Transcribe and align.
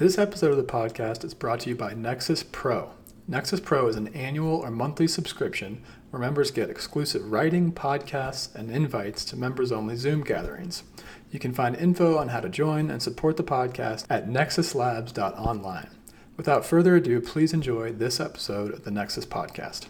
This 0.00 0.16
episode 0.16 0.52
of 0.52 0.56
the 0.56 0.64
podcast 0.64 1.24
is 1.24 1.34
brought 1.34 1.60
to 1.60 1.68
you 1.68 1.76
by 1.76 1.92
Nexus 1.92 2.42
Pro. 2.42 2.92
Nexus 3.28 3.60
Pro 3.60 3.86
is 3.86 3.96
an 3.96 4.08
annual 4.14 4.56
or 4.56 4.70
monthly 4.70 5.06
subscription 5.06 5.82
where 6.08 6.22
members 6.22 6.50
get 6.50 6.70
exclusive 6.70 7.30
writing, 7.30 7.70
podcasts, 7.70 8.54
and 8.54 8.70
invites 8.70 9.26
to 9.26 9.36
members 9.36 9.70
only 9.70 9.96
Zoom 9.96 10.24
gatherings. 10.24 10.84
You 11.30 11.38
can 11.38 11.52
find 11.52 11.76
info 11.76 12.16
on 12.16 12.28
how 12.28 12.40
to 12.40 12.48
join 12.48 12.90
and 12.90 13.02
support 13.02 13.36
the 13.36 13.44
podcast 13.44 14.06
at 14.08 14.26
nexuslabs.online. 14.26 15.90
Without 16.38 16.64
further 16.64 16.96
ado, 16.96 17.20
please 17.20 17.52
enjoy 17.52 17.92
this 17.92 18.20
episode 18.20 18.72
of 18.72 18.84
the 18.84 18.90
Nexus 18.90 19.26
Podcast. 19.26 19.84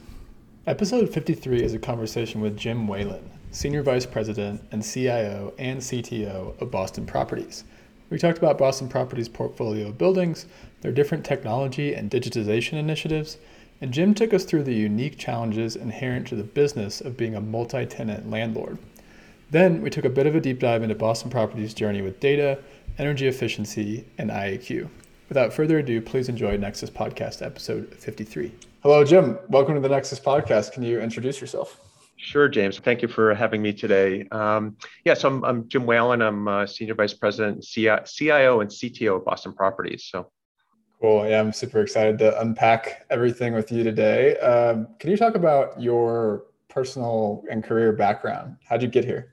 Episode 0.66 1.08
53 1.08 1.62
is 1.62 1.72
a 1.72 1.78
conversation 1.78 2.40
with 2.40 2.56
Jim 2.56 2.88
Whalen, 2.88 3.30
Senior 3.52 3.84
Vice 3.84 4.06
President 4.06 4.60
and 4.72 4.82
CIO 4.82 5.54
and 5.56 5.80
CTO 5.80 6.60
of 6.60 6.72
Boston 6.72 7.06
Properties. 7.06 7.62
We 8.10 8.18
talked 8.18 8.38
about 8.38 8.58
Boston 8.58 8.88
Properties' 8.88 9.28
portfolio 9.28 9.86
of 9.86 9.98
buildings, 9.98 10.46
their 10.80 10.90
different 10.90 11.24
technology 11.24 11.94
and 11.94 12.10
digitization 12.10 12.72
initiatives, 12.72 13.38
and 13.80 13.92
Jim 13.92 14.14
took 14.14 14.34
us 14.34 14.44
through 14.44 14.64
the 14.64 14.74
unique 14.74 15.16
challenges 15.16 15.76
inherent 15.76 16.26
to 16.26 16.34
the 16.34 16.42
business 16.42 17.00
of 17.00 17.16
being 17.16 17.36
a 17.36 17.40
multi 17.40 17.86
tenant 17.86 18.28
landlord. 18.28 18.78
Then 19.50 19.80
we 19.80 19.90
took 19.90 20.04
a 20.04 20.10
bit 20.10 20.26
of 20.26 20.34
a 20.34 20.40
deep 20.40 20.58
dive 20.58 20.82
into 20.82 20.96
Boston 20.96 21.30
Properties' 21.30 21.72
journey 21.72 22.02
with 22.02 22.18
data, 22.18 22.58
energy 22.98 23.28
efficiency, 23.28 24.04
and 24.18 24.28
IAQ. 24.28 24.88
Without 25.28 25.52
further 25.52 25.78
ado, 25.78 26.00
please 26.00 26.28
enjoy 26.28 26.56
Nexus 26.56 26.90
Podcast 26.90 27.40
episode 27.46 27.94
53. 27.94 28.52
Hello, 28.82 29.04
Jim. 29.04 29.38
Welcome 29.48 29.76
to 29.76 29.80
the 29.80 29.88
Nexus 29.88 30.18
Podcast. 30.18 30.72
Can 30.72 30.82
you 30.82 31.00
introduce 31.00 31.40
yourself? 31.40 31.80
Sure, 32.22 32.48
James. 32.48 32.78
Thank 32.78 33.00
you 33.00 33.08
for 33.08 33.34
having 33.34 33.62
me 33.62 33.72
today. 33.72 34.28
Um, 34.30 34.76
yeah, 35.04 35.14
so 35.14 35.28
I'm, 35.28 35.44
I'm, 35.44 35.68
Jim 35.68 35.86
Whalen. 35.86 36.20
I'm 36.20 36.46
uh, 36.46 36.66
Senior 36.66 36.94
Vice 36.94 37.14
President, 37.14 37.64
CIO, 37.64 38.60
and 38.60 38.70
CTO 38.70 39.16
of 39.16 39.24
Boston 39.24 39.54
Properties. 39.54 40.04
So 40.04 40.30
cool. 41.00 41.26
Yeah, 41.26 41.40
I'm 41.40 41.52
super 41.52 41.80
excited 41.80 42.18
to 42.18 42.38
unpack 42.38 43.06
everything 43.08 43.54
with 43.54 43.72
you 43.72 43.82
today. 43.82 44.36
Um, 44.36 44.88
can 44.98 45.10
you 45.10 45.16
talk 45.16 45.34
about 45.34 45.80
your 45.80 46.44
personal 46.68 47.42
and 47.50 47.64
career 47.64 47.92
background? 47.92 48.56
How'd 48.68 48.82
you 48.82 48.88
get 48.88 49.06
here? 49.06 49.29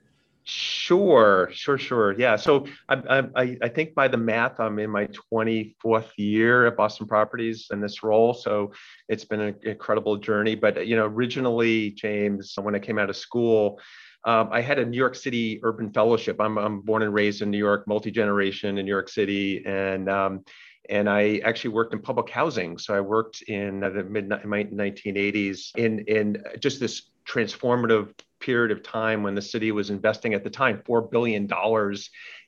Sure, 0.50 1.50
sure, 1.52 1.76
sure. 1.76 2.18
Yeah. 2.18 2.36
So 2.36 2.64
I, 2.88 3.22
I, 3.36 3.56
I 3.60 3.68
think 3.68 3.94
by 3.94 4.08
the 4.08 4.16
math, 4.16 4.58
I'm 4.58 4.78
in 4.78 4.88
my 4.88 5.06
24th 5.30 6.08
year 6.16 6.66
at 6.66 6.74
Boston 6.74 7.06
Properties 7.06 7.66
in 7.70 7.82
this 7.82 8.02
role. 8.02 8.32
So 8.32 8.72
it's 9.10 9.26
been 9.26 9.40
an 9.40 9.56
incredible 9.62 10.16
journey. 10.16 10.54
But 10.54 10.86
you 10.86 10.96
know, 10.96 11.04
originally, 11.04 11.90
James, 11.90 12.54
when 12.58 12.74
I 12.74 12.78
came 12.78 12.98
out 12.98 13.10
of 13.10 13.16
school, 13.16 13.78
um, 14.24 14.48
I 14.50 14.62
had 14.62 14.78
a 14.78 14.86
New 14.86 14.96
York 14.96 15.16
City 15.16 15.60
Urban 15.62 15.92
Fellowship. 15.92 16.40
I'm, 16.40 16.56
I'm 16.56 16.80
born 16.80 17.02
and 17.02 17.12
raised 17.12 17.42
in 17.42 17.50
New 17.50 17.58
York, 17.58 17.86
multi 17.86 18.10
generation 18.10 18.78
in 18.78 18.86
New 18.86 18.90
York 18.90 19.10
City, 19.10 19.62
and 19.66 20.08
um, 20.08 20.44
and 20.88 21.10
I 21.10 21.42
actually 21.44 21.70
worked 21.70 21.92
in 21.92 22.00
public 22.00 22.30
housing. 22.30 22.78
So 22.78 22.94
I 22.94 23.00
worked 23.00 23.42
in 23.42 23.80
the 23.80 24.02
mid 24.02 24.30
1980s 24.30 25.76
in 25.76 26.00
in 26.00 26.42
just 26.58 26.80
this 26.80 27.10
transformative 27.28 28.12
period 28.40 28.70
of 28.70 28.82
time 28.82 29.22
when 29.22 29.34
the 29.34 29.42
city 29.42 29.72
was 29.72 29.90
investing 29.90 30.32
at 30.32 30.44
the 30.44 30.50
time 30.50 30.82
$4 30.88 31.10
billion 31.10 31.48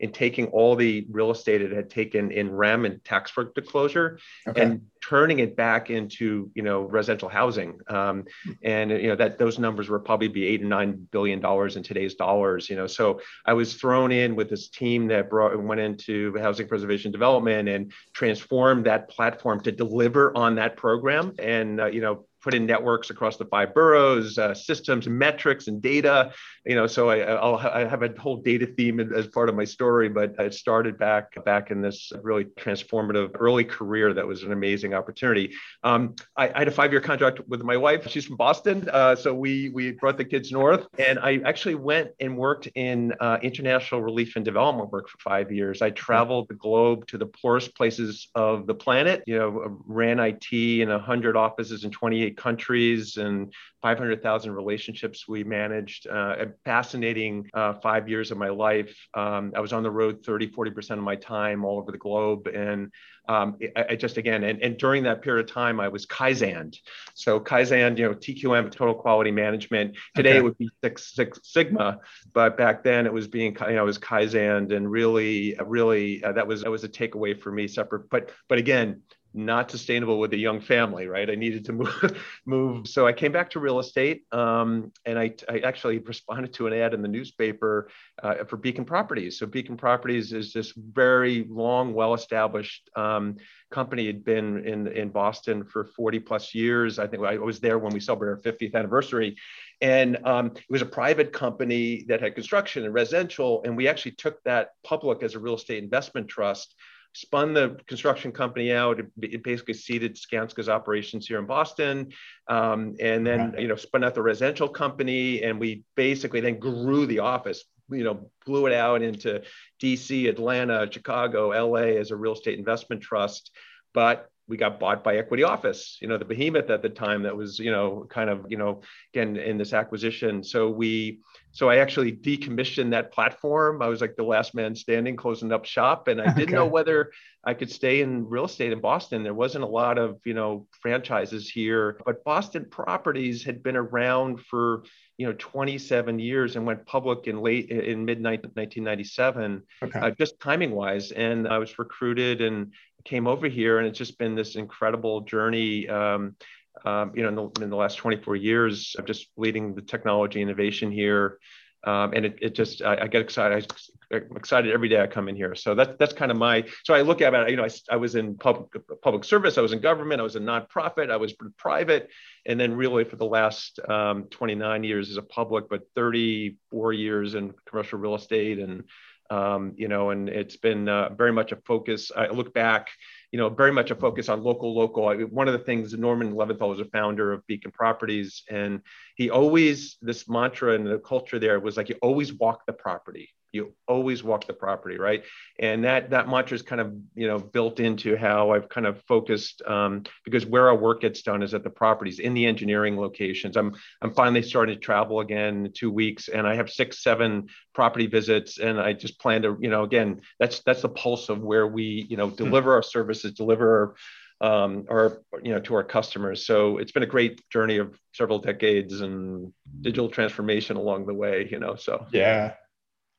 in 0.01 0.13
taking 0.13 0.47
all 0.47 0.77
the 0.77 1.07
real 1.11 1.31
estate 1.31 1.63
it 1.63 1.73
had 1.73 1.91
taken 1.91 2.31
in 2.31 2.51
rem 2.51 2.85
and 2.85 3.05
tax 3.05 3.31
foreclosure 3.31 4.19
okay. 4.47 4.63
and 4.63 4.83
turning 5.07 5.39
it 5.39 5.57
back 5.57 5.91
into 5.91 6.51
you 6.55 6.63
know 6.63 6.83
residential 6.83 7.29
housing. 7.29 7.79
Um, 7.89 8.25
and 8.63 8.91
you 8.91 9.09
know 9.09 9.17
that 9.17 9.39
those 9.39 9.59
numbers 9.59 9.89
were 9.89 9.99
probably 9.99 10.29
be 10.29 10.47
eight 10.47 10.61
and 10.61 10.71
nine 10.71 11.09
billion 11.11 11.41
dollars 11.41 11.77
in 11.77 11.83
today's 11.83 12.15
dollars 12.15 12.69
you 12.69 12.77
know. 12.77 12.87
So 12.87 13.21
i 13.47 13.53
was 13.53 13.75
thrown 13.75 14.13
in 14.13 14.37
with 14.37 14.51
this 14.51 14.69
team 14.69 15.09
that 15.09 15.31
brought 15.31 15.61
went 15.61 15.81
into 15.81 16.37
housing 16.39 16.69
preservation 16.69 17.11
development 17.11 17.69
and 17.69 17.93
transformed 18.13 18.87
that 18.87 19.09
platform 19.09 19.61
to 19.63 19.73
deliver 19.73 20.37
on 20.37 20.55
that 20.57 20.77
program. 20.77 21.35
And 21.39 21.81
uh, 21.81 21.87
you 21.87 22.01
know 22.01 22.27
put 22.43 22.55
in 22.55 22.67
networks 22.67 23.11
across 23.11 23.37
the 23.37 23.45
five 23.45 23.75
boroughs, 23.75 24.39
uh, 24.39 24.55
systems, 24.55 25.09
metrics, 25.09 25.69
and 25.69 25.83
data. 25.83 26.33
You 26.65 26.75
know, 26.75 26.87
so 26.87 27.11
I, 27.11 27.21
I'll, 27.21 27.57
I 27.57 27.87
have 27.87 28.03
a 28.03 28.13
whole 28.19 28.37
data 28.37 28.67
theme 28.67 29.01
as 29.01 29.27
part 29.27 29.49
of 29.49 29.55
my 29.55 29.65
story, 29.65 30.09
but 30.09 30.35
it 30.39 30.55
started 30.55 30.99
back 30.99 31.43
back 31.45 31.71
in 31.71 31.81
this 31.81 32.13
really 32.23 32.45
transformative 32.45 33.31
early 33.39 33.65
career 33.65 34.13
that 34.15 34.27
was 34.27 34.43
an 34.43 34.53
amazing 34.53 34.95
opportunity. 34.95 35.55
Um, 35.83 36.15
I, 36.37 36.49
I, 36.49 36.59
had 36.61 36.69
a 36.69 36.73
five-year 36.73 37.01
contract 37.01 37.41
with 37.49 37.63
my 37.63 37.77
wife. 37.77 38.09
She's 38.09 38.27
from 38.27 38.37
Boston, 38.37 38.89
uh, 38.93 39.17
so 39.17 39.35
we 39.35 39.71
we 39.71 39.93
brought 39.93 40.17
the 40.17 40.25
kids 40.25 40.53
north, 40.53 40.87
and 40.99 41.19
I 41.19 41.41
actually 41.45 41.75
went 41.75 42.11
and 42.21 42.37
worked 42.37 42.69
in 42.75 43.13
uh, 43.21 43.39
international 43.43 44.03
relief 44.03 44.37
and 44.37 44.45
development 44.45 44.91
work 44.91 45.09
for 45.09 45.19
five 45.19 45.51
years. 45.53 45.83
I 45.83 45.91
traveled 45.91 46.49
the 46.49 46.55
globe 46.55 47.07
to 47.09 47.19
the 47.19 47.27
poorest 47.27 47.75
places 47.75 48.29
of 48.35 48.67
the 48.67 48.75
planet. 48.75 49.23
You 49.27 49.39
know, 49.39 49.79
ran 49.87 50.19
IT 50.19 50.53
in 50.53 50.89
100 50.89 51.37
offices 51.37 51.85
in 51.85 51.91
28 51.91 52.30
countries 52.37 53.17
and 53.17 53.53
500,000 53.83 54.53
relationships 54.53 55.27
we 55.27 55.45
managed. 55.45 56.07
Uh, 56.07 56.37
a 56.39 56.47
fascinating 56.65 57.49
uh, 57.55 57.75
five 57.75 58.09
years 58.09 58.31
of 58.31 58.39
my 58.39 58.49
life. 58.49 58.95
Um, 59.15 59.53
I 59.57 59.61
was 59.61 59.73
on 59.73 59.83
the 59.83 59.91
road 59.91 60.25
30, 60.25 60.49
40% 60.49 60.93
of 60.93 60.99
my 60.99 61.17
time 61.17 61.65
all 61.65 61.79
over 61.79 61.91
the 61.91 61.99
globe. 61.99 62.47
And 62.47 62.91
um, 63.29 63.57
I, 63.77 63.87
I, 63.91 63.97
just, 63.97 64.17
again, 64.17 64.45
and, 64.45 64.63
and 64.63 64.77
during 64.77 65.05
that 65.05 65.23
period 65.23 65.49
of 65.49 65.55
time, 65.55 65.81
I 65.81 65.89
was 65.89 66.05
Kaizen. 66.07 66.77
So 67.15 67.41
Kaizen, 67.41 67.97
you 67.97 68.09
know, 68.09 68.15
TQM, 68.15 68.71
total 68.71 68.95
quality 68.95 69.31
management. 69.31 69.97
Today 70.15 70.31
okay. 70.31 70.39
it 70.39 70.45
would 70.45 70.59
be 70.59 70.69
Six, 70.83 71.15
Six 71.15 71.41
Sigma, 71.45 72.01
but 72.33 72.57
back 72.57 72.83
then 72.83 73.07
it 73.07 73.13
was 73.13 73.29
being, 73.29 73.57
you 73.61 73.75
know, 73.75 73.83
it 73.83 73.87
was 73.87 73.99
Kaizen 73.99 74.75
and 74.75 74.91
really, 74.91 75.57
really, 75.65 76.23
uh, 76.25 76.33
that 76.33 76.47
was, 76.47 76.63
that 76.63 76.71
was 76.71 76.85
a 76.85 76.89
takeaway 76.89 77.39
for 77.39 77.53
me 77.53 77.69
separate. 77.69 78.11
But, 78.11 78.31
but 78.49 78.59
again, 78.59 79.03
not 79.33 79.71
sustainable 79.71 80.19
with 80.19 80.33
a 80.33 80.37
young 80.37 80.61
family, 80.61 81.07
right? 81.07 81.31
I 81.31 81.35
needed 81.35 81.65
to 81.67 81.73
move. 81.81 82.23
move. 82.47 82.89
So 82.89 83.07
I 83.07 83.13
came 83.13 83.33
back 83.33 83.51
to 83.51 83.61
real 83.61 83.79
estate, 83.79 84.25
um, 84.33 84.93
and 85.05 85.19
I, 85.19 85.35
I, 85.49 85.61
actually 85.61 85.99
responded 85.99 86.53
to 86.55 86.67
an 86.67 86.73
ad 86.73 86.95
in 86.95 87.03
the 87.03 87.09
newspaper 87.09 87.91
uh, 88.23 88.45
for 88.45 88.57
Beacon 88.57 88.85
Properties. 88.85 89.39
So 89.39 89.47
Beacon 89.47 89.77
Properties 89.77 90.33
is 90.33 90.53
this 90.53 90.73
very 90.77 91.47
long, 91.49 91.95
well-established 91.95 92.91
um, 92.97 93.37
company. 93.71 94.07
Had 94.07 94.25
been 94.25 94.67
in 94.67 94.89
in 94.89 95.11
Boston 95.11 95.65
for 95.65 95.85
40 95.85 96.21
plus 96.21 96.55
years. 96.55 96.99
I 96.99 97.07
think 97.07 97.25
I 97.25 97.39
was 97.39 97.61
there 97.61 97.79
when 97.79 97.93
we 97.93 98.01
celebrated 98.01 98.47
our 98.47 98.53
50th 98.53 98.75
anniversary, 98.75 99.37
and 99.81 100.19
um, 100.27 100.47
it 100.49 100.71
was 100.71 100.83
a 100.83 100.87
private 100.87 101.33
company 101.33 102.05
that 102.09 102.21
had 102.21 102.35
construction 102.35 102.85
and 102.85 102.93
residential, 102.93 103.63
and 103.65 103.77
we 103.77 103.87
actually 103.87 104.13
took 104.13 104.43
that 104.43 104.71
public 104.83 105.23
as 105.23 105.35
a 105.35 105.39
real 105.39 105.55
estate 105.55 105.83
investment 105.83 106.29
trust 106.29 106.75
spun 107.13 107.55
the 107.55 107.79
construction 107.87 108.33
company 108.33 108.73
out. 108.73 109.01
It, 109.01 109.43
basically 109.43 109.75
seeded 109.75 110.17
Skanska's 110.17 110.69
operations 110.69 111.27
here 111.27 111.39
in 111.39 111.47
Boston, 111.47 112.13
um, 112.49 112.95
and 113.01 113.27
then 113.27 113.55
you 113.59 113.69
know 113.69 113.77
spun 113.77 114.05
out 114.05 114.15
the 114.15 114.23
residential 114.23 114.69
company, 114.69 115.43
and 115.43 115.59
we 115.59 115.83
basically 115.97 116.41
then 116.41 116.59
grew 116.59 117.07
the 117.07 117.21
office. 117.21 117.65
You 117.91 118.05
know, 118.05 118.31
blew 118.47 118.67
it 118.67 118.73
out 118.73 119.03
into 119.03 119.43
D.C., 119.81 120.29
Atlanta, 120.29 120.89
Chicago, 120.89 121.51
L.A. 121.51 121.99
as 121.99 122.13
a 122.13 122.17
real 122.17 122.35
estate 122.35 122.57
investment 122.57 123.03
trust. 123.03 123.51
But 123.93 124.30
we 124.51 124.57
got 124.57 124.81
bought 124.81 125.05
by 125.05 125.17
Equity 125.17 125.45
Office, 125.45 125.97
you 126.03 126.09
know, 126.09 126.19
the 126.19 126.25
behemoth 126.25 126.71
at 126.71 126.83
the 126.83 126.89
time 126.89 127.23
that 127.23 127.37
was, 127.37 127.59
you 127.61 127.71
know, 127.71 128.05
kind 128.11 128.29
of, 128.29 128.47
you 128.49 128.59
know, 128.59 128.83
again 129.15 129.37
in 129.37 129.57
this 129.57 129.73
acquisition. 129.73 130.43
So 130.43 130.69
we, 130.69 131.21
so 131.53 131.71
I 131.71 131.77
actually 131.77 132.13
decommissioned 132.13 132.91
that 132.91 133.13
platform. 133.13 133.81
I 133.81 133.87
was 133.87 134.01
like 134.01 134.17
the 134.17 134.25
last 134.25 134.55
man 134.55 134.75
standing, 134.75 135.17
closing 135.17 135.53
up 135.53 135.65
shop, 135.65 136.09
and 136.09 136.21
I 136.21 136.27
didn't 136.27 136.43
okay. 136.43 136.53
know 136.53 136.67
whether 136.67 137.13
I 137.45 137.55
could 137.55 137.71
stay 137.71 138.03
in 138.03 138.29
real 138.29 138.45
estate 138.45 138.73
in 138.73 138.81
Boston. 138.81 139.23
There 139.23 139.35
wasn't 139.35 139.65
a 139.65 139.69
lot 139.69 139.97
of, 139.97 140.21
you 140.25 140.35
know, 140.35 140.67
franchises 140.83 141.49
here, 141.49 141.99
but 142.05 142.23
Boston 142.25 142.67
Properties 142.71 143.45
had 143.45 143.63
been 143.63 143.77
around 143.77 144.41
for, 144.41 144.85
you 145.17 145.27
know, 145.27 145.35
27 145.39 146.19
years 146.19 146.57
and 146.57 146.67
went 146.67 146.85
public 146.87 147.29
in 147.29 147.41
late 147.41 147.71
in 147.71 148.05
mid 148.05 148.23
1997, 148.23 149.63
okay. 149.83 149.99
uh, 149.99 150.11
just 150.11 150.39
timing 150.41 150.73
wise. 150.73 151.13
And 151.13 151.49
I 151.49 151.59
was 151.59 151.79
recruited 151.79 152.43
and 152.43 152.73
came 153.05 153.27
over 153.27 153.49
here, 153.49 153.79
and 153.79 153.87
it's 153.87 153.99
just 153.99 154.19
been 154.19 154.35
this 154.35 154.57
incredible 154.57 155.23
journey. 155.23 155.89
Um, 155.89 156.37
um, 156.85 157.13
you 157.15 157.23
know, 157.23 157.29
in 157.29 157.35
the, 157.35 157.65
in 157.65 157.71
the, 157.71 157.77
last 157.77 157.97
24 157.97 158.37
years 158.37 158.95
of 158.99 159.05
just 159.05 159.29
leading 159.37 159.75
the 159.75 159.83
technology 159.83 160.41
innovation 160.41 160.91
here. 160.91 161.39
um, 161.85 162.13
and 162.15 162.27
it, 162.27 162.39
it 162.41 162.55
just 162.55 162.83
I, 162.83 163.03
I 163.03 163.07
get 163.07 163.23
excited. 163.23 163.73
I, 164.13 164.17
am 164.17 164.37
excited 164.37 164.73
every 164.73 164.89
day 164.89 165.01
I 165.01 165.07
come 165.07 165.29
in 165.29 165.37
here. 165.37 165.55
So 165.55 165.75
that's 165.75 165.97
that's 165.99 166.13
kind 166.13 166.31
of 166.31 166.37
my. 166.37 166.65
So 166.85 166.95
I 166.95 167.03
look 167.03 167.23
at 167.23 167.33
it. 167.35 167.51
You 167.51 167.57
know, 167.57 167.65
I, 167.65 167.71
I 167.91 167.97
was 167.97 168.15
in 168.15 168.37
public 168.37 168.69
public 169.03 169.25
service. 169.25 169.57
I 169.57 169.63
was 169.63 169.73
in 169.73 169.81
government. 169.81 170.21
I 170.21 170.25
was 170.25 170.37
a 170.37 170.41
nonprofit. 170.41 171.11
I 171.11 171.17
was 171.17 171.35
private, 171.57 172.09
and 172.47 172.59
then 172.59 172.75
really 172.75 173.05
for 173.05 173.17
the 173.17 173.27
last 173.27 173.81
um, 173.89 174.25
29 174.31 174.85
years 174.85 175.11
as 175.11 175.17
a 175.17 175.23
public, 175.23 175.69
but 175.69 175.83
34 175.95 176.93
years 176.93 177.35
in 177.35 177.55
commercial 177.67 177.99
real 177.99 178.15
estate, 178.15 178.59
and 178.59 178.85
um, 179.31 179.75
you 179.77 179.89
know, 179.89 180.11
and 180.11 180.29
it's 180.29 180.57
been 180.57 180.89
uh, 180.89 181.11
very 181.15 181.33
much 181.33 181.53
a 181.53 181.57
focus. 181.57 182.11
I 182.15 182.27
look 182.29 182.53
back 182.53 182.89
you 183.33 183.39
know, 183.39 183.49
very 183.49 183.73
much 183.73 183.91
a 183.91 183.95
focus 183.95 184.29
on 184.29 184.43
local, 184.43 184.75
local. 184.75 185.09
I, 185.09 185.17
one 185.17 185.47
of 185.47 185.53
the 185.53 185.65
things 185.65 185.95
Norman 185.95 186.33
Leventhal 186.33 186.71
was 186.71 186.81
a 186.81 186.85
founder 186.87 187.33
of 187.33 187.47
Beacon 187.47 187.71
Properties, 187.71 188.43
and 188.51 188.81
he 189.15 189.31
always 189.31 189.97
this 190.03 190.29
mantra 190.29 190.75
and 190.75 190.87
the 190.87 190.99
culture 190.99 191.39
there 191.39 191.61
was 191.61 191.77
like 191.77 191.89
you 191.89 191.97
always 192.03 192.33
walk 192.33 192.67
the 192.67 192.73
property 192.73 193.31
you 193.53 193.75
always 193.89 194.23
walk 194.23 194.47
the 194.47 194.53
property 194.53 194.97
right 194.97 195.25
and 195.59 195.85
that 195.85 196.11
that 196.11 196.29
mantra 196.29 196.55
is 196.55 196.63
kind 196.63 196.81
of 196.81 196.95
you 197.15 197.27
know 197.27 197.39
built 197.39 197.81
into 197.81 198.17
how 198.17 198.51
i've 198.51 198.69
kind 198.69 198.87
of 198.87 199.03
focused 199.03 199.63
um, 199.67 200.03
because 200.25 200.47
where 200.47 200.69
our 200.69 200.77
work 200.77 201.01
gets 201.01 201.23
done 201.23 201.43
is 201.43 201.55
at 201.55 201.65
the 201.65 201.71
properties 201.71 202.19
in 202.19 202.35
the 202.35 202.47
engineering 202.47 202.97
locations 202.97 203.57
i'm 203.57 203.75
i'm 204.03 204.13
finally 204.13 204.43
starting 204.43 204.75
to 204.75 204.81
travel 204.81 205.21
again 205.21 205.67
in 205.67 205.73
two 205.73 205.91
weeks 205.91 206.29
and 206.29 206.47
i 206.47 206.55
have 206.55 206.71
six 206.71 207.03
seven 207.03 207.49
property 207.75 208.07
visits 208.07 208.59
and 208.59 208.81
i 208.81 208.93
just 208.93 209.19
plan 209.19 209.43
to 209.43 209.57
you 209.61 209.69
know 209.69 209.83
again 209.83 210.21
that's 210.39 210.61
that's 210.61 210.83
the 210.83 210.89
pulse 210.89 211.29
of 211.29 211.41
where 211.41 211.67
we 211.67 212.07
you 212.09 212.17
know 212.17 212.29
hmm. 212.29 212.37
deliver 212.37 212.73
our 212.75 212.83
services 213.21 213.37
deliver 213.37 213.95
um, 214.41 214.87
or 214.89 215.23
you 215.43 215.53
know 215.53 215.61
to 215.61 215.75
our 215.75 215.85
customers. 215.85 216.47
So 216.47 216.79
it's 216.79 216.93
been 216.93 217.03
a 217.03 217.07
great 217.07 217.43
journey 217.51 217.77
of 217.77 217.99
several 218.13 218.39
decades 218.39 219.01
and 219.01 219.53
digital 219.81 220.09
transformation 220.09 220.77
along 220.77 221.07
the 221.07 221.15
way. 221.15 221.49
You 221.51 221.59
know, 221.59 221.77
so 221.77 222.07
yeah, 222.13 222.55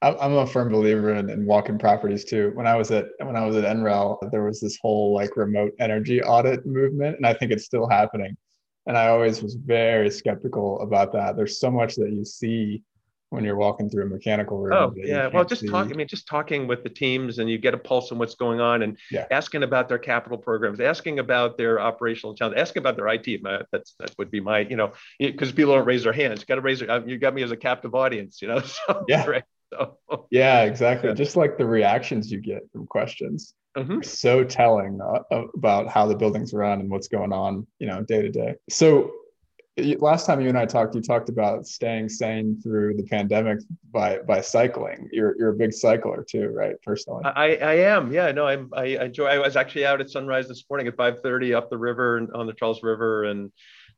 I'm 0.02 0.34
a 0.34 0.48
firm 0.48 0.72
believer 0.72 1.14
in, 1.14 1.30
in 1.30 1.46
walk-in 1.46 1.78
properties 1.78 2.26
too. 2.26 2.52
When 2.56 2.68
I 2.68 2.76
was 2.76 2.90
at 2.92 3.06
when 3.20 3.36
I 3.36 3.46
was 3.46 3.56
at 3.56 3.64
NREL, 3.64 4.32
there 4.32 4.44
was 4.44 4.60
this 4.60 4.78
whole 4.82 5.14
like 5.14 5.38
remote 5.38 5.74
energy 5.80 6.24
audit 6.24 6.66
movement, 6.66 7.18
and 7.18 7.26
I 7.26 7.34
think 7.34 7.52
it's 7.52 7.66
still 7.66 7.88
happening. 7.88 8.36
And 8.88 8.98
I 8.98 9.10
always 9.10 9.44
was 9.44 9.54
very 9.54 10.10
skeptical 10.10 10.82
about 10.82 11.14
that. 11.14 11.38
There's 11.38 11.60
so 11.60 11.70
much 11.70 11.96
that 11.98 12.12
you 12.12 12.26
see 12.26 12.82
when 13.32 13.46
you're 13.46 13.56
walking 13.56 13.90
through 13.90 14.04
a 14.04 14.08
mechanical 14.08 14.60
room. 14.60 14.74
Oh 14.74 14.94
yeah, 14.96 15.28
well, 15.28 15.46
just 15.46 15.66
talking. 15.68 15.94
I 15.94 15.96
mean, 15.96 16.08
just 16.08 16.28
talking 16.28 16.68
with 16.68 16.84
the 16.84 16.90
teams, 16.90 17.40
and 17.40 17.50
you 17.50 17.58
get 17.58 17.74
a 17.74 17.78
pulse 17.78 18.12
on 18.12 18.18
what's 18.18 18.36
going 18.36 18.60
on, 18.60 18.84
and 18.84 18.98
yeah. 19.10 19.26
asking 19.32 19.64
about 19.64 19.88
their 19.88 19.98
capital 19.98 20.38
programs, 20.38 20.82
asking 20.82 21.20
about 21.20 21.58
their 21.58 21.80
operational 21.80 22.36
challenges, 22.36 22.62
asking 22.62 22.82
about 22.82 22.98
their 22.98 23.08
IT. 23.08 23.42
That's 23.72 23.96
that 24.00 24.14
would 24.18 24.32
be 24.32 24.42
my, 24.42 24.60
you 24.60 24.76
know, 24.76 24.92
because 25.18 25.52
people 25.54 25.74
don't 25.74 25.86
raise 25.86 26.04
their 26.04 26.14
hands. 26.14 26.42
You 26.42 26.46
got 26.46 26.56
to 26.56 26.62
raise. 26.62 26.82
Their, 26.82 27.08
you 27.08 27.18
got 27.18 27.34
me 27.34 27.42
as 27.42 27.52
a 27.52 27.58
captive 27.58 27.96
audience, 27.96 28.42
you 28.42 28.50
know. 28.50 28.62
So 28.88 29.06
yeah. 29.08 29.26
Right. 29.26 29.44
So, 29.74 29.98
yeah, 30.30 30.64
exactly. 30.64 31.10
Yeah. 31.10 31.16
Just 31.16 31.38
like 31.38 31.58
the 31.58 31.66
reactions 31.66 32.30
you 32.30 32.42
get 32.42 32.64
from 32.74 32.86
questions, 32.88 33.54
mm-hmm. 33.78 34.02
so 34.02 34.44
telling 34.44 35.00
uh, 35.02 35.44
about 35.56 35.88
how 35.88 36.06
the 36.06 36.16
buildings 36.16 36.54
run 36.54 36.82
and 36.82 36.90
what's 36.90 37.08
going 37.08 37.32
on, 37.32 37.66
you 37.80 37.88
know, 37.88 38.02
day 38.02 38.22
to 38.22 38.30
day. 38.30 38.56
So 38.70 39.14
last 39.78 40.26
time 40.26 40.42
you 40.42 40.50
and 40.50 40.58
I 40.58 40.66
talked, 40.66 40.96
you 40.96 41.02
talked 41.02 41.30
about 41.30 41.66
staying 41.66 42.10
sane 42.10 42.60
through 42.62 42.96
the 42.98 43.04
pandemic 43.04 43.60
by 43.92 44.20
by 44.20 44.42
cycling. 44.42 45.10
You're 45.12 45.36
you're 45.38 45.52
a 45.52 45.56
big 45.56 45.74
cycler 45.74 46.26
too, 46.28 46.50
right? 46.50 46.76
Personally, 46.84 47.24
I, 47.26 47.56
I 47.56 47.74
am. 47.74 48.12
Yeah, 48.12 48.32
no, 48.32 48.48
I'm. 48.48 48.70
I 48.74 48.86
enjoy. 48.86 49.28
I 49.28 49.38
was 49.38 49.56
actually 49.56 49.86
out 49.86 50.02
at 50.02 50.10
sunrise 50.10 50.48
this 50.48 50.64
morning 50.70 50.88
at 50.88 50.98
5:30 50.98 51.56
up 51.56 51.70
the 51.70 51.78
river 51.78 52.18
and 52.18 52.32
on 52.34 52.48
the 52.48 52.54
Charles 52.54 52.84
River, 52.84 53.26
and 53.26 53.52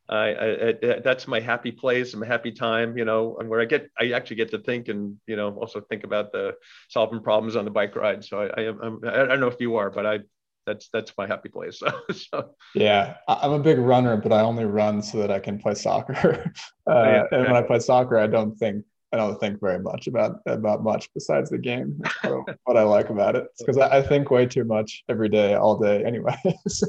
I, 0.09 0.73
I, 0.83 0.99
that's 1.03 1.27
my 1.27 1.39
happy 1.39 1.71
place, 1.71 2.13
my 2.13 2.27
happy 2.27 2.51
time, 2.51 2.97
you 2.97 3.05
know, 3.05 3.37
and 3.39 3.47
where 3.47 3.61
I 3.61 3.65
get, 3.65 3.89
I 3.97 4.11
actually 4.11 4.35
get 4.35 4.51
to 4.51 4.59
think 4.59 4.89
and, 4.89 5.17
you 5.27 5.37
know, 5.37 5.51
also 5.51 5.79
think 5.79 6.03
about 6.03 6.33
the 6.33 6.55
solving 6.89 7.21
problems 7.21 7.55
on 7.55 7.63
the 7.63 7.71
bike 7.71 7.95
ride. 7.95 8.23
So 8.23 8.41
I, 8.41 8.61
I 8.61 8.65
am, 8.65 8.99
I 9.05 9.25
don't 9.25 9.39
know 9.39 9.47
if 9.47 9.61
you 9.61 9.77
are, 9.77 9.89
but 9.89 10.05
I, 10.05 10.19
that's, 10.65 10.89
that's 10.93 11.13
my 11.17 11.27
happy 11.27 11.49
place. 11.49 11.81
so, 12.11 12.55
yeah, 12.75 13.15
I'm 13.27 13.51
a 13.51 13.59
big 13.59 13.79
runner, 13.79 14.17
but 14.17 14.31
I 14.31 14.41
only 14.41 14.65
run 14.65 15.01
so 15.01 15.19
that 15.19 15.31
I 15.31 15.39
can 15.39 15.59
play 15.59 15.75
soccer. 15.75 16.51
Uh, 16.85 17.03
yeah, 17.05 17.23
and 17.31 17.43
when 17.43 17.55
I 17.55 17.61
play 17.61 17.79
soccer, 17.79 18.17
I 18.17 18.27
don't 18.27 18.59
think 18.59 18.83
I 19.13 19.17
don't 19.17 19.39
think 19.39 19.61
very 19.61 19.79
much 19.79 20.07
about 20.07 20.41
about 20.47 20.83
much 20.83 21.07
besides 21.13 21.51
the 21.51 21.59
game. 21.59 22.01
what 22.63 22.77
I 22.77 22.81
like 22.81 23.09
about 23.11 23.35
it 23.35 23.45
because 23.59 23.77
I, 23.77 23.99
I, 23.99 24.01
think 24.01 24.31
way 24.31 24.47
too 24.47 24.63
much 24.63 25.03
every 25.07 25.29
day, 25.29 25.53
all 25.53 25.77
day 25.77 26.03
anyway. 26.03 26.35
so 26.67 26.87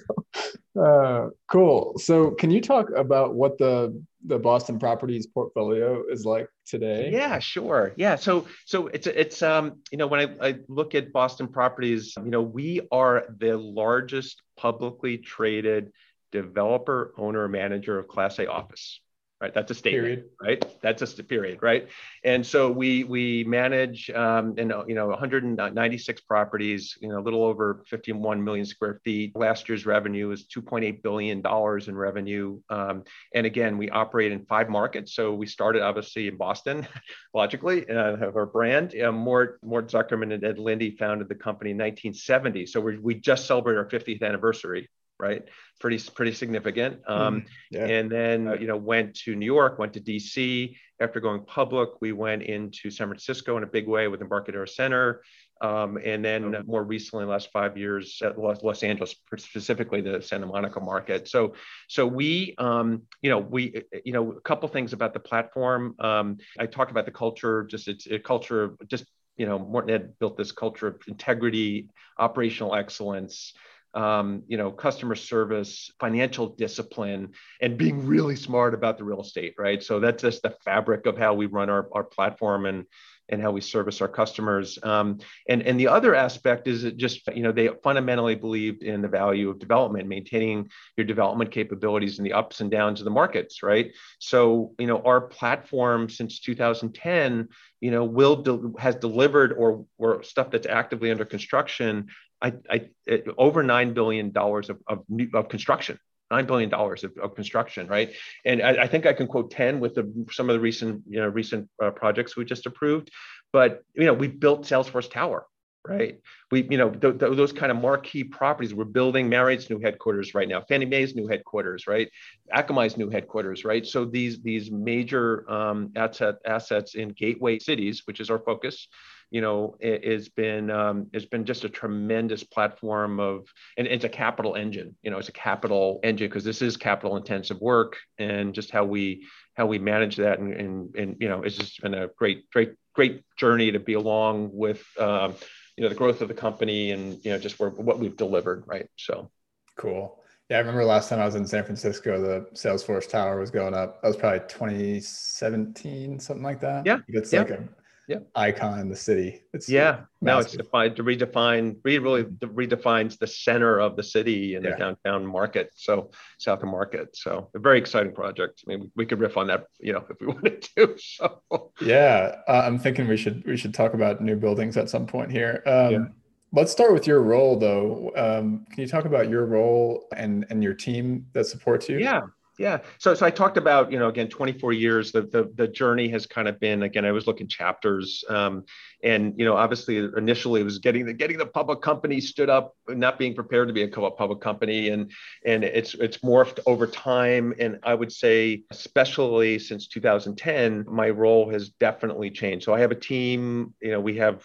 uh, 0.80 1.28
cool. 1.48 1.92
So 1.98 2.30
can 2.30 2.50
you 2.50 2.62
talk 2.62 2.88
about 2.96 3.34
what 3.34 3.58
the 3.58 4.02
the 4.24 4.38
Boston 4.38 4.78
Properties 4.78 5.26
portfolio 5.26 6.04
is 6.10 6.24
like 6.24 6.48
today? 6.66 7.10
Yeah, 7.12 7.38
sure. 7.38 7.92
Yeah, 7.96 8.16
so 8.16 8.46
so 8.64 8.88
it's 8.88 9.06
it's 9.06 9.42
um 9.42 9.80
you 9.90 9.98
know 9.98 10.06
when 10.06 10.20
I, 10.20 10.48
I 10.48 10.54
look 10.68 10.94
at 10.94 11.12
Boston 11.12 11.48
Properties, 11.48 12.14
you 12.16 12.30
know 12.30 12.42
we 12.42 12.80
are 12.90 13.26
the 13.38 13.56
largest 13.56 14.42
publicly 14.56 15.18
traded 15.18 15.92
developer 16.32 17.14
owner 17.16 17.46
manager 17.48 17.98
of 17.98 18.08
Class 18.08 18.38
A 18.38 18.50
office 18.50 19.00
right? 19.44 19.52
That's 19.54 19.70
a 19.70 19.74
statement, 19.74 20.04
period. 20.04 20.24
right? 20.40 20.80
That's 20.80 21.00
just 21.00 21.18
a 21.18 21.24
period, 21.24 21.58
right? 21.62 21.88
And 22.24 22.44
so 22.46 22.70
we 22.70 23.04
we 23.04 23.44
manage 23.44 24.08
um, 24.10 24.54
and 24.56 24.72
you 24.88 24.94
know 24.94 25.08
196 25.08 26.20
properties, 26.22 26.96
you 27.00 27.08
know, 27.08 27.18
a 27.18 27.24
little 27.24 27.44
over 27.44 27.84
51 27.86 28.42
million 28.42 28.64
square 28.64 29.00
feet. 29.04 29.36
Last 29.36 29.68
year's 29.68 29.84
revenue 29.84 30.30
is 30.30 30.46
2.8 30.46 31.02
billion 31.02 31.42
dollars 31.42 31.88
in 31.88 31.94
revenue, 31.94 32.60
um, 32.70 33.04
and 33.34 33.46
again, 33.46 33.76
we 33.76 33.90
operate 33.90 34.32
in 34.32 34.46
five 34.46 34.68
markets. 34.70 35.14
So 35.14 35.34
we 35.34 35.46
started 35.46 35.82
obviously 35.82 36.28
in 36.28 36.36
Boston, 36.36 36.86
logically, 37.34 37.88
uh, 37.88 38.16
have 38.16 38.36
our 38.36 38.46
brand. 38.46 38.98
Uh, 38.98 39.12
Mort 39.12 39.58
Mort 39.62 39.88
Zuckerman 39.88 40.32
and 40.32 40.42
Ed 40.42 40.56
Linde 40.56 40.96
founded 40.96 41.28
the 41.28 41.34
company 41.34 41.72
in 41.72 41.76
1970. 41.76 42.66
So 42.66 42.80
we 42.80 42.98
we 42.98 43.14
just 43.14 43.46
celebrated 43.46 43.78
our 43.78 43.88
50th 43.88 44.22
anniversary 44.22 44.88
right? 45.18 45.44
Pretty 45.80 45.98
pretty 46.14 46.32
significant. 46.32 47.00
Um, 47.06 47.42
mm, 47.42 47.46
yeah. 47.70 47.86
And 47.86 48.10
then 48.10 48.56
you 48.60 48.66
know 48.66 48.76
went 48.76 49.14
to 49.20 49.34
New 49.34 49.46
York, 49.46 49.78
went 49.78 49.92
to 49.94 50.00
DC. 50.00 50.76
After 51.00 51.18
going 51.18 51.44
public, 51.44 52.00
we 52.00 52.12
went 52.12 52.42
into 52.42 52.90
San 52.90 53.08
Francisco 53.08 53.56
in 53.56 53.64
a 53.64 53.66
big 53.66 53.88
way 53.88 54.06
with 54.08 54.20
Embarcadero 54.20 54.64
Center. 54.64 55.22
Um, 55.60 55.98
and 56.04 56.24
then 56.24 56.64
more 56.66 56.84
recently, 56.84 57.24
the 57.24 57.30
last 57.30 57.50
five 57.52 57.76
years, 57.76 58.20
at 58.22 58.38
Los, 58.38 58.62
Los, 58.62 58.82
Angeles, 58.82 59.14
specifically 59.36 60.00
the 60.00 60.20
Santa 60.20 60.46
Monica 60.46 60.80
market. 60.80 61.26
So, 61.28 61.54
so 61.88 62.06
we, 62.06 62.54
um, 62.58 63.02
you 63.22 63.30
know, 63.30 63.38
we, 63.38 63.82
you 64.04 64.12
know, 64.12 64.32
a 64.32 64.40
couple 64.40 64.68
things 64.68 64.92
about 64.92 65.14
the 65.14 65.20
platform. 65.20 65.94
Um, 66.00 66.38
I 66.58 66.66
talked 66.66 66.90
about 66.90 67.06
the 67.06 67.12
culture, 67.12 67.64
just 67.64 67.88
it's 67.88 68.06
a 68.06 68.18
culture, 68.18 68.76
just 68.88 69.06
you 69.36 69.46
know, 69.46 69.58
Morton 69.58 69.90
had 69.90 70.18
built 70.18 70.36
this 70.36 70.52
culture 70.52 70.88
of 70.88 71.00
integrity, 71.08 71.88
operational 72.18 72.74
excellence 72.74 73.54
um, 73.94 74.42
you 74.46 74.56
know, 74.56 74.70
customer 74.70 75.14
service, 75.14 75.90
financial 76.00 76.48
discipline, 76.48 77.30
and 77.60 77.78
being 77.78 78.06
really 78.06 78.36
smart 78.36 78.74
about 78.74 78.98
the 78.98 79.04
real 79.04 79.22
estate, 79.22 79.54
right? 79.58 79.82
So 79.82 80.00
that's 80.00 80.22
just 80.22 80.42
the 80.42 80.54
fabric 80.64 81.06
of 81.06 81.16
how 81.16 81.34
we 81.34 81.46
run 81.46 81.70
our, 81.70 81.88
our 81.92 82.04
platform 82.04 82.66
and 82.66 82.86
and 83.30 83.40
how 83.40 83.50
we 83.50 83.60
service 83.60 84.02
our 84.02 84.08
customers. 84.08 84.78
Um, 84.82 85.18
and 85.48 85.62
and 85.62 85.80
the 85.80 85.88
other 85.88 86.14
aspect 86.14 86.68
is 86.68 86.84
it 86.84 86.96
just 86.96 87.26
you 87.34 87.42
know 87.42 87.52
they 87.52 87.70
fundamentally 87.82 88.34
believed 88.34 88.82
in 88.82 89.00
the 89.00 89.08
value 89.08 89.48
of 89.48 89.58
development, 89.58 90.08
maintaining 90.08 90.68
your 90.96 91.06
development 91.06 91.50
capabilities 91.50 92.18
in 92.18 92.24
the 92.24 92.32
ups 92.32 92.60
and 92.60 92.70
downs 92.70 93.00
of 93.00 93.04
the 93.04 93.10
markets, 93.10 93.62
right? 93.62 93.92
So 94.18 94.74
you 94.78 94.86
know 94.86 95.00
our 95.02 95.22
platform 95.22 96.10
since 96.10 96.40
2010, 96.40 97.48
you 97.80 97.90
know, 97.90 98.04
will 98.04 98.36
de- 98.42 98.72
has 98.78 98.96
delivered 98.96 99.52
or 99.54 99.86
or 99.96 100.22
stuff 100.22 100.50
that's 100.50 100.66
actively 100.66 101.10
under 101.10 101.24
construction 101.24 102.08
I, 102.44 102.52
I 102.70 102.88
it, 103.06 103.26
over 103.38 103.62
nine 103.62 103.94
billion 103.94 104.30
dollars 104.30 104.68
of, 104.70 104.78
of, 104.86 105.04
of 105.32 105.48
construction 105.48 105.98
nine 106.30 106.46
billion 106.46 106.70
dollars 106.70 107.04
of, 107.04 107.12
of, 107.22 107.34
construction, 107.34 107.86
right? 107.86 108.12
And 108.44 108.62
I, 108.62 108.84
I, 108.84 108.86
think 108.88 109.06
I 109.06 109.12
can 109.12 109.26
quote 109.26 109.50
ten 109.50 109.78
with 109.78 109.94
the, 109.94 110.26
some 110.32 110.48
of 110.48 110.54
the 110.54 110.60
recent, 110.60 111.02
you 111.06 111.20
know, 111.20 111.28
recent 111.28 111.68
uh, 111.82 111.90
projects 111.90 112.36
we 112.36 112.44
just 112.44 112.66
approved. 112.66 113.10
But 113.52 113.82
you 113.94 114.06
know, 114.06 114.14
we 114.14 114.28
built 114.28 114.62
Salesforce 114.62 115.08
Tower, 115.10 115.46
right? 115.86 116.18
We, 116.50 116.66
you 116.68 116.78
know, 116.78 116.90
th- 116.90 117.18
th- 117.18 117.36
those 117.36 117.52
kind 117.52 117.70
of 117.70 117.78
marquee 117.80 118.24
properties. 118.24 118.74
We're 118.74 118.84
building 118.84 119.28
Marriott's 119.28 119.70
new 119.70 119.78
headquarters 119.78 120.34
right 120.34 120.48
now, 120.48 120.62
Fannie 120.62 120.86
Mae's 120.86 121.14
new 121.14 121.28
headquarters, 121.28 121.86
right? 121.86 122.08
Akamai's 122.52 122.96
new 122.96 123.10
headquarters, 123.10 123.64
right? 123.64 123.86
So 123.86 124.04
these 124.04 124.42
these 124.42 124.70
major 124.72 125.48
um, 125.48 125.92
asset 125.94 126.36
assets 126.46 126.94
in 126.94 127.10
gateway 127.10 127.58
cities, 127.58 128.02
which 128.06 128.18
is 128.18 128.30
our 128.30 128.40
focus 128.40 128.88
you 129.34 129.40
know, 129.40 129.74
it, 129.80 130.04
has 130.04 130.28
been 130.28 130.70
um, 130.70 131.08
has 131.12 131.26
been 131.26 131.44
just 131.44 131.64
a 131.64 131.68
tremendous 131.68 132.44
platform 132.44 133.18
of, 133.18 133.52
and 133.76 133.84
it's 133.88 134.04
a 134.04 134.08
capital 134.08 134.54
engine. 134.54 134.94
You 135.02 135.10
know, 135.10 135.18
it's 135.18 135.28
a 135.28 135.32
capital 135.32 135.98
engine 136.04 136.28
because 136.28 136.44
this 136.44 136.62
is 136.62 136.76
capital 136.76 137.16
intensive 137.16 137.60
work, 137.60 137.96
and 138.16 138.54
just 138.54 138.70
how 138.70 138.84
we 138.84 139.26
how 139.54 139.66
we 139.66 139.80
manage 139.80 140.14
that, 140.18 140.38
and 140.38 140.52
and, 140.52 140.94
and 140.94 141.16
you 141.18 141.28
know, 141.28 141.42
it's 141.42 141.56
just 141.56 141.82
been 141.82 141.94
a 141.94 142.06
great 142.16 142.48
great 142.52 142.74
great 142.92 143.24
journey 143.36 143.72
to 143.72 143.80
be 143.80 143.94
along 143.94 144.50
with. 144.52 144.86
Um, 145.00 145.34
you 145.76 145.82
know 145.82 145.88
the 145.88 145.96
growth 145.96 146.20
of 146.20 146.28
the 146.28 146.34
company 146.34 146.92
and 146.92 147.18
you 147.24 147.32
know 147.32 147.38
just 147.40 147.58
where, 147.58 147.70
what 147.70 147.98
we've 147.98 148.16
delivered 148.16 148.62
right 148.64 148.86
so 148.94 149.28
cool 149.76 150.22
Yeah, 150.48 150.58
I 150.58 150.60
remember 150.60 150.84
last 150.84 151.08
time 151.08 151.18
I 151.18 151.24
was 151.24 151.34
in 151.34 151.48
San 151.48 151.64
Francisco, 151.64 152.20
the 152.20 152.46
Salesforce 152.54 153.08
Tower 153.08 153.40
was 153.40 153.50
going 153.50 153.74
up. 153.74 154.00
That 154.00 154.06
was 154.06 154.16
probably 154.16 154.46
2017, 154.46 156.20
something 156.20 156.44
like 156.44 156.60
that. 156.60 156.86
Yeah, 156.86 157.00
it's 157.08 157.32
yeah. 157.32 157.40
like 157.40 157.50
a 157.50 157.68
yeah. 158.08 158.18
icon 158.34 158.80
in 158.80 158.88
the 158.88 158.96
city. 158.96 159.42
It's 159.52 159.68
yeah. 159.68 160.00
Now 160.20 160.38
it's 160.38 160.52
defined 160.52 160.96
to 160.96 161.04
redefine. 161.04 161.76
Re 161.82 161.98
really 161.98 162.24
redefines 162.24 163.18
the 163.18 163.26
center 163.26 163.78
of 163.80 163.96
the 163.96 164.02
city 164.02 164.54
and 164.54 164.64
yeah. 164.64 164.72
the 164.72 164.76
downtown 164.76 165.26
market. 165.26 165.70
So 165.74 166.10
South 166.38 166.62
of 166.62 166.68
Market. 166.68 167.16
So 167.16 167.50
a 167.54 167.58
very 167.58 167.78
exciting 167.78 168.12
project. 168.12 168.62
I 168.66 168.70
mean, 168.70 168.90
we 168.96 169.06
could 169.06 169.20
riff 169.20 169.36
on 169.36 169.46
that, 169.48 169.66
you 169.78 169.92
know, 169.92 170.04
if 170.08 170.20
we 170.20 170.26
wanted 170.34 170.68
to. 170.76 170.96
So 170.98 171.72
yeah, 171.80 172.36
uh, 172.48 172.62
I'm 172.64 172.78
thinking 172.78 173.08
we 173.08 173.16
should 173.16 173.44
we 173.46 173.56
should 173.56 173.74
talk 173.74 173.94
about 173.94 174.20
new 174.20 174.36
buildings 174.36 174.76
at 174.76 174.90
some 174.90 175.06
point 175.06 175.30
here. 175.30 175.62
Um, 175.66 175.92
yeah. 175.92 176.04
Let's 176.52 176.70
start 176.70 176.92
with 176.92 177.08
your 177.08 177.20
role, 177.20 177.58
though. 177.58 178.12
Um, 178.14 178.64
can 178.70 178.80
you 178.80 178.86
talk 178.86 179.06
about 179.06 179.28
your 179.28 179.44
role 179.44 180.06
and 180.16 180.46
and 180.50 180.62
your 180.62 180.74
team 180.74 181.26
that 181.32 181.46
supports 181.46 181.88
you? 181.88 181.98
Yeah, 181.98 182.22
yeah. 182.58 182.78
So, 182.98 183.14
so 183.14 183.26
I 183.26 183.30
talked 183.30 183.56
about, 183.56 183.90
you 183.90 183.98
know, 183.98 184.08
again, 184.08 184.28
24 184.28 184.72
years, 184.72 185.10
the, 185.10 185.22
the, 185.22 185.50
the 185.56 185.66
journey 185.66 186.08
has 186.10 186.24
kind 186.24 186.46
of 186.46 186.60
been, 186.60 186.84
again, 186.84 187.04
I 187.04 187.10
was 187.10 187.26
looking 187.26 187.48
chapters 187.48 188.22
um, 188.28 188.64
and, 189.02 189.34
you 189.36 189.44
know, 189.44 189.56
obviously 189.56 189.96
initially 190.16 190.60
it 190.60 190.64
was 190.64 190.78
getting 190.78 191.04
the, 191.04 191.12
getting 191.12 191.36
the 191.36 191.46
public 191.46 191.82
company 191.82 192.20
stood 192.20 192.48
up, 192.48 192.76
not 192.88 193.18
being 193.18 193.34
prepared 193.34 193.68
to 193.68 193.74
be 193.74 193.82
a 193.82 193.88
public 193.88 194.40
company. 194.40 194.90
And, 194.90 195.10
and 195.44 195.64
it's, 195.64 195.94
it's 195.94 196.18
morphed 196.18 196.60
over 196.66 196.86
time. 196.86 197.54
And 197.58 197.80
I 197.82 197.94
would 197.94 198.12
say, 198.12 198.62
especially 198.70 199.58
since 199.58 199.88
2010, 199.88 200.84
my 200.88 201.10
role 201.10 201.50
has 201.50 201.70
definitely 201.70 202.30
changed. 202.30 202.64
So 202.64 202.72
I 202.72 202.80
have 202.80 202.92
a 202.92 202.96
team, 202.96 203.74
you 203.82 203.90
know, 203.90 204.00
we 204.00 204.16
have 204.18 204.44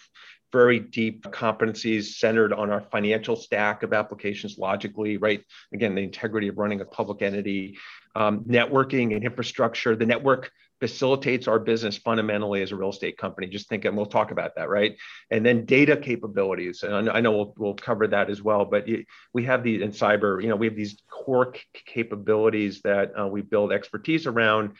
very 0.52 0.80
deep 0.80 1.22
competencies 1.24 2.18
centered 2.18 2.52
on 2.52 2.70
our 2.70 2.80
financial 2.80 3.36
stack 3.36 3.82
of 3.82 3.92
applications 3.92 4.58
logically, 4.58 5.16
right? 5.16 5.44
Again, 5.72 5.94
the 5.94 6.02
integrity 6.02 6.48
of 6.48 6.58
running 6.58 6.80
a 6.80 6.84
public 6.84 7.22
entity, 7.22 7.78
um, 8.14 8.44
networking 8.44 9.14
and 9.14 9.24
infrastructure. 9.24 9.94
The 9.94 10.06
network 10.06 10.50
facilitates 10.80 11.46
our 11.46 11.58
business 11.58 11.98
fundamentally 11.98 12.62
as 12.62 12.72
a 12.72 12.76
real 12.76 12.88
estate 12.88 13.18
company. 13.18 13.46
Just 13.46 13.68
think, 13.68 13.84
and 13.84 13.96
we'll 13.96 14.06
talk 14.06 14.30
about 14.30 14.54
that, 14.56 14.68
right? 14.70 14.96
And 15.30 15.44
then 15.44 15.66
data 15.66 15.96
capabilities. 15.96 16.82
And 16.82 17.10
I 17.10 17.20
know 17.20 17.32
we'll, 17.32 17.54
we'll 17.58 17.74
cover 17.74 18.08
that 18.08 18.30
as 18.30 18.42
well, 18.42 18.64
but 18.64 18.88
we 19.34 19.44
have 19.44 19.62
these 19.62 19.82
in 19.82 19.90
cyber, 19.90 20.42
you 20.42 20.48
know, 20.48 20.56
we 20.56 20.66
have 20.66 20.76
these 20.76 21.02
core 21.10 21.54
capabilities 21.74 22.80
that 22.82 23.12
uh, 23.18 23.26
we 23.28 23.42
build 23.42 23.72
expertise 23.72 24.26
around 24.26 24.72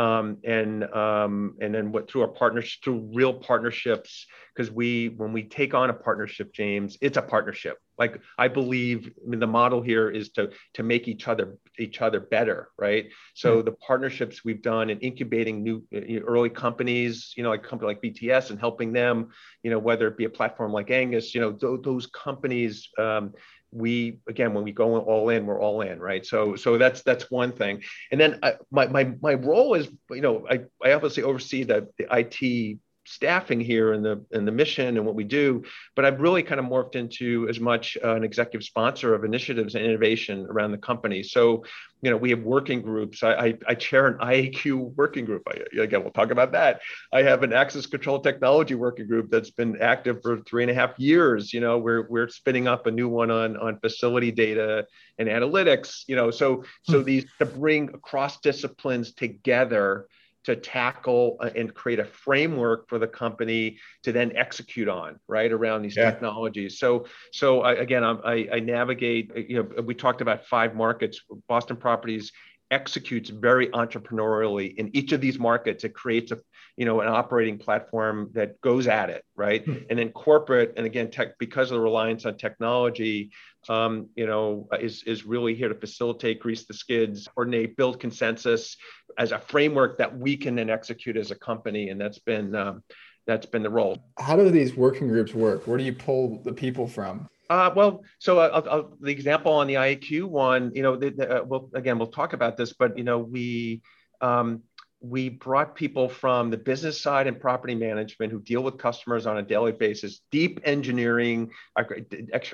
um, 0.00 0.38
and 0.44 0.84
um, 0.94 1.56
and 1.60 1.74
then 1.74 1.92
what 1.92 2.10
through 2.10 2.22
our 2.22 2.28
partners 2.28 2.78
through 2.82 3.10
real 3.12 3.34
partnerships 3.34 4.26
because 4.54 4.70
we 4.70 5.10
when 5.18 5.32
we 5.32 5.42
take 5.42 5.74
on 5.74 5.90
a 5.90 5.92
partnership 5.92 6.54
james 6.54 6.96
it's 7.02 7.18
a 7.18 7.22
partnership 7.22 7.76
like 7.98 8.18
i 8.38 8.48
believe 8.48 9.12
I 9.22 9.28
mean, 9.28 9.40
the 9.40 9.46
model 9.46 9.82
here 9.82 10.08
is 10.08 10.30
to 10.30 10.52
to 10.74 10.82
make 10.82 11.06
each 11.06 11.28
other 11.28 11.58
each 11.78 12.00
other 12.00 12.18
better 12.18 12.70
right 12.78 13.10
so 13.34 13.56
mm-hmm. 13.56 13.66
the 13.66 13.72
partnerships 13.72 14.42
we've 14.42 14.62
done 14.62 14.88
in 14.88 14.98
incubating 15.00 15.62
new 15.62 15.84
early 16.26 16.50
companies 16.50 17.34
you 17.36 17.42
know 17.42 17.50
like 17.50 17.64
a 17.66 17.68
company 17.68 17.88
like 17.88 18.02
bts 18.02 18.48
and 18.48 18.58
helping 18.58 18.94
them 18.94 19.28
you 19.62 19.70
know 19.70 19.78
whether 19.78 20.08
it 20.08 20.16
be 20.16 20.24
a 20.24 20.30
platform 20.30 20.72
like 20.72 20.90
angus 20.90 21.34
you 21.34 21.42
know 21.42 21.52
th- 21.52 21.82
those 21.82 22.06
companies 22.06 22.88
um, 22.98 23.34
we 23.72 24.18
again 24.28 24.52
when 24.54 24.64
we 24.64 24.72
go 24.72 24.98
all 24.98 25.28
in 25.28 25.46
we're 25.46 25.60
all 25.60 25.80
in 25.82 26.00
right? 26.00 26.24
So 26.26 26.56
so 26.56 26.78
that's 26.78 27.02
that's 27.02 27.30
one 27.30 27.52
thing. 27.52 27.82
And 28.10 28.20
then 28.20 28.38
I, 28.42 28.54
my, 28.70 28.86
my 28.86 29.12
my 29.22 29.34
role 29.34 29.74
is 29.74 29.88
you 30.10 30.20
know 30.20 30.46
i 30.50 30.60
i 30.84 30.92
obviously 30.92 31.22
oversee 31.22 31.64
the 31.64 31.88
the 31.98 32.06
it 32.12 32.78
staffing 33.10 33.60
here 33.60 33.92
and 33.92 34.04
the 34.04 34.24
and 34.32 34.46
the 34.46 34.52
mission 34.52 34.96
and 34.96 35.04
what 35.04 35.14
we 35.14 35.24
do 35.24 35.62
but 35.96 36.04
i've 36.04 36.20
really 36.20 36.42
kind 36.42 36.60
of 36.60 36.66
morphed 36.66 36.96
into 36.96 37.48
as 37.48 37.60
much 37.60 37.96
uh, 38.04 38.14
an 38.14 38.24
executive 38.24 38.64
sponsor 38.64 39.14
of 39.14 39.24
initiatives 39.24 39.74
and 39.74 39.84
innovation 39.84 40.46
around 40.48 40.72
the 40.72 40.78
company. 40.78 41.22
So 41.22 41.64
you 42.02 42.10
know 42.10 42.16
we 42.16 42.30
have 42.30 42.42
working 42.42 42.80
groups. 42.80 43.22
I 43.22 43.32
i, 43.32 43.58
I 43.68 43.74
chair 43.74 44.06
an 44.06 44.18
iaq 44.18 44.94
working 44.96 45.24
group. 45.24 45.42
I, 45.48 45.80
again 45.80 46.02
we'll 46.02 46.12
talk 46.12 46.30
about 46.30 46.52
that. 46.52 46.80
I 47.12 47.22
have 47.22 47.42
an 47.42 47.52
access 47.52 47.86
control 47.86 48.20
technology 48.20 48.74
working 48.74 49.06
group 49.06 49.30
that's 49.30 49.50
been 49.50 49.80
active 49.80 50.22
for 50.22 50.40
three 50.42 50.62
and 50.62 50.70
a 50.70 50.74
half 50.74 50.98
years 50.98 51.52
you 51.52 51.60
know 51.60 51.78
we're 51.78 52.06
we're 52.08 52.28
spinning 52.28 52.66
up 52.66 52.86
a 52.86 52.90
new 52.90 53.08
one 53.08 53.30
on 53.30 53.56
on 53.56 53.78
facility 53.80 54.32
data 54.32 54.86
and 55.18 55.28
analytics 55.28 56.04
you 56.06 56.16
know 56.16 56.30
so 56.30 56.64
so 56.82 57.00
hmm. 57.00 57.04
these 57.04 57.26
to 57.38 57.46
bring 57.46 57.88
across 57.90 58.40
disciplines 58.40 59.12
together 59.12 60.06
to 60.44 60.56
tackle 60.56 61.36
uh, 61.40 61.50
and 61.54 61.74
create 61.74 61.98
a 61.98 62.04
framework 62.04 62.88
for 62.88 62.98
the 62.98 63.06
company 63.06 63.78
to 64.02 64.12
then 64.12 64.36
execute 64.36 64.88
on 64.88 65.18
right 65.28 65.52
around 65.52 65.82
these 65.82 65.96
yeah. 65.96 66.10
technologies 66.10 66.78
so 66.78 67.06
so 67.32 67.62
I, 67.62 67.74
again 67.74 68.04
I, 68.04 68.48
I 68.52 68.60
navigate 68.60 69.30
you 69.48 69.62
know 69.62 69.82
we 69.82 69.94
talked 69.94 70.20
about 70.20 70.46
five 70.46 70.74
markets 70.74 71.20
boston 71.48 71.76
properties 71.76 72.32
executes 72.70 73.30
very 73.30 73.68
entrepreneurially 73.68 74.74
in 74.76 74.94
each 74.94 75.12
of 75.12 75.20
these 75.20 75.38
markets. 75.38 75.84
It 75.84 75.94
creates 75.94 76.32
a 76.32 76.38
you 76.76 76.86
know 76.86 77.00
an 77.00 77.08
operating 77.08 77.58
platform 77.58 78.30
that 78.32 78.60
goes 78.60 78.86
at 78.86 79.10
it 79.10 79.24
right? 79.36 79.64
Hmm. 79.64 79.74
and 79.90 79.98
then 79.98 80.10
corporate 80.10 80.74
and 80.76 80.86
again 80.86 81.10
tech 81.10 81.38
because 81.38 81.70
of 81.70 81.76
the 81.76 81.80
reliance 81.82 82.24
on 82.24 82.36
technology 82.36 83.32
um, 83.68 84.08
you 84.14 84.26
know 84.26 84.68
is 84.80 85.02
is 85.02 85.26
really 85.26 85.54
here 85.54 85.68
to 85.68 85.74
facilitate 85.74 86.40
grease 86.40 86.64
the 86.64 86.72
skids 86.72 87.28
coordinate 87.34 87.76
build 87.76 88.00
consensus 88.00 88.76
as 89.18 89.32
a 89.32 89.38
framework 89.38 89.98
that 89.98 90.16
we 90.16 90.36
can 90.36 90.54
then 90.54 90.70
execute 90.70 91.16
as 91.16 91.30
a 91.30 91.34
company. 91.34 91.90
And 91.90 92.00
that's 92.00 92.18
been 92.18 92.54
um, 92.54 92.82
that's 93.26 93.46
been 93.46 93.62
the 93.62 93.70
role. 93.70 93.98
How 94.18 94.36
do 94.36 94.50
these 94.50 94.76
working 94.76 95.08
groups 95.08 95.34
work? 95.34 95.66
Where 95.66 95.78
do 95.78 95.84
you 95.84 95.92
pull 95.92 96.40
the 96.42 96.52
people 96.52 96.86
from? 96.86 97.28
Uh, 97.48 97.70
well, 97.74 98.04
so 98.18 98.38
uh, 98.38 98.62
uh, 98.64 98.82
the 99.00 99.10
example 99.10 99.52
on 99.52 99.66
the 99.66 99.74
IAQ 99.74 100.24
one, 100.24 100.70
you 100.74 100.82
know, 100.82 100.96
the, 100.96 101.10
the, 101.10 101.40
uh, 101.40 101.44
well, 101.44 101.68
again, 101.74 101.98
we'll 101.98 102.06
talk 102.06 102.32
about 102.32 102.56
this, 102.56 102.72
but 102.72 102.96
you 102.96 103.02
know, 103.02 103.18
we 103.18 103.82
um, 104.20 104.62
we 105.00 105.30
brought 105.30 105.74
people 105.74 106.08
from 106.08 106.50
the 106.50 106.56
business 106.56 107.00
side 107.00 107.26
and 107.26 107.40
property 107.40 107.74
management 107.74 108.30
who 108.30 108.40
deal 108.40 108.62
with 108.62 108.76
customers 108.76 109.26
on 109.26 109.38
a 109.38 109.42
daily 109.42 109.72
basis, 109.72 110.20
deep 110.30 110.60
engineering, 110.64 111.50
uh, 111.76 111.84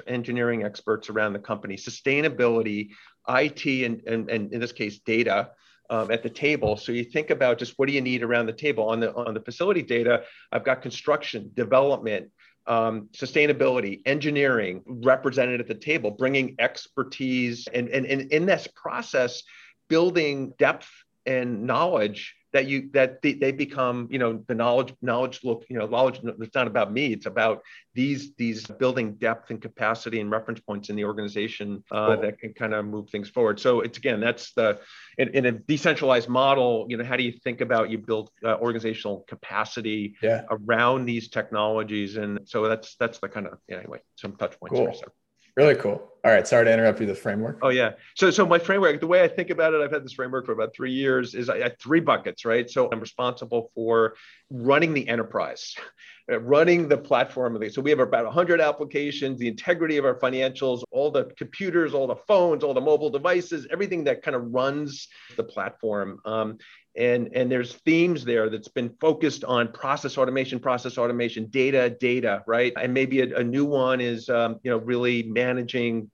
engineering 0.06 0.62
experts 0.62 1.10
around 1.10 1.32
the 1.32 1.40
company, 1.40 1.76
sustainability, 1.76 2.90
IT, 3.28 3.66
and, 3.84 4.00
and, 4.06 4.30
and 4.30 4.52
in 4.52 4.60
this 4.60 4.72
case, 4.72 5.00
data. 5.00 5.50
Um, 5.88 6.10
at 6.10 6.22
the 6.24 6.30
table. 6.30 6.76
So 6.76 6.90
you 6.90 7.04
think 7.04 7.30
about 7.30 7.58
just 7.58 7.74
what 7.76 7.86
do 7.86 7.92
you 7.92 8.00
need 8.00 8.24
around 8.24 8.46
the 8.46 8.52
table 8.52 8.88
on 8.88 8.98
the 8.98 9.14
on 9.14 9.34
the 9.34 9.40
facility 9.40 9.82
data. 9.82 10.24
I've 10.50 10.64
got 10.64 10.82
construction, 10.82 11.52
development, 11.54 12.32
um, 12.66 13.08
sustainability, 13.12 14.00
engineering 14.04 14.82
represented 14.86 15.60
at 15.60 15.68
the 15.68 15.74
table, 15.74 16.10
bringing 16.10 16.56
expertise, 16.58 17.68
and, 17.72 17.88
and, 17.88 18.06
and 18.06 18.32
in 18.32 18.46
this 18.46 18.66
process, 18.74 19.42
building 19.88 20.52
depth 20.58 20.88
and 21.24 21.64
knowledge 21.64 22.34
that 22.56 22.66
you 22.66 22.88
that 22.94 23.20
they, 23.20 23.34
they 23.34 23.52
become 23.52 24.08
you 24.10 24.18
know 24.18 24.42
the 24.48 24.54
knowledge 24.54 24.94
knowledge 25.02 25.40
look 25.44 25.66
you 25.68 25.78
know 25.78 25.86
knowledge 25.86 26.20
it's 26.24 26.54
not 26.54 26.66
about 26.66 26.90
me 26.90 27.12
it's 27.12 27.26
about 27.26 27.62
these 27.94 28.34
these 28.36 28.66
building 28.66 29.12
depth 29.16 29.50
and 29.50 29.60
capacity 29.60 30.20
and 30.20 30.30
reference 30.30 30.60
points 30.60 30.88
in 30.88 30.96
the 30.96 31.04
organization 31.04 31.84
uh, 31.90 32.14
cool. 32.14 32.22
that 32.22 32.38
can 32.38 32.54
kind 32.54 32.72
of 32.72 32.86
move 32.86 33.10
things 33.10 33.28
forward 33.28 33.60
so 33.60 33.82
it's 33.82 33.98
again 33.98 34.20
that's 34.20 34.54
the 34.54 34.80
in, 35.18 35.28
in, 35.34 35.44
a 35.44 35.52
decentralized 35.52 36.30
model 36.30 36.86
you 36.88 36.96
know 36.96 37.04
how 37.04 37.16
do 37.16 37.22
you 37.22 37.32
think 37.44 37.60
about 37.60 37.90
you 37.90 37.98
build 37.98 38.30
uh, 38.42 38.56
organizational 38.56 39.26
capacity 39.28 40.16
yeah. 40.22 40.40
around 40.50 41.04
these 41.04 41.28
technologies 41.28 42.16
and 42.16 42.40
so 42.46 42.66
that's 42.66 42.96
that's 42.96 43.18
the 43.18 43.28
kind 43.28 43.46
of 43.46 43.58
yeah, 43.68 43.76
anyway 43.76 44.00
some 44.14 44.32
touch 44.36 44.58
points 44.58 44.74
cool. 44.74 44.86
here 44.86 44.94
so. 44.94 45.12
Really 45.56 45.74
cool. 45.74 46.12
All 46.22 46.32
right. 46.32 46.46
Sorry 46.46 46.64
to 46.64 46.72
interrupt 46.72 47.00
you. 47.00 47.06
The 47.06 47.14
framework. 47.14 47.60
Oh 47.62 47.68
yeah. 47.68 47.92
So 48.14 48.30
so 48.30 48.44
my 48.44 48.58
framework, 48.58 49.00
the 49.00 49.06
way 49.06 49.22
I 49.22 49.28
think 49.28 49.50
about 49.50 49.72
it, 49.74 49.80
I've 49.80 49.92
had 49.92 50.04
this 50.04 50.12
framework 50.12 50.44
for 50.44 50.52
about 50.52 50.74
three 50.74 50.92
years. 50.92 51.34
Is 51.34 51.48
I 51.48 51.60
have 51.60 51.78
three 51.80 52.00
buckets, 52.00 52.44
right? 52.44 52.68
So 52.68 52.88
I'm 52.90 53.00
responsible 53.00 53.70
for 53.74 54.16
running 54.50 54.92
the 54.92 55.08
enterprise, 55.08 55.74
running 56.28 56.88
the 56.88 56.98
platform. 56.98 57.58
So 57.70 57.80
we 57.80 57.90
have 57.90 58.00
about 58.00 58.24
100 58.24 58.60
applications, 58.60 59.38
the 59.38 59.46
integrity 59.48 59.98
of 59.98 60.04
our 60.04 60.18
financials, 60.18 60.82
all 60.90 61.10
the 61.10 61.26
computers, 61.38 61.94
all 61.94 62.08
the 62.08 62.16
phones, 62.26 62.64
all 62.64 62.74
the 62.74 62.80
mobile 62.80 63.10
devices, 63.10 63.66
everything 63.70 64.04
that 64.04 64.22
kind 64.22 64.34
of 64.34 64.52
runs 64.52 65.08
the 65.36 65.44
platform. 65.44 66.18
Um, 66.24 66.58
and 66.96 67.28
and 67.34 67.50
there's 67.50 67.74
themes 67.74 68.24
there 68.24 68.48
that's 68.50 68.68
been 68.68 68.90
focused 69.00 69.44
on 69.44 69.72
process 69.72 70.18
automation 70.18 70.58
process 70.58 70.98
automation 70.98 71.46
data 71.46 71.90
data 71.90 72.42
right? 72.46 72.72
And 72.80 72.92
maybe 72.94 73.20
a, 73.20 73.38
a 73.38 73.44
new 73.44 73.64
one 73.64 74.00
is 74.00 74.28
um, 74.28 74.60
you 74.62 74.70
know 74.70 74.78
really 74.78 75.22
managing 75.24 76.10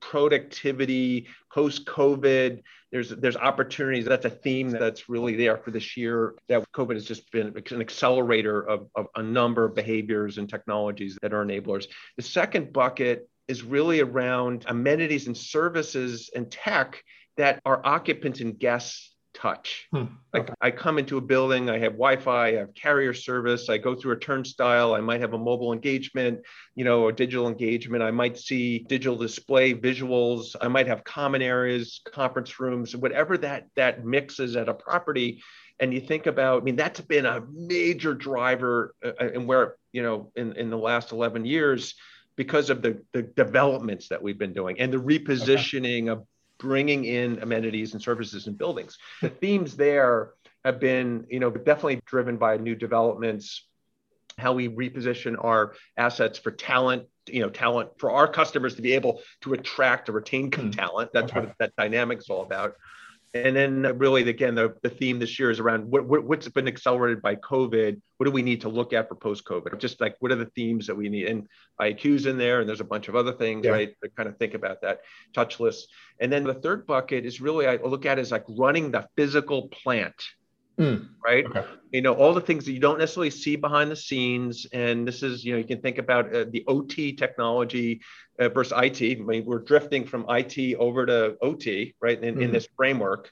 productivity 0.00 1.26
post 1.52 1.86
covid 1.86 2.62
there's 2.92 3.10
there's 3.10 3.36
opportunities. 3.36 4.04
That's 4.04 4.24
a 4.24 4.30
theme 4.30 4.70
that's 4.70 5.08
really 5.08 5.36
there 5.36 5.56
for 5.56 5.70
this 5.70 5.96
year 5.96 6.34
that 6.48 6.64
covid 6.72 6.94
has 6.94 7.04
just 7.04 7.30
been 7.32 7.48
an 7.48 7.80
accelerator 7.80 8.62
of, 8.62 8.88
of 8.94 9.08
a 9.16 9.22
number 9.22 9.64
of 9.64 9.74
behaviors 9.74 10.38
and 10.38 10.48
technologies 10.48 11.18
that 11.22 11.34
are 11.34 11.44
enablers. 11.44 11.88
The 12.16 12.22
second 12.22 12.72
bucket 12.72 13.28
is 13.48 13.62
really 13.62 14.00
around 14.00 14.64
amenities 14.68 15.26
and 15.26 15.36
services 15.36 16.30
and 16.34 16.50
tech 16.50 17.02
that 17.36 17.60
our 17.64 17.84
occupants 17.84 18.40
and 18.40 18.58
guests 18.58 19.15
touch. 19.36 19.86
Hmm. 19.92 20.04
Like 20.32 20.50
I 20.60 20.70
come 20.70 20.98
into 20.98 21.18
a 21.18 21.20
building, 21.20 21.68
I 21.68 21.78
have 21.78 21.92
Wi-Fi, 21.92 22.48
I 22.48 22.54
have 22.54 22.74
carrier 22.74 23.12
service, 23.12 23.68
I 23.68 23.78
go 23.78 23.94
through 23.94 24.12
a 24.12 24.18
turnstile, 24.18 24.94
I 24.94 25.00
might 25.00 25.20
have 25.20 25.34
a 25.34 25.38
mobile 25.38 25.72
engagement, 25.72 26.40
you 26.74 26.84
know, 26.84 27.08
a 27.08 27.12
digital 27.12 27.46
engagement. 27.46 28.02
I 28.02 28.10
might 28.10 28.38
see 28.38 28.80
digital 28.88 29.16
display 29.16 29.74
visuals. 29.74 30.56
I 30.60 30.68
might 30.68 30.86
have 30.86 31.04
common 31.04 31.42
areas, 31.42 32.00
conference 32.10 32.58
rooms, 32.58 32.96
whatever 32.96 33.36
that 33.38 33.66
that 33.76 34.04
mix 34.04 34.40
is 34.40 34.56
at 34.56 34.68
a 34.68 34.74
property. 34.74 35.42
And 35.78 35.92
you 35.92 36.00
think 36.00 36.26
about, 36.26 36.62
I 36.62 36.64
mean, 36.64 36.76
that's 36.76 37.02
been 37.02 37.26
a 37.26 37.42
major 37.52 38.14
driver, 38.14 38.94
uh, 39.04 39.12
and 39.18 39.46
where 39.46 39.76
you 39.92 40.02
know, 40.02 40.32
in 40.34 40.54
in 40.54 40.70
the 40.70 40.78
last 40.78 41.12
11 41.12 41.44
years, 41.44 41.94
because 42.36 42.70
of 42.70 42.80
the 42.80 43.02
the 43.12 43.22
developments 43.22 44.08
that 44.08 44.22
we've 44.22 44.38
been 44.38 44.54
doing 44.54 44.80
and 44.80 44.92
the 44.92 44.98
repositioning 44.98 46.04
okay. 46.04 46.08
of 46.08 46.26
bringing 46.58 47.04
in 47.04 47.40
amenities 47.42 47.92
and 47.92 48.02
services 48.02 48.46
and 48.46 48.56
buildings. 48.56 48.98
The 49.22 49.28
themes 49.28 49.76
there 49.76 50.32
have 50.64 50.80
been, 50.80 51.26
you 51.28 51.40
know, 51.40 51.50
definitely 51.50 52.00
driven 52.06 52.36
by 52.36 52.56
new 52.56 52.74
developments, 52.74 53.66
how 54.38 54.52
we 54.52 54.68
reposition 54.68 55.42
our 55.42 55.74
assets 55.96 56.38
for 56.38 56.50
talent, 56.50 57.04
you 57.26 57.40
know, 57.40 57.50
talent 57.50 57.90
for 57.98 58.10
our 58.10 58.28
customers 58.28 58.74
to 58.76 58.82
be 58.82 58.92
able 58.92 59.20
to 59.42 59.54
attract 59.54 60.08
or 60.08 60.12
retain 60.12 60.50
mm. 60.50 60.76
talent. 60.76 61.10
That's 61.12 61.30
okay. 61.30 61.40
what 61.40 61.54
that 61.58 61.72
dynamic 61.76 62.18
is 62.18 62.28
all 62.28 62.42
about 62.42 62.74
and 63.44 63.56
then 63.56 63.98
really 63.98 64.28
again 64.28 64.54
the, 64.54 64.74
the 64.82 64.90
theme 64.90 65.18
this 65.18 65.38
year 65.38 65.50
is 65.50 65.60
around 65.60 65.90
what, 65.90 66.06
what, 66.06 66.24
what's 66.24 66.48
been 66.48 66.68
accelerated 66.68 67.22
by 67.22 67.36
covid. 67.36 68.00
What 68.16 68.24
do 68.24 68.32
we 68.32 68.42
need 68.42 68.62
to 68.62 68.68
look 68.68 68.92
at 68.92 69.08
for 69.08 69.14
post 69.14 69.44
covid 69.44 69.78
just 69.78 70.00
like 70.00 70.16
what 70.20 70.32
are 70.32 70.36
the 70.36 70.50
themes 70.56 70.86
that 70.86 70.96
we 70.96 71.08
need? 71.08 71.26
And 71.26 71.46
iq's 71.80 72.26
in 72.26 72.38
there 72.38 72.60
and 72.60 72.68
there's 72.68 72.80
a 72.80 72.84
bunch 72.84 73.08
of 73.08 73.16
other 73.16 73.32
things 73.32 73.64
yeah. 73.64 73.72
right 73.72 73.94
to 74.02 74.08
kind 74.10 74.28
of 74.28 74.36
think 74.38 74.54
about 74.54 74.80
that 74.82 75.00
touchless. 75.34 75.82
And 76.20 76.32
then 76.32 76.44
the 76.44 76.54
third 76.54 76.86
bucket 76.86 77.26
is 77.26 77.40
really 77.40 77.66
i 77.66 77.76
look 77.76 78.06
at 78.06 78.18
as 78.18 78.32
like 78.32 78.44
running 78.48 78.90
the 78.90 79.06
physical 79.16 79.68
plant 79.68 80.14
Mm, 80.78 81.08
right 81.24 81.46
okay. 81.46 81.64
you 81.90 82.02
know 82.02 82.12
all 82.12 82.34
the 82.34 82.40
things 82.40 82.66
that 82.66 82.72
you 82.72 82.80
don't 82.80 82.98
necessarily 82.98 83.30
see 83.30 83.56
behind 83.56 83.90
the 83.90 83.96
scenes 83.96 84.66
and 84.74 85.08
this 85.08 85.22
is 85.22 85.42
you 85.42 85.52
know 85.52 85.58
you 85.58 85.64
can 85.64 85.80
think 85.80 85.96
about 85.96 86.34
uh, 86.34 86.44
the 86.50 86.62
ot 86.68 87.16
technology 87.16 88.02
uh, 88.38 88.50
versus 88.50 88.74
it 88.78 89.18
I 89.18 89.22
mean, 89.22 89.46
we're 89.46 89.60
drifting 89.60 90.04
from 90.04 90.26
it 90.28 90.76
over 90.76 91.06
to 91.06 91.38
ot 91.42 91.94
right 92.00 92.22
in, 92.22 92.34
mm. 92.34 92.42
in 92.42 92.52
this 92.52 92.68
framework 92.76 93.30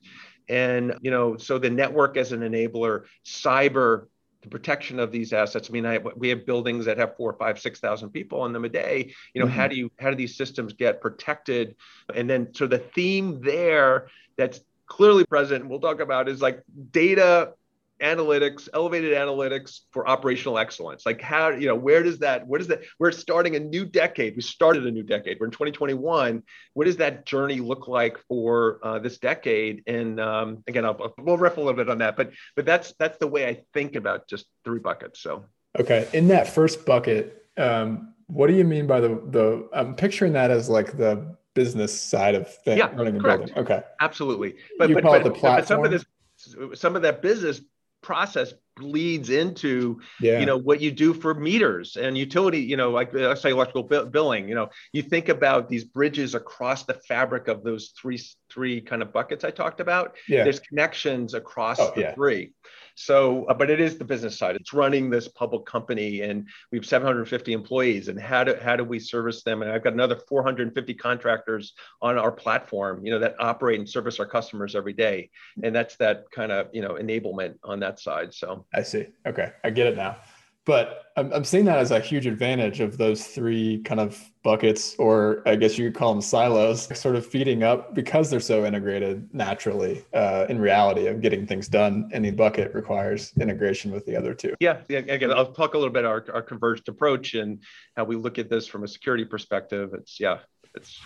and 0.49 0.95
you 1.03 1.11
know 1.11 1.37
so 1.37 1.59
the 1.59 1.69
network 1.69 2.17
as 2.17 2.33
an 2.33 2.41
enabler 2.41 3.05
cyber 3.27 4.07
the 4.45 4.51
protection 4.51 5.01
of 5.01 5.11
these 5.11 5.33
assets. 5.33 5.69
I 5.69 5.73
mean, 5.73 5.87
I, 5.87 5.99
we 5.99 6.29
have 6.29 6.47
buildings 6.47 6.85
that 6.85 6.99
have 6.99 7.17
four, 7.17 7.33
five, 7.33 7.59
six 7.59 7.81
thousand 7.81 8.11
people 8.11 8.43
on 8.43 8.53
them 8.53 8.65
a 8.65 8.69
day. 8.69 9.15
You 9.33 9.41
know, 9.41 9.47
mm-hmm. 9.47 9.57
how 9.57 9.69
do 9.69 9.75
you 9.75 9.91
how 9.99 10.11
do 10.11 10.17
these 10.17 10.37
systems 10.37 10.75
get 10.75 11.01
protected? 11.01 11.77
And 12.15 12.29
then, 12.29 12.55
so 12.55 12.67
the 12.67 12.79
theme 12.79 13.41
there 13.41 14.09
that's 14.37 14.61
clearly 14.87 15.25
present, 15.25 15.69
we'll 15.69 15.81
talk 15.81 16.01
about 16.01 16.29
is 16.29 16.43
like 16.43 16.63
data 16.91 17.53
analytics, 18.03 18.69
elevated 18.75 19.13
analytics 19.13 19.81
for 19.91 20.09
operational 20.09 20.59
excellence. 20.59 21.07
Like 21.07 21.21
how, 21.21 21.51
you 21.51 21.67
know, 21.67 21.77
where 21.77 22.03
does 22.03 22.19
that, 22.19 22.47
where 22.47 22.59
does 22.59 22.69
that, 22.69 22.83
we're 22.99 23.13
starting 23.13 23.57
a 23.57 23.61
new 23.61 23.85
decade. 23.85 24.37
We 24.37 24.43
started 24.43 24.87
a 24.87 24.91
new 24.91 25.03
decade. 25.03 25.39
We're 25.39 25.47
in 25.47 25.53
2021. 25.53 26.43
What 26.75 26.85
does 26.85 26.97
that 26.99 27.25
journey 27.25 27.61
look 27.61 27.89
like 27.89 28.19
for 28.29 28.81
uh, 28.83 28.99
this 28.99 29.19
decade? 29.19 29.85
And 29.87 30.21
um, 30.21 30.65
again, 30.67 30.85
I'll, 30.85 31.15
we'll 31.19 31.39
riff 31.39 31.57
a 31.57 31.61
little 31.61 31.75
bit 31.75 31.89
on 31.89 31.99
that, 31.99 32.17
but, 32.17 32.33
but 32.57 32.67
that's, 32.67 32.95
that's 32.99 33.19
the 33.19 33.29
way 33.29 33.47
I 33.47 33.63
think 33.73 33.95
about 33.95 34.29
just 34.29 34.47
three 34.65 34.81
buckets. 34.81 35.21
So. 35.21 35.45
Okay. 35.79 36.09
In 36.13 36.29
that 36.29 36.49
first 36.49 36.85
bucket, 36.85 37.47
um, 37.57 38.15
what 38.27 38.49
do 38.49 38.55
you 38.55 38.65
mean 38.65 38.87
by 38.87 39.01
the, 39.01 39.21
the, 39.31 39.69
I'm 39.73 39.95
picturing 39.95 40.33
that 40.33 40.51
as 40.51 40.69
like 40.69 40.97
the 40.97 41.37
business 41.55 41.99
side 41.99 42.35
of 42.35 42.49
things, 42.49 42.79
yeah, 42.79 42.95
running 42.95 43.19
correct. 43.19 43.47
building. 43.47 43.59
Okay, 43.59 43.83
absolutely. 44.01 44.57
But 44.79 44.89
you 44.89 44.97
but, 44.97 45.05
but, 45.05 45.41
but, 45.41 45.67
some 45.67 45.85
of 45.85 45.91
this, 45.91 46.05
some 46.75 46.97
of 46.97 47.03
that 47.03 47.23
business 47.23 47.61
process 48.03 48.55
bleeds 48.77 49.31
into 49.31 50.01
yeah. 50.21 50.39
you 50.39 50.47
know 50.47 50.57
what 50.57 50.81
you 50.81 50.91
do 50.91 51.15
for 51.15 51.35
meters 51.35 51.97
and 51.97 52.19
utility 52.19 52.59
you 52.61 52.77
know 52.77 52.91
like 52.91 53.13
let's 53.15 53.41
say 53.41 53.51
electrical 53.51 53.83
billing 54.05 54.49
you 54.49 54.55
know 54.55 54.69
you 54.93 55.03
think 55.03 55.29
about 55.29 55.69
these 55.69 55.85
bridges 55.85 56.35
across 56.35 56.85
the 56.85 56.95
fabric 56.95 57.49
of 57.49 57.63
those 57.63 57.93
three 58.01 58.21
three 58.51 58.81
kind 58.81 59.03
of 59.03 59.13
buckets 59.13 59.45
i 59.45 59.51
talked 59.51 59.81
about 59.81 60.17
yeah. 60.29 60.43
there's 60.43 60.61
connections 60.61 61.35
across 61.35 61.79
oh, 61.79 61.93
the 61.95 62.01
yeah. 62.03 62.15
three 62.15 62.53
so, 62.97 63.45
uh, 63.47 63.55
but 63.55 63.71
it 63.71 63.81
is 63.81 63.99
the 63.99 64.05
business 64.05 64.39
side. 64.39 64.57
It's 64.57 64.73
running 64.73 65.11
this 65.11 65.27
public 65.27 65.67
company, 65.67 66.21
and 66.21 66.47
we 66.71 66.79
have 66.79 66.87
750 66.87 67.53
employees. 67.53 68.09
And 68.09 68.21
how 68.21 68.45
do 68.45 68.55
how 68.63 68.77
do 68.77 68.85
we 68.85 69.01
service 69.01 69.43
them? 69.43 69.63
And 69.63 69.71
I've 69.71 69.83
got 69.83 69.95
another 69.95 70.17
450 70.29 70.95
contractors 70.95 71.75
on 72.01 72.19
our 72.19 72.31
platform, 72.31 73.05
you 73.05 73.11
know, 73.11 73.19
that 73.19 73.35
operate 73.41 73.81
and 73.81 73.89
service 73.89 74.21
our 74.21 74.27
customers 74.27 74.77
every 74.77 74.93
day. 74.93 75.31
And 75.63 75.75
that's 75.75 75.97
that 75.97 76.31
kind 76.31 76.53
of 76.53 76.69
you 76.73 76.83
know 76.83 76.95
enablement 76.95 77.57
on 77.65 77.81
that 77.81 77.99
side. 77.99 78.33
So 78.33 78.64
I 78.73 78.83
see. 78.83 79.07
Okay, 79.27 79.53
I 79.63 79.71
get 79.71 79.87
it 79.87 79.97
now. 79.97 80.17
But 80.67 81.05
I'm, 81.17 81.33
I'm 81.33 81.45
seeing 81.45 81.67
that 81.67 81.79
as 81.79 81.91
a 81.91 82.01
huge 82.01 82.27
advantage 82.27 82.81
of 82.81 82.97
those 82.97 83.27
three 83.27 83.83
kind 83.83 84.01
of 84.01 84.19
buckets 84.43 84.95
or 84.97 85.43
i 85.47 85.57
guess 85.57 85.79
you 85.79 85.87
could 85.89 85.99
call 85.99 86.13
them 86.13 86.21
silos 86.21 86.99
sort 86.99 87.17
of 87.17 87.25
feeding 87.25 87.63
up 87.63 87.95
because 87.95 88.29
they're 88.29 88.41
so 88.41 88.67
integrated 88.67 89.33
naturally 89.33 90.05
uh, 90.13 90.45
in 90.51 90.59
reality 90.59 91.07
of 91.07 91.23
getting 91.23 91.47
things 91.47 91.67
done. 91.67 92.11
Any 92.13 92.31
bucket 92.31 92.75
requires 92.75 93.33
integration 93.41 93.91
with 93.91 94.05
the 94.07 94.17
other 94.17 94.35
two. 94.35 94.55
Yeah, 94.61 94.81
yeah. 94.89 94.99
Again 94.99 95.31
i'll 95.33 95.53
talk 95.53 95.75
a 95.75 95.79
little 95.79 95.93
bit 95.93 96.05
our, 96.05 96.25
our 96.33 96.43
converged 96.43 96.89
approach 96.89 97.35
and 97.35 97.63
how 97.97 98.05
we 98.05 98.17
look 98.17 98.39
at 98.39 98.51
this 98.51 98.67
from 98.67 98.85
a 98.85 98.89
security 98.89 99.25
perspective. 99.25 99.93
It's 99.95 100.19
yeah 100.19 100.39
it's 100.75 101.01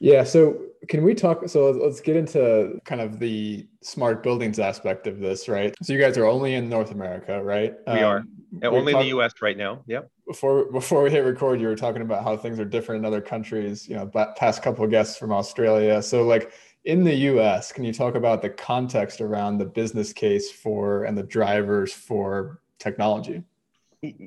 yeah. 0.00 0.24
So 0.24 0.58
can 0.88 1.02
we 1.02 1.14
talk? 1.14 1.48
So 1.48 1.70
let's 1.70 2.00
get 2.00 2.16
into 2.16 2.80
kind 2.84 3.00
of 3.00 3.18
the 3.18 3.66
smart 3.82 4.22
buildings 4.22 4.58
aspect 4.58 5.06
of 5.06 5.18
this, 5.18 5.48
right? 5.48 5.74
So 5.82 5.92
you 5.92 5.98
guys 5.98 6.16
are 6.16 6.26
only 6.26 6.54
in 6.54 6.68
North 6.68 6.92
America, 6.92 7.42
right? 7.42 7.74
We 7.86 7.92
um, 7.92 8.04
are 8.04 8.24
only 8.62 8.92
talk- 8.92 9.00
in 9.00 9.06
the 9.06 9.08
U.S. 9.16 9.32
right 9.42 9.56
now. 9.56 9.82
Yep. 9.86 10.10
Before 10.26 10.70
before 10.70 11.02
we 11.02 11.10
hit 11.10 11.20
record, 11.24 11.60
you 11.60 11.66
were 11.66 11.76
talking 11.76 12.02
about 12.02 12.22
how 12.22 12.36
things 12.36 12.60
are 12.60 12.64
different 12.64 13.00
in 13.00 13.04
other 13.04 13.20
countries. 13.20 13.88
You 13.88 13.96
know, 13.96 14.06
past 14.36 14.62
couple 14.62 14.84
of 14.84 14.90
guests 14.90 15.16
from 15.18 15.32
Australia. 15.32 16.02
So 16.02 16.24
like 16.24 16.52
in 16.84 17.04
the 17.04 17.14
U.S., 17.14 17.72
can 17.72 17.84
you 17.84 17.92
talk 17.92 18.14
about 18.14 18.40
the 18.40 18.50
context 18.50 19.20
around 19.20 19.58
the 19.58 19.64
business 19.64 20.12
case 20.12 20.50
for 20.50 21.04
and 21.04 21.18
the 21.18 21.22
drivers 21.22 21.92
for 21.92 22.60
technology? 22.78 23.42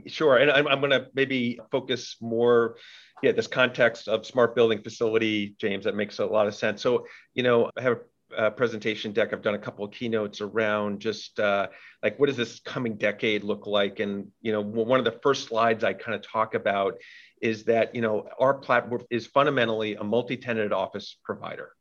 Sure, 0.08 0.38
and 0.38 0.52
I'm, 0.52 0.68
I'm 0.68 0.80
going 0.80 0.92
to 0.92 1.08
maybe 1.14 1.60
focus 1.72 2.18
more, 2.20 2.76
yeah, 3.24 3.32
this 3.32 3.48
context 3.48 4.10
of 4.10 4.26
smart 4.26 4.54
building 4.54 4.82
facility, 4.82 5.56
James. 5.60 5.86
That 5.86 5.96
makes 5.96 6.20
a 6.20 6.26
lot 6.26 6.48
of 6.48 6.56
sense. 6.56 6.82
So, 6.82 7.06
you 7.34 7.44
know, 7.44 7.72
I 7.78 7.82
have 7.82 8.00
a 8.36 8.52
presentation 8.52 9.14
deck. 9.14 9.32
I've 9.32 9.42
done 9.42 9.56
a 9.56 9.60
couple 9.60 9.86
of 9.86 9.92
keynotes 9.92 10.42
around 10.42 11.00
just 11.00 11.40
uh, 11.40 11.68
like 12.04 12.20
what 12.20 12.28
does 12.28 12.36
this 12.36 12.60
coming 12.60 12.98
decade 12.98 13.46
look 13.46 13.66
like, 13.66 14.00
and 14.02 14.28
you 14.42 14.52
know, 14.52 14.62
one 14.62 15.00
of 15.00 15.06
the 15.06 15.20
first 15.24 15.48
slides 15.48 15.86
I 15.86 15.94
kind 15.94 16.16
of 16.16 16.22
talk 16.22 16.54
about 16.54 16.96
is 17.42 17.64
that 17.66 17.96
you 17.96 18.02
know 18.02 18.28
our 18.40 18.54
platform 18.54 19.04
is 19.10 19.26
fundamentally 19.26 19.96
a 19.96 20.04
multi-tenanted 20.04 20.74
office 20.74 21.18
provider 21.24 21.72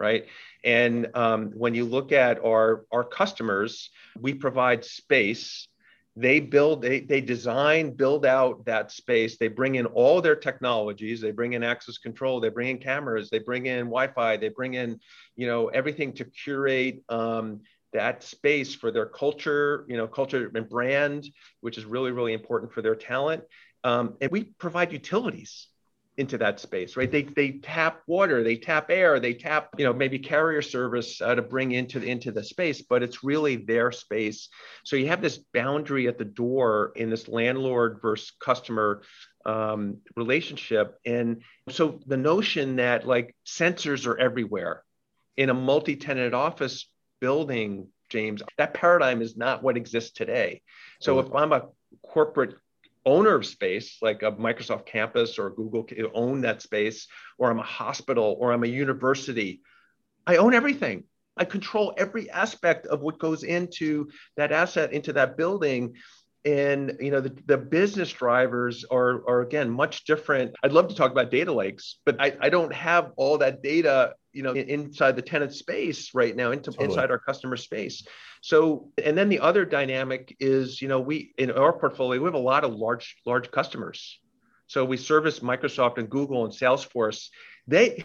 right? 0.00 0.26
And 0.62 1.08
um, 1.14 1.50
when 1.56 1.74
you 1.74 1.84
look 1.84 2.12
at 2.12 2.38
our 2.44 2.84
our 2.92 3.02
customers, 3.02 3.90
we 4.16 4.32
provide 4.32 4.84
space 4.84 5.66
they 6.18 6.40
build 6.40 6.82
they, 6.82 7.00
they 7.00 7.20
design 7.20 7.92
build 7.92 8.26
out 8.26 8.64
that 8.64 8.90
space. 8.90 9.38
They 9.38 9.46
bring 9.46 9.76
in 9.76 9.86
all 9.86 10.20
their 10.20 10.34
technologies. 10.34 11.20
They 11.20 11.30
bring 11.30 11.52
in 11.52 11.62
access 11.62 11.98
control. 11.98 12.40
They 12.40 12.48
bring 12.48 12.68
in 12.68 12.78
cameras. 12.78 13.30
They 13.30 13.38
bring 13.38 13.66
in 13.66 13.86
wi-fi. 13.86 14.36
They 14.36 14.48
bring 14.48 14.74
in 14.74 14.98
you 15.36 15.46
know 15.46 15.68
everything 15.68 16.12
to 16.14 16.24
curate 16.24 17.04
um, 17.08 17.60
that 17.92 18.24
space 18.24 18.74
for 18.74 18.90
their 18.90 19.06
culture 19.06 19.86
you 19.88 19.96
know 19.96 20.08
culture 20.08 20.50
and 20.52 20.68
brand 20.68 21.26
which 21.60 21.78
is 21.78 21.84
really 21.84 22.10
really 22.10 22.32
important 22.32 22.72
for 22.72 22.82
their 22.82 22.96
talent. 22.96 23.44
Um, 23.84 24.16
and 24.20 24.32
we 24.32 24.42
provide 24.44 24.92
utilities 24.92 25.68
into 26.18 26.36
that 26.36 26.58
space, 26.58 26.96
right? 26.96 27.10
They, 27.10 27.22
they 27.22 27.52
tap 27.52 28.02
water, 28.08 28.42
they 28.42 28.56
tap 28.56 28.90
air, 28.90 29.20
they 29.20 29.34
tap, 29.34 29.68
you 29.78 29.84
know, 29.84 29.92
maybe 29.92 30.18
carrier 30.18 30.62
service 30.62 31.20
uh, 31.22 31.36
to 31.36 31.42
bring 31.42 31.70
into 31.70 32.00
the, 32.00 32.10
into 32.10 32.32
the 32.32 32.42
space, 32.42 32.82
but 32.82 33.04
it's 33.04 33.22
really 33.22 33.56
their 33.56 33.92
space. 33.92 34.48
So 34.84 34.96
you 34.96 35.06
have 35.06 35.22
this 35.22 35.38
boundary 35.54 36.08
at 36.08 36.18
the 36.18 36.24
door 36.24 36.92
in 36.96 37.08
this 37.08 37.28
landlord 37.28 38.00
versus 38.02 38.32
customer 38.40 39.02
um, 39.46 39.98
relationship. 40.16 40.98
And 41.06 41.42
so 41.70 42.00
the 42.06 42.16
notion 42.16 42.76
that 42.76 43.06
like 43.06 43.36
sensors 43.46 44.06
are 44.06 44.18
everywhere 44.18 44.82
in 45.36 45.50
a 45.50 45.54
multi-tenant 45.54 46.34
office 46.34 46.90
building, 47.20 47.86
James, 48.08 48.42
that 48.56 48.74
paradigm 48.74 49.22
is 49.22 49.36
not 49.36 49.62
what 49.62 49.76
exists 49.76 50.10
today. 50.10 50.62
So 51.00 51.20
if 51.20 51.32
I'm 51.32 51.52
a 51.52 51.68
corporate 52.02 52.56
owner 53.08 53.34
of 53.34 53.46
space, 53.46 53.98
like 54.02 54.22
a 54.22 54.32
Microsoft 54.32 54.86
campus 54.86 55.38
or 55.38 55.50
Google 55.50 55.86
own 56.14 56.42
that 56.42 56.62
space, 56.62 57.08
or 57.38 57.50
I'm 57.50 57.58
a 57.58 57.62
hospital 57.62 58.36
or 58.38 58.52
I'm 58.52 58.64
a 58.64 58.68
university, 58.68 59.62
I 60.26 60.36
own 60.36 60.54
everything. 60.54 61.04
I 61.36 61.44
control 61.44 61.94
every 61.96 62.28
aspect 62.30 62.86
of 62.86 63.00
what 63.00 63.18
goes 63.18 63.44
into 63.44 64.08
that 64.36 64.52
asset, 64.52 64.92
into 64.92 65.12
that 65.14 65.36
building. 65.36 65.94
And 66.44 66.96
you 67.00 67.10
know 67.10 67.20
the, 67.20 67.34
the 67.46 67.58
business 67.58 68.12
drivers 68.12 68.84
are, 68.90 69.28
are 69.28 69.40
again 69.40 69.70
much 69.70 70.04
different. 70.04 70.54
I'd 70.62 70.72
love 70.72 70.88
to 70.88 70.94
talk 70.94 71.10
about 71.10 71.30
data 71.30 71.52
lakes 71.52 71.98
but 72.04 72.20
i, 72.20 72.36
I 72.40 72.48
don't 72.48 72.72
have 72.72 73.12
all 73.16 73.38
that 73.38 73.62
data 73.62 74.14
you 74.32 74.42
know 74.42 74.52
inside 74.52 75.16
the 75.16 75.22
tenant 75.22 75.52
space 75.52 76.14
right 76.14 76.36
now 76.36 76.52
into 76.52 76.70
totally. 76.70 76.86
inside 76.86 77.10
our 77.10 77.18
customer 77.18 77.56
space. 77.56 78.06
So 78.40 78.90
and 79.02 79.18
then 79.18 79.28
the 79.28 79.40
other 79.40 79.64
dynamic 79.64 80.36
is 80.38 80.80
you 80.80 80.88
know 80.88 81.00
we 81.00 81.34
in 81.38 81.50
our 81.50 81.72
portfolio 81.72 82.20
we 82.20 82.26
have 82.26 82.34
a 82.34 82.38
lot 82.38 82.64
of 82.64 82.72
large 82.74 83.16
large 83.26 83.50
customers. 83.50 84.20
So 84.68 84.84
we 84.84 84.96
service 84.96 85.40
microsoft 85.40 85.98
and 85.98 86.08
google 86.08 86.44
and 86.44 86.54
salesforce. 86.54 87.30
They 87.66 88.04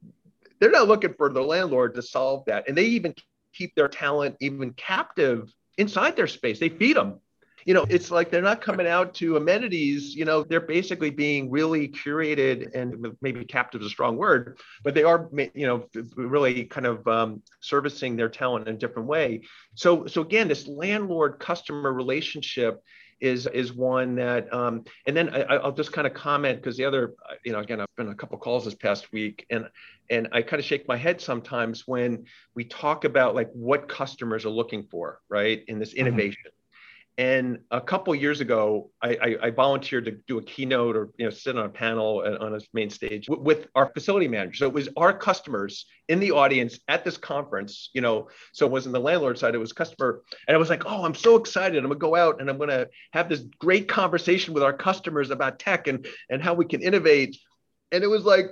they're 0.60 0.70
not 0.70 0.88
looking 0.88 1.14
for 1.14 1.28
the 1.28 1.42
landlord 1.42 1.94
to 1.96 2.02
solve 2.02 2.44
that. 2.46 2.68
And 2.68 2.76
they 2.76 2.84
even 2.84 3.14
keep 3.52 3.74
their 3.74 3.88
talent 3.88 4.36
even 4.40 4.72
captive 4.72 5.52
inside 5.76 6.16
their 6.16 6.26
space. 6.26 6.58
They 6.58 6.70
feed 6.70 6.96
them 6.96 7.20
you 7.66 7.74
know, 7.74 7.84
it's 7.88 8.12
like 8.12 8.30
they're 8.30 8.40
not 8.40 8.60
coming 8.60 8.86
out 8.86 9.12
to 9.14 9.36
amenities. 9.36 10.14
You 10.14 10.24
know, 10.24 10.44
they're 10.44 10.60
basically 10.60 11.10
being 11.10 11.50
really 11.50 11.88
curated 11.88 12.72
and 12.74 13.14
maybe 13.20 13.44
captive 13.44 13.80
is 13.80 13.88
a 13.88 13.90
strong 13.90 14.16
word, 14.16 14.58
but 14.84 14.94
they 14.94 15.02
are, 15.02 15.28
you 15.52 15.66
know, 15.66 15.86
really 16.14 16.64
kind 16.64 16.86
of 16.86 17.06
um, 17.08 17.42
servicing 17.60 18.14
their 18.14 18.28
talent 18.28 18.68
in 18.68 18.76
a 18.76 18.78
different 18.78 19.08
way. 19.08 19.42
So, 19.74 20.06
so 20.06 20.22
again, 20.22 20.46
this 20.46 20.68
landlord 20.68 21.40
customer 21.40 21.92
relationship 21.92 22.80
is 23.18 23.46
is 23.46 23.72
one 23.72 24.16
that 24.16 24.52
um, 24.52 24.84
and 25.06 25.16
then 25.16 25.30
I, 25.30 25.56
will 25.56 25.72
just 25.72 25.90
kind 25.90 26.06
of 26.06 26.12
comment 26.12 26.60
because 26.60 26.76
the 26.76 26.84
other 26.84 27.14
you 27.44 27.52
know 27.52 27.60
again 27.60 27.80
I've 27.80 27.86
been 27.96 28.08
a 28.08 28.14
couple 28.14 28.36
calls 28.36 28.66
this 28.66 28.74
past 28.74 29.10
week 29.10 29.46
and 29.48 29.68
and 30.10 30.28
I 30.32 30.42
kind 30.42 30.60
of 30.60 30.66
shake 30.66 30.86
my 30.86 30.98
head 30.98 31.20
sometimes 31.20 31.84
when 31.86 32.26
we 32.54 32.64
talk 32.64 33.04
about 33.04 33.34
like 33.34 33.50
what 33.54 33.88
customers 33.88 34.44
are 34.44 34.50
looking 34.50 34.82
for 34.90 35.20
right 35.30 35.64
in 35.66 35.78
this 35.78 35.94
mm-hmm. 35.94 36.06
innovation. 36.06 36.50
And 37.18 37.60
a 37.70 37.80
couple 37.80 38.14
years 38.14 38.42
ago, 38.42 38.90
I, 39.00 39.16
I, 39.22 39.36
I, 39.44 39.50
volunteered 39.50 40.04
to 40.04 40.10
do 40.26 40.36
a 40.36 40.42
keynote 40.42 40.96
or 40.96 41.08
you 41.16 41.24
know 41.24 41.30
sit 41.30 41.56
on 41.56 41.64
a 41.64 41.68
panel 41.70 42.22
on 42.40 42.54
a 42.54 42.60
main 42.74 42.90
stage 42.90 43.24
w- 43.26 43.42
with 43.42 43.68
our 43.74 43.90
facility 43.94 44.28
manager. 44.28 44.56
So 44.56 44.66
it 44.66 44.74
was 44.74 44.90
our 44.98 45.16
customers 45.16 45.86
in 46.08 46.20
the 46.20 46.32
audience 46.32 46.78
at 46.88 47.04
this 47.04 47.16
conference. 47.16 47.88
You 47.94 48.02
know, 48.02 48.28
so 48.52 48.66
it 48.66 48.72
wasn't 48.72 48.92
the 48.92 49.00
landlord 49.00 49.38
side; 49.38 49.54
it 49.54 49.58
was 49.58 49.72
customer. 49.72 50.22
And 50.46 50.54
I 50.54 50.58
was 50.58 50.68
like, 50.68 50.84
"Oh, 50.84 51.06
I'm 51.06 51.14
so 51.14 51.36
excited! 51.36 51.78
I'm 51.78 51.84
gonna 51.84 51.94
go 51.94 52.14
out 52.14 52.42
and 52.42 52.50
I'm 52.50 52.58
gonna 52.58 52.88
have 53.14 53.30
this 53.30 53.40
great 53.58 53.88
conversation 53.88 54.52
with 54.52 54.62
our 54.62 54.74
customers 54.74 55.30
about 55.30 55.58
tech 55.58 55.86
and 55.86 56.06
and 56.28 56.42
how 56.42 56.52
we 56.52 56.66
can 56.66 56.82
innovate." 56.82 57.38
And 57.92 58.04
it 58.04 58.08
was 58.08 58.26
like 58.26 58.46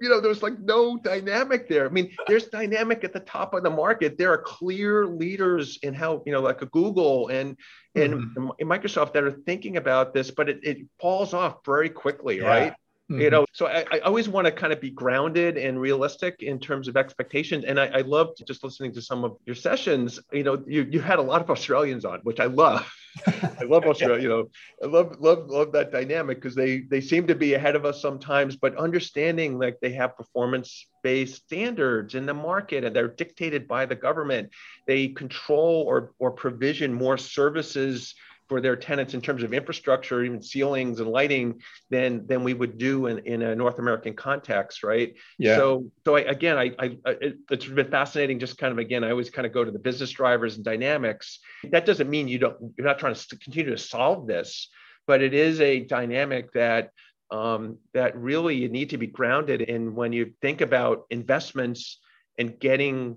you 0.00 0.08
know, 0.08 0.20
there's 0.20 0.42
like 0.42 0.58
no 0.60 0.96
dynamic 0.96 1.68
there. 1.68 1.86
I 1.86 1.90
mean, 1.90 2.14
there's 2.26 2.46
dynamic 2.46 3.04
at 3.04 3.12
the 3.12 3.20
top 3.20 3.54
of 3.54 3.62
the 3.62 3.70
market. 3.70 4.16
There 4.18 4.32
are 4.32 4.38
clear 4.38 5.06
leaders 5.06 5.78
in 5.82 5.94
how, 5.94 6.22
you 6.24 6.32
know, 6.32 6.40
like 6.40 6.62
a 6.62 6.66
Google 6.66 7.28
and 7.28 7.56
and 7.94 8.14
mm-hmm. 8.14 8.70
Microsoft 8.70 9.12
that 9.14 9.24
are 9.24 9.32
thinking 9.32 9.76
about 9.76 10.14
this, 10.14 10.30
but 10.30 10.48
it, 10.48 10.60
it 10.62 10.78
falls 11.00 11.34
off 11.34 11.64
very 11.64 11.88
quickly, 11.88 12.38
yeah. 12.38 12.46
right? 12.46 12.72
Mm-hmm. 13.10 13.22
You 13.22 13.30
know, 13.30 13.46
so 13.52 13.66
I, 13.66 13.86
I 13.90 13.98
always 14.00 14.28
want 14.28 14.44
to 14.44 14.52
kind 14.52 14.72
of 14.72 14.80
be 14.80 14.90
grounded 14.90 15.56
and 15.56 15.80
realistic 15.80 16.42
in 16.42 16.60
terms 16.60 16.88
of 16.88 16.96
expectations. 16.96 17.64
And 17.64 17.80
I, 17.80 17.86
I 17.86 18.00
loved 18.02 18.46
just 18.46 18.62
listening 18.62 18.92
to 18.92 19.02
some 19.02 19.24
of 19.24 19.38
your 19.46 19.56
sessions. 19.56 20.20
You 20.30 20.44
know, 20.44 20.62
you 20.66 20.86
you 20.90 21.00
had 21.00 21.18
a 21.18 21.22
lot 21.22 21.40
of 21.40 21.50
Australians 21.50 22.04
on, 22.04 22.20
which 22.20 22.38
I 22.38 22.46
love. 22.46 22.88
I 23.26 23.64
love 23.64 23.84
Australia. 23.84 24.22
You 24.22 24.28
know, 24.28 24.50
I 24.82 24.86
love 24.86 25.16
love 25.20 25.48
love 25.48 25.72
that 25.72 25.92
dynamic 25.92 26.38
because 26.38 26.54
they 26.54 26.80
they 26.80 27.00
seem 27.00 27.26
to 27.26 27.34
be 27.34 27.54
ahead 27.54 27.76
of 27.76 27.84
us 27.84 28.00
sometimes, 28.00 28.56
but 28.56 28.76
understanding 28.76 29.58
like 29.58 29.78
they 29.80 29.92
have 29.92 30.16
performance 30.16 30.86
based 31.02 31.44
standards 31.44 32.14
in 32.14 32.26
the 32.26 32.34
market 32.34 32.84
and 32.84 32.94
they're 32.94 33.08
dictated 33.08 33.68
by 33.68 33.86
the 33.86 33.94
government. 33.94 34.50
They 34.86 35.08
control 35.08 35.84
or 35.86 36.12
or 36.18 36.30
provision 36.30 36.92
more 36.92 37.18
services 37.18 38.14
for 38.48 38.60
their 38.60 38.76
tenants 38.76 39.14
in 39.14 39.20
terms 39.20 39.42
of 39.42 39.52
infrastructure, 39.52 40.22
even 40.24 40.42
ceilings 40.42 41.00
and 41.00 41.10
lighting, 41.10 41.60
than 41.90 42.26
than 42.26 42.44
we 42.44 42.54
would 42.54 42.78
do 42.78 43.06
in, 43.06 43.18
in 43.20 43.42
a 43.42 43.54
North 43.54 43.78
American 43.78 44.14
context, 44.14 44.82
right? 44.82 45.14
Yeah. 45.38 45.56
So 45.56 45.90
so 46.04 46.16
I, 46.16 46.20
again, 46.20 46.56
I, 46.56 46.72
I 46.78 46.96
it, 47.04 47.38
it's 47.50 47.66
been 47.66 47.90
fascinating. 47.90 48.38
Just 48.38 48.58
kind 48.58 48.72
of 48.72 48.78
again, 48.78 49.04
I 49.04 49.10
always 49.10 49.30
kind 49.30 49.46
of 49.46 49.52
go 49.52 49.64
to 49.64 49.70
the 49.70 49.78
business 49.78 50.10
drivers 50.10 50.56
and 50.56 50.64
dynamics. 50.64 51.40
That 51.70 51.86
doesn't 51.86 52.08
mean 52.08 52.28
you 52.28 52.38
don't 52.38 52.72
you're 52.76 52.86
not 52.86 52.98
trying 52.98 53.14
to 53.14 53.38
continue 53.38 53.70
to 53.70 53.78
solve 53.78 54.26
this, 54.26 54.68
but 55.06 55.22
it 55.22 55.34
is 55.34 55.60
a 55.60 55.80
dynamic 55.80 56.52
that 56.52 56.90
um, 57.30 57.78
that 57.92 58.16
really 58.16 58.56
you 58.56 58.68
need 58.68 58.90
to 58.90 58.98
be 58.98 59.06
grounded 59.06 59.60
in 59.60 59.94
when 59.94 60.12
you 60.12 60.32
think 60.40 60.60
about 60.60 61.04
investments 61.10 61.98
and 62.38 62.58
getting 62.58 63.16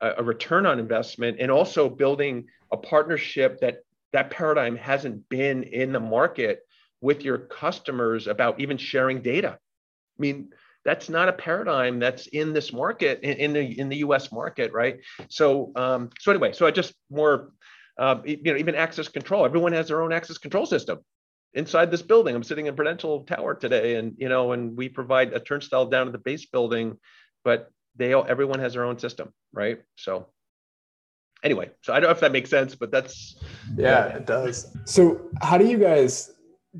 a, 0.00 0.14
a 0.18 0.22
return 0.22 0.66
on 0.66 0.78
investment 0.78 1.38
and 1.40 1.50
also 1.50 1.88
building 1.88 2.46
a 2.70 2.76
partnership 2.76 3.60
that 3.60 3.78
that 4.14 4.30
paradigm 4.30 4.76
hasn't 4.76 5.28
been 5.28 5.64
in 5.64 5.92
the 5.92 5.98
market 5.98 6.60
with 7.00 7.22
your 7.22 7.36
customers 7.36 8.28
about 8.28 8.60
even 8.60 8.78
sharing 8.78 9.20
data. 9.20 9.58
I 9.58 10.20
mean, 10.20 10.50
that's 10.84 11.08
not 11.08 11.28
a 11.28 11.32
paradigm 11.32 11.98
that's 11.98 12.28
in 12.28 12.52
this 12.52 12.72
market 12.72 13.20
in, 13.22 13.52
the 13.52 13.78
in 13.78 13.88
the 13.88 13.96
U.S. 13.96 14.30
market, 14.30 14.72
right? 14.72 15.00
So 15.28 15.72
um, 15.74 16.10
so 16.20 16.30
anyway, 16.30 16.52
so 16.52 16.64
I 16.64 16.70
just 16.70 16.94
more 17.10 17.50
uh, 17.98 18.20
you 18.24 18.40
know 18.44 18.56
even 18.56 18.76
access 18.76 19.08
control. 19.08 19.44
Everyone 19.44 19.72
has 19.72 19.88
their 19.88 20.00
own 20.00 20.12
access 20.12 20.38
control 20.38 20.64
system 20.64 21.00
inside 21.52 21.90
this 21.90 22.02
building. 22.02 22.36
I'm 22.36 22.44
sitting 22.44 22.66
in 22.66 22.76
Prudential 22.76 23.24
Tower 23.24 23.56
today, 23.56 23.96
and 23.96 24.14
you 24.16 24.28
know, 24.28 24.52
and 24.52 24.76
we 24.76 24.88
provide 24.88 25.32
a 25.32 25.40
turnstile 25.40 25.86
down 25.86 26.06
to 26.06 26.12
the 26.12 26.18
base 26.18 26.46
building, 26.46 26.98
but 27.42 27.68
they 27.96 28.12
all 28.12 28.26
everyone 28.28 28.60
has 28.60 28.74
their 28.74 28.84
own 28.84 29.00
system, 29.00 29.32
right? 29.52 29.80
So 29.96 30.28
anyway, 31.44 31.70
so 31.82 31.92
I 31.92 32.00
don't 32.00 32.08
know 32.08 32.12
if 32.12 32.20
that 32.20 32.32
makes 32.32 32.50
sense, 32.50 32.74
but 32.74 32.90
that's 32.90 33.36
yeah, 33.76 34.08
yeah, 34.08 34.16
it 34.16 34.26
does. 34.26 34.76
So 34.86 35.30
how 35.42 35.58
do 35.58 35.66
you 35.66 35.78
guys 35.78 36.32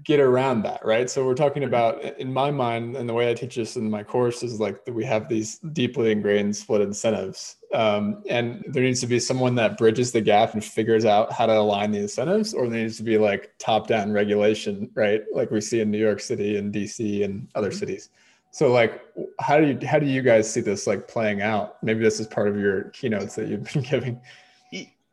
get 0.03 0.18
around 0.18 0.62
that, 0.62 0.85
right? 0.85 1.09
So 1.09 1.24
we're 1.24 1.35
talking 1.35 1.62
about 1.62 2.03
in 2.03 2.33
my 2.33 2.50
mind, 2.50 2.96
and 2.96 3.09
the 3.09 3.14
way 3.14 3.31
I 3.31 3.35
teach 3.35 3.55
this 3.55 3.77
in 3.77 3.88
my 3.88 4.03
course 4.03 4.42
is 4.42 4.59
like 4.59 4.85
that 4.87 4.92
we 4.92 5.05
have 5.05 5.29
these 5.29 5.59
deeply 5.59 6.11
ingrained 6.11 6.57
split 6.57 6.81
incentives, 6.81 7.57
um, 7.72 8.24
and 8.29 8.64
there 8.68 8.83
needs 8.83 9.00
to 9.03 9.07
be 9.07 9.20
someone 9.20 9.55
that 9.57 9.79
bridges 9.79 10.11
the 10.11 10.20
gap 10.20 10.55
and 10.55 10.64
figures 10.64 11.05
out 11.05 11.33
how 11.33 11.46
to 11.46 11.57
align 11.57 11.92
the 11.92 12.00
incentives, 12.00 12.55
or 12.55 12.68
there 12.68 12.83
needs 12.83 12.96
to 12.96 13.05
be 13.05 13.18
like 13.18 13.53
top-down 13.59 14.11
regulation, 14.11 14.90
right? 14.94 15.22
Like 15.33 15.50
we 15.50 15.61
see 15.61 15.81
in 15.81 15.90
New 15.90 15.98
York 15.98 16.20
City 16.20 16.57
and 16.57 16.74
DC 16.74 17.24
and 17.24 17.48
other 17.55 17.68
mm-hmm. 17.68 17.79
cities. 17.79 18.11
So 18.50 18.70
like 18.70 19.03
how 19.40 19.59
do 19.59 19.66
you 19.66 19.87
how 19.87 19.98
do 19.98 20.07
you 20.07 20.22
guys 20.22 20.48
see 20.48 20.61
this 20.61 20.87
like 20.87 21.09
playing 21.09 21.42
out? 21.42 21.83
Maybe 21.83 22.05
this 22.05 22.20
is 22.20 22.29
part 22.29 22.46
of 22.46 22.57
your 22.57 22.85
keynotes 22.90 23.35
that 23.35 23.48
you've 23.48 23.64
been 23.72 23.83
giving. 23.90 24.20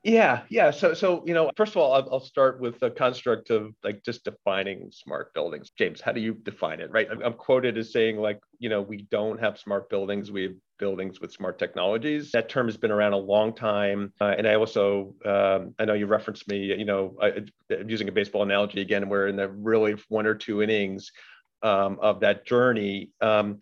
Yeah, 0.04 0.42
yeah. 0.50 0.72
So, 0.72 0.96
so 0.96 1.24
you 1.28 1.36
know, 1.36 1.52
first 1.56 1.74
of 1.74 1.78
all, 1.78 1.94
I'll, 1.94 2.10
I'll, 2.14 2.20
start 2.20 2.60
with 2.60 2.80
the 2.80 2.90
construct 2.90 3.52
of 3.52 3.76
like 3.84 4.04
just 4.04 4.24
defining 4.24 4.90
smart 4.92 5.32
buildings. 5.36 5.70
James, 5.78 6.02
how 6.02 6.12
do 6.12 6.20
you 6.20 6.34
define 6.34 6.80
it? 6.80 6.90
Right? 6.90 7.08
I'm, 7.12 7.22
I'm 7.22 7.34
quoted 7.34 7.78
as 7.78 7.94
saying 7.94 8.18
like, 8.18 8.40
you 8.58 8.68
know, 8.68 8.82
we 8.82 9.04
don't 9.12 9.40
have 9.40 9.60
smart 9.60 9.92
buildings. 9.92 10.32
We 10.32 10.44
have 10.44 10.54
buildings 10.80 11.22
with 11.22 11.32
smart 11.32 11.60
technologies. 11.60 12.32
That 12.32 12.50
term 12.50 12.66
has 12.66 12.78
been 12.78 12.90
around 12.90 13.14
a 13.14 13.18
long 13.18 13.54
time. 13.54 14.12
Uh, 14.20 14.34
and 14.36 14.48
I 14.48 14.56
also, 14.56 15.14
um, 15.24 15.76
I 15.78 15.86
know 15.86 15.94
you 15.94 16.08
referenced 16.08 16.48
me. 16.48 16.58
You 16.58 16.86
know, 16.86 17.16
I, 17.22 17.44
using 17.86 18.10
a 18.10 18.12
baseball 18.12 18.42
analogy 18.42 18.82
again. 18.82 19.08
We're 19.08 19.28
in 19.28 19.36
the 19.36 19.50
really 19.50 19.98
one 20.10 20.26
or 20.26 20.34
two 20.34 20.64
innings 20.64 21.12
um, 21.62 22.00
of 22.02 22.22
that 22.22 22.48
journey. 22.48 23.12
Um, 23.22 23.60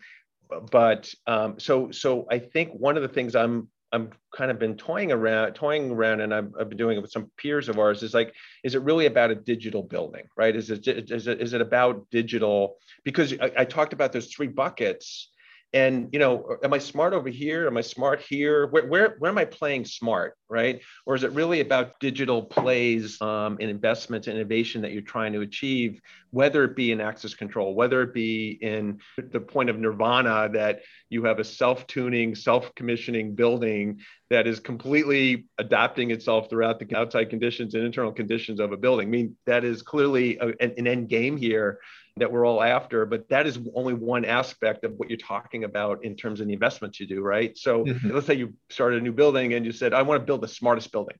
but 0.70 1.12
um, 1.26 1.60
so, 1.60 1.90
so 1.90 2.26
I 2.30 2.38
think 2.38 2.72
one 2.72 2.96
of 2.96 3.02
the 3.02 3.08
things 3.08 3.36
I'm 3.36 3.68
I'm 3.92 4.10
kind 4.34 4.50
of 4.50 4.58
been 4.58 4.76
toying 4.76 5.10
around, 5.10 5.54
toying 5.54 5.90
around, 5.90 6.20
and 6.20 6.32
I've, 6.32 6.52
I've, 6.58 6.68
been 6.68 6.78
doing 6.78 6.96
it 6.96 7.00
with 7.00 7.10
some 7.10 7.30
peers 7.36 7.68
of 7.68 7.78
ours. 7.78 8.02
Is 8.02 8.14
like, 8.14 8.34
is 8.62 8.74
it 8.74 8.82
really 8.82 9.06
about 9.06 9.30
a 9.30 9.34
digital 9.34 9.82
building, 9.82 10.24
right? 10.36 10.54
Is 10.54 10.70
it 10.70 10.86
is 10.86 11.26
it 11.26 11.40
is 11.40 11.54
it 11.54 11.60
about 11.60 12.08
digital? 12.10 12.76
Because 13.04 13.34
I, 13.40 13.50
I 13.58 13.64
talked 13.64 13.92
about 13.92 14.12
those 14.12 14.28
three 14.28 14.46
buckets, 14.46 15.30
and 15.72 16.08
you 16.12 16.18
know 16.18 16.56
am 16.62 16.72
i 16.72 16.78
smart 16.78 17.12
over 17.12 17.28
here? 17.28 17.66
Am 17.66 17.76
i 17.76 17.80
smart 17.80 18.20
here? 18.20 18.66
Where, 18.66 18.86
where, 18.86 19.16
where 19.18 19.30
am 19.30 19.38
i 19.38 19.44
playing 19.44 19.84
smart 19.84 20.36
right? 20.50 20.80
Or 21.06 21.14
is 21.14 21.22
it 21.22 21.30
really 21.30 21.60
about 21.60 21.98
digital 22.00 22.42
plays 22.42 23.22
um, 23.22 23.56
and 23.60 23.70
investments 23.70 24.26
and 24.26 24.36
innovation 24.36 24.82
that 24.82 24.90
you're 24.92 25.00
trying 25.00 25.32
to 25.32 25.40
achieve 25.40 26.00
whether 26.30 26.64
it 26.64 26.76
be 26.76 26.92
in 26.92 27.00
access 27.00 27.34
control 27.34 27.74
whether 27.74 28.02
it 28.02 28.12
be 28.12 28.58
in 28.60 28.98
the 29.30 29.40
point 29.40 29.70
of 29.70 29.78
nirvana 29.78 30.48
that 30.52 30.80
you 31.08 31.24
have 31.24 31.38
a 31.38 31.44
self-tuning 31.44 32.34
self-commissioning 32.34 33.34
building 33.34 34.00
that 34.28 34.46
is 34.46 34.60
completely 34.60 35.46
adapting 35.58 36.10
itself 36.10 36.48
throughout 36.48 36.78
the 36.78 36.96
outside 36.96 37.30
conditions 37.30 37.74
and 37.74 37.84
internal 37.84 38.12
conditions 38.12 38.60
of 38.60 38.72
a 38.72 38.76
building? 38.76 39.08
I 39.08 39.10
mean 39.10 39.36
that 39.46 39.64
is 39.64 39.82
clearly 39.82 40.36
a, 40.38 40.48
an 40.60 40.86
end 40.86 41.08
game 41.08 41.36
here 41.36 41.78
that 42.16 42.30
we're 42.30 42.46
all 42.46 42.62
after, 42.62 43.06
but 43.06 43.28
that 43.28 43.46
is 43.46 43.58
only 43.74 43.94
one 43.94 44.24
aspect 44.24 44.84
of 44.84 44.92
what 44.98 45.08
you're 45.08 45.16
talking 45.16 45.64
about 45.64 46.04
in 46.04 46.16
terms 46.16 46.40
of 46.40 46.46
the 46.46 46.52
investments 46.52 47.00
you 47.00 47.06
do, 47.06 47.22
right? 47.22 47.56
So 47.56 47.84
mm-hmm. 47.84 48.10
let's 48.10 48.26
say 48.26 48.34
you 48.34 48.54
started 48.68 49.00
a 49.00 49.02
new 49.02 49.12
building 49.12 49.54
and 49.54 49.64
you 49.64 49.72
said, 49.72 49.94
I 49.94 50.02
want 50.02 50.20
to 50.20 50.26
build 50.26 50.40
the 50.40 50.48
smartest 50.48 50.92
building. 50.92 51.16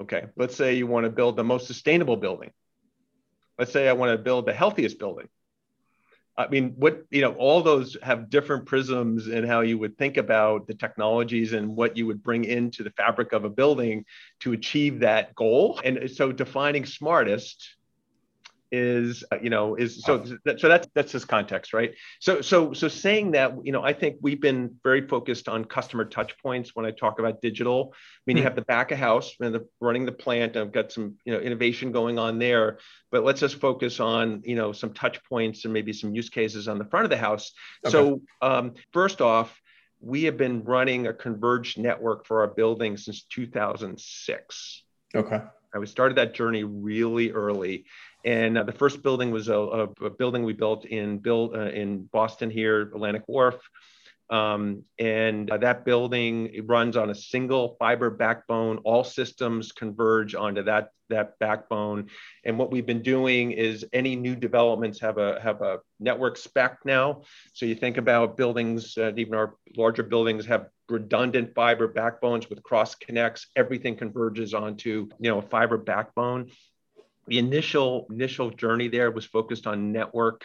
Okay. 0.00 0.26
Let's 0.36 0.56
say 0.56 0.74
you 0.74 0.86
want 0.86 1.04
to 1.04 1.10
build 1.10 1.36
the 1.36 1.44
most 1.44 1.66
sustainable 1.66 2.16
building. 2.16 2.52
Let's 3.58 3.72
say 3.72 3.88
I 3.88 3.92
want 3.92 4.12
to 4.12 4.18
build 4.18 4.46
the 4.46 4.52
healthiest 4.52 4.98
building. 4.98 5.28
I 6.36 6.46
mean, 6.46 6.74
what, 6.76 7.02
you 7.10 7.20
know, 7.20 7.32
all 7.32 7.62
those 7.62 7.96
have 8.00 8.30
different 8.30 8.66
prisms 8.66 9.26
in 9.26 9.44
how 9.44 9.62
you 9.62 9.76
would 9.78 9.98
think 9.98 10.16
about 10.16 10.68
the 10.68 10.74
technologies 10.74 11.52
and 11.52 11.74
what 11.74 11.96
you 11.96 12.06
would 12.06 12.22
bring 12.22 12.44
into 12.44 12.84
the 12.84 12.92
fabric 12.92 13.32
of 13.32 13.44
a 13.44 13.50
building 13.50 14.04
to 14.40 14.52
achieve 14.52 15.00
that 15.00 15.34
goal. 15.34 15.80
And 15.84 16.08
so 16.08 16.30
defining 16.30 16.86
smartest 16.86 17.74
is 18.70 19.24
uh, 19.32 19.36
you 19.42 19.50
know 19.50 19.74
is 19.74 20.02
so 20.02 20.24
so 20.24 20.68
that's 20.68 20.86
that's 20.94 21.12
this 21.12 21.24
context 21.24 21.72
right? 21.72 21.94
So 22.20 22.40
so 22.40 22.72
so 22.72 22.88
saying 22.88 23.32
that 23.32 23.54
you 23.64 23.72
know 23.72 23.82
i 23.82 23.92
think 23.92 24.16
we've 24.20 24.40
been 24.40 24.76
very 24.82 25.06
focused 25.06 25.48
on 25.48 25.64
customer 25.64 26.04
touch 26.04 26.36
points 26.38 26.74
when 26.74 26.84
i 26.84 26.90
talk 26.90 27.18
about 27.18 27.40
digital 27.40 27.92
i 27.94 27.96
mean 28.26 28.36
hmm. 28.36 28.38
you 28.38 28.44
have 28.44 28.56
the 28.56 28.62
back 28.62 28.90
of 28.90 28.98
house 28.98 29.34
and 29.40 29.54
the 29.54 29.66
running 29.80 30.04
the 30.04 30.12
plant. 30.12 30.56
I've 30.56 30.72
got 30.72 30.92
some 30.92 31.16
you 31.24 31.32
know 31.32 31.40
innovation 31.40 31.92
going 31.92 32.18
on 32.18 32.38
there 32.38 32.78
but 33.10 33.24
let's 33.24 33.40
just 33.40 33.60
focus 33.60 34.00
on 34.00 34.42
you 34.44 34.54
know 34.54 34.72
some 34.72 34.92
touch 34.92 35.22
points 35.24 35.64
and 35.64 35.72
maybe 35.72 35.92
some 35.92 36.14
use 36.14 36.28
cases 36.28 36.68
on 36.68 36.78
the 36.78 36.84
front 36.84 37.04
of 37.04 37.10
the 37.10 37.16
house. 37.16 37.52
Okay. 37.84 37.92
so 37.92 38.20
um, 38.42 38.74
first 38.92 39.20
off 39.20 39.60
we 40.00 40.24
have 40.24 40.36
been 40.36 40.62
running 40.62 41.08
a 41.08 41.12
converged 41.12 41.78
network 41.78 42.24
for 42.26 42.40
our 42.40 42.48
building 42.48 42.96
since 42.96 43.24
2006 43.24 44.82
okay. 45.14 45.42
I 45.74 45.78
we 45.78 45.86
started 45.86 46.16
that 46.16 46.34
journey 46.34 46.64
really 46.64 47.30
early, 47.30 47.84
and 48.24 48.58
uh, 48.58 48.64
the 48.64 48.72
first 48.72 49.02
building 49.02 49.30
was 49.30 49.48
a, 49.48 49.54
a, 49.54 50.10
building 50.10 50.42
we 50.44 50.52
built 50.52 50.84
in 50.84 51.22
uh, 51.26 51.70
in 51.70 52.04
Boston 52.04 52.50
here, 52.50 52.82
Atlantic 52.82 53.22
Wharf. 53.26 53.56
Um, 54.30 54.84
and 54.98 55.50
uh, 55.50 55.56
that 55.58 55.84
building 55.84 56.62
runs 56.66 56.96
on 56.96 57.08
a 57.08 57.14
single 57.14 57.76
fiber 57.78 58.10
backbone. 58.10 58.78
All 58.78 59.02
systems 59.02 59.72
converge 59.72 60.34
onto 60.34 60.64
that 60.64 60.90
that 61.08 61.38
backbone. 61.38 62.08
And 62.44 62.58
what 62.58 62.70
we've 62.70 62.84
been 62.84 63.02
doing 63.02 63.52
is 63.52 63.86
any 63.94 64.14
new 64.14 64.36
developments 64.36 65.00
have 65.00 65.16
a 65.16 65.40
have 65.40 65.62
a 65.62 65.78
network 65.98 66.36
spec 66.36 66.78
now. 66.84 67.22
So 67.54 67.64
you 67.64 67.74
think 67.74 67.96
about 67.96 68.36
buildings, 68.36 68.98
uh, 68.98 69.12
even 69.16 69.34
our 69.34 69.54
larger 69.76 70.02
buildings 70.02 70.44
have 70.44 70.66
redundant 70.90 71.54
fiber 71.54 71.88
backbones 71.88 72.50
with 72.50 72.62
cross 72.62 72.94
connects. 72.94 73.46
Everything 73.56 73.96
converges 73.96 74.52
onto 74.52 75.08
you 75.18 75.30
know 75.30 75.38
a 75.38 75.42
fiber 75.42 75.78
backbone 75.78 76.50
the 77.28 77.38
initial 77.38 78.06
initial 78.10 78.50
journey 78.50 78.88
there 78.88 79.10
was 79.10 79.24
focused 79.24 79.66
on 79.66 79.92
network 79.92 80.44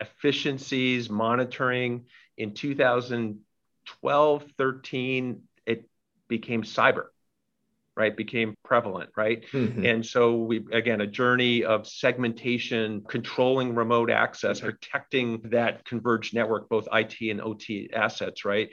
efficiencies 0.00 1.08
monitoring 1.10 2.06
in 2.36 2.54
2012 2.54 4.44
13 4.58 5.42
it 5.66 5.88
became 6.28 6.62
cyber 6.62 7.06
right 7.96 8.16
became 8.16 8.56
prevalent 8.64 9.10
right 9.16 9.44
mm-hmm. 9.52 9.84
and 9.84 10.04
so 10.04 10.36
we 10.36 10.64
again 10.72 11.00
a 11.00 11.06
journey 11.06 11.64
of 11.64 11.86
segmentation 11.86 13.02
controlling 13.08 13.74
remote 13.74 14.10
access 14.10 14.58
mm-hmm. 14.58 14.70
protecting 14.70 15.40
that 15.44 15.84
converged 15.84 16.34
network 16.34 16.68
both 16.68 16.88
it 16.92 17.30
and 17.30 17.40
ot 17.40 17.92
assets 17.92 18.44
right 18.44 18.70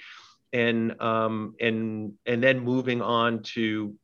and 0.54 1.00
um, 1.02 1.56
and 1.60 2.14
and 2.26 2.44
then 2.44 2.60
moving 2.60 3.02
on 3.02 3.44
to 3.44 3.96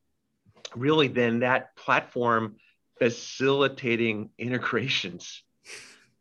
really 0.75 1.07
then 1.07 1.39
that 1.39 1.75
platform 1.75 2.55
facilitating 2.99 4.29
integrations 4.37 5.43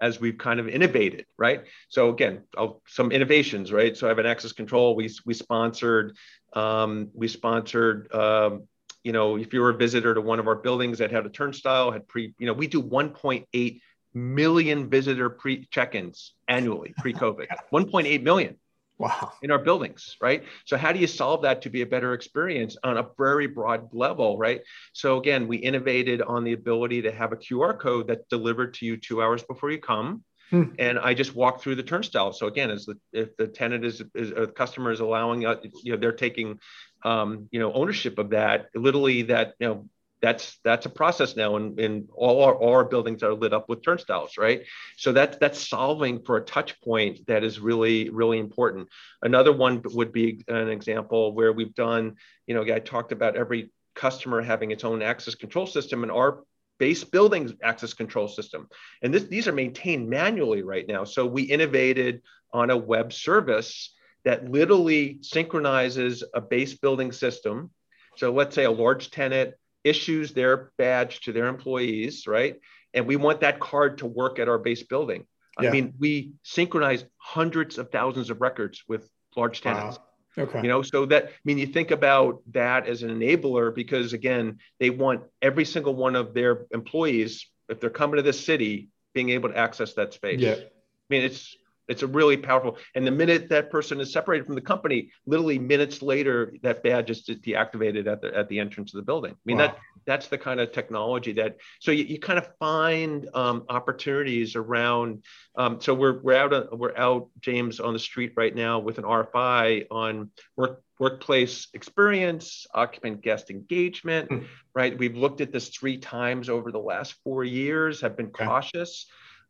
as 0.00 0.20
we've 0.20 0.36
kind 0.36 0.60
of 0.60 0.68
innovated, 0.68 1.26
right? 1.38 1.64
So 1.88 2.10
again, 2.10 2.42
I'll, 2.56 2.82
some 2.86 3.12
innovations, 3.12 3.72
right? 3.72 3.96
So 3.96 4.06
I 4.06 4.10
have 4.10 4.18
an 4.18 4.26
access 4.26 4.52
control. 4.52 4.94
We 4.94 5.10
we 5.24 5.34
sponsored, 5.34 6.16
um, 6.52 7.10
we 7.14 7.28
sponsored. 7.28 8.12
Um, 8.14 8.64
you 9.02 9.12
know, 9.12 9.36
if 9.36 9.54
you 9.54 9.60
were 9.60 9.70
a 9.70 9.76
visitor 9.76 10.14
to 10.14 10.20
one 10.20 10.40
of 10.40 10.48
our 10.48 10.56
buildings 10.56 10.98
that 10.98 11.12
had 11.12 11.24
a 11.24 11.28
turnstile, 11.28 11.92
had 11.92 12.08
pre, 12.08 12.34
you 12.38 12.46
know, 12.46 12.52
we 12.52 12.66
do 12.66 12.82
1.8 12.82 13.80
million 14.14 14.90
visitor 14.90 15.30
pre 15.30 15.66
check-ins 15.70 16.32
annually 16.48 16.92
pre-COVID. 16.98 17.46
1.8 17.72 18.22
million. 18.22 18.56
Wow. 18.98 19.32
In 19.42 19.50
our 19.50 19.58
buildings, 19.58 20.16
right? 20.22 20.44
So 20.64 20.76
how 20.78 20.92
do 20.92 20.98
you 20.98 21.06
solve 21.06 21.42
that 21.42 21.62
to 21.62 21.70
be 21.70 21.82
a 21.82 21.86
better 21.86 22.14
experience 22.14 22.78
on 22.82 22.96
a 22.96 23.06
very 23.18 23.46
broad 23.46 23.92
level, 23.92 24.38
right? 24.38 24.62
So 24.94 25.18
again, 25.18 25.48
we 25.48 25.58
innovated 25.58 26.22
on 26.22 26.44
the 26.44 26.54
ability 26.54 27.02
to 27.02 27.12
have 27.12 27.32
a 27.32 27.36
QR 27.36 27.78
code 27.78 28.08
that's 28.08 28.24
delivered 28.30 28.74
to 28.74 28.86
you 28.86 28.96
two 28.96 29.22
hours 29.22 29.42
before 29.42 29.70
you 29.70 29.80
come. 29.80 30.24
Hmm. 30.50 30.64
And 30.78 30.98
I 30.98 31.12
just 31.12 31.34
walk 31.34 31.60
through 31.60 31.74
the 31.74 31.82
turnstile. 31.82 32.32
So 32.32 32.46
again, 32.46 32.70
as 32.70 32.86
the 32.86 32.96
if 33.12 33.36
the 33.36 33.48
tenant 33.48 33.84
is, 33.84 34.02
is 34.14 34.30
a 34.30 34.46
customer 34.46 34.92
is 34.92 35.00
allowing, 35.00 35.44
uh, 35.44 35.56
you 35.82 35.92
know, 35.92 35.98
they're 35.98 36.12
taking, 36.12 36.60
um, 37.04 37.48
you 37.50 37.58
know, 37.58 37.72
ownership 37.72 38.18
of 38.18 38.30
that. 38.30 38.68
Literally, 38.74 39.22
that 39.22 39.54
you 39.58 39.66
know, 39.66 39.88
that's 40.26 40.58
that's 40.64 40.86
a 40.86 40.90
process 40.90 41.36
now 41.36 41.54
and, 41.54 41.78
and 41.78 42.08
all 42.12 42.42
our 42.42 42.54
all 42.56 42.72
our 42.72 42.84
buildings 42.84 43.22
are 43.22 43.32
lit 43.32 43.52
up 43.52 43.68
with 43.68 43.84
turnstiles 43.84 44.36
right? 44.36 44.62
So 44.96 45.12
that 45.12 45.38
that's 45.38 45.68
solving 45.68 46.24
for 46.24 46.36
a 46.38 46.44
touch 46.44 46.80
point 46.80 47.24
that 47.28 47.44
is 47.44 47.60
really 47.60 48.10
really 48.10 48.40
important. 48.40 48.88
Another 49.22 49.52
one 49.52 49.82
would 49.84 50.10
be 50.10 50.44
an 50.48 50.68
example 50.68 51.32
where 51.32 51.52
we've 51.52 51.74
done 51.74 52.16
you 52.48 52.54
know 52.54 52.62
i 52.74 52.80
talked 52.80 53.12
about 53.12 53.36
every 53.36 53.70
customer 53.94 54.42
having 54.42 54.72
its 54.72 54.82
own 54.82 55.00
access 55.00 55.36
control 55.36 55.66
system 55.66 56.02
and 56.02 56.10
our 56.10 56.42
base 56.78 57.04
buildings 57.04 57.54
access 57.62 57.94
control 57.94 58.28
system. 58.28 58.68
And 59.02 59.14
this, 59.14 59.24
these 59.24 59.48
are 59.48 59.52
maintained 59.52 60.10
manually 60.10 60.62
right 60.62 60.86
now. 60.86 61.04
So 61.04 61.24
we 61.24 61.44
innovated 61.44 62.20
on 62.52 62.70
a 62.70 62.76
web 62.76 63.12
service 63.12 63.94
that 64.24 64.50
literally 64.50 65.18
synchronizes 65.22 66.24
a 66.34 66.40
base 66.40 66.74
building 66.74 67.12
system. 67.12 67.70
So 68.16 68.32
let's 68.32 68.54
say 68.54 68.64
a 68.64 68.70
large 68.70 69.10
tenant 69.10 69.54
issues 69.86 70.32
their 70.32 70.72
badge 70.76 71.20
to 71.20 71.32
their 71.32 71.46
employees, 71.46 72.26
right? 72.26 72.60
And 72.92 73.06
we 73.06 73.16
want 73.16 73.40
that 73.40 73.60
card 73.60 73.98
to 73.98 74.06
work 74.06 74.38
at 74.38 74.48
our 74.48 74.58
base 74.58 74.82
building. 74.82 75.26
Yeah. 75.60 75.68
I 75.68 75.72
mean, 75.72 75.94
we 75.98 76.32
synchronize 76.42 77.04
hundreds 77.18 77.78
of 77.78 77.90
thousands 77.90 78.30
of 78.30 78.40
records 78.40 78.82
with 78.88 79.08
large 79.36 79.60
tenants. 79.60 79.98
Wow. 79.98 80.02
Okay. 80.38 80.62
You 80.62 80.68
know, 80.68 80.82
so 80.82 81.06
that 81.06 81.24
I 81.24 81.30
mean, 81.44 81.56
you 81.56 81.66
think 81.66 81.90
about 81.92 82.42
that 82.52 82.86
as 82.86 83.02
an 83.02 83.10
enabler 83.10 83.74
because 83.74 84.12
again, 84.12 84.58
they 84.78 84.90
want 84.90 85.22
every 85.40 85.64
single 85.64 85.94
one 85.94 86.14
of 86.14 86.34
their 86.34 86.66
employees, 86.72 87.46
if 87.70 87.80
they're 87.80 87.88
coming 87.88 88.16
to 88.16 88.22
this 88.22 88.44
city, 88.44 88.90
being 89.14 89.30
able 89.30 89.48
to 89.48 89.56
access 89.56 89.94
that 89.94 90.12
space. 90.12 90.40
Yeah. 90.40 90.56
I 90.56 91.08
mean, 91.08 91.22
it's 91.22 91.56
it's 91.88 92.02
a 92.02 92.06
really 92.06 92.36
powerful. 92.36 92.78
And 92.94 93.06
the 93.06 93.10
minute 93.10 93.48
that 93.50 93.70
person 93.70 94.00
is 94.00 94.12
separated 94.12 94.46
from 94.46 94.54
the 94.54 94.60
company, 94.60 95.10
literally 95.26 95.58
minutes 95.58 96.02
later, 96.02 96.54
that 96.62 96.82
badge 96.82 97.10
is 97.10 97.22
deactivated 97.24 98.06
at 98.06 98.20
the 98.20 98.34
at 98.36 98.48
the 98.48 98.58
entrance 98.58 98.92
of 98.94 98.98
the 98.98 99.04
building. 99.04 99.32
I 99.32 99.44
mean 99.44 99.58
wow. 99.58 99.68
that 99.68 99.78
that's 100.06 100.28
the 100.28 100.38
kind 100.38 100.60
of 100.60 100.72
technology 100.72 101.32
that. 101.32 101.56
So 101.80 101.90
you, 101.90 102.04
you 102.04 102.18
kind 102.18 102.38
of 102.38 102.48
find 102.58 103.28
um, 103.34 103.64
opportunities 103.68 104.56
around. 104.56 105.24
Um, 105.56 105.80
so 105.80 105.94
we're 105.94 106.20
we're 106.22 106.36
out 106.36 106.78
we're 106.78 106.96
out 106.96 107.28
James 107.40 107.80
on 107.80 107.92
the 107.92 107.98
street 107.98 108.32
right 108.36 108.54
now 108.54 108.78
with 108.78 108.98
an 108.98 109.04
RFI 109.04 109.86
on 109.90 110.30
work 110.56 110.82
workplace 110.98 111.68
experience, 111.74 112.66
occupant 112.72 113.20
guest 113.20 113.50
engagement. 113.50 114.30
Mm. 114.30 114.46
Right, 114.74 114.96
we've 114.96 115.16
looked 115.16 115.40
at 115.40 115.52
this 115.52 115.68
three 115.68 115.98
times 115.98 116.48
over 116.48 116.72
the 116.72 116.78
last 116.78 117.14
four 117.24 117.44
years. 117.44 118.00
Have 118.00 118.16
been 118.16 118.30
cautious. 118.30 119.06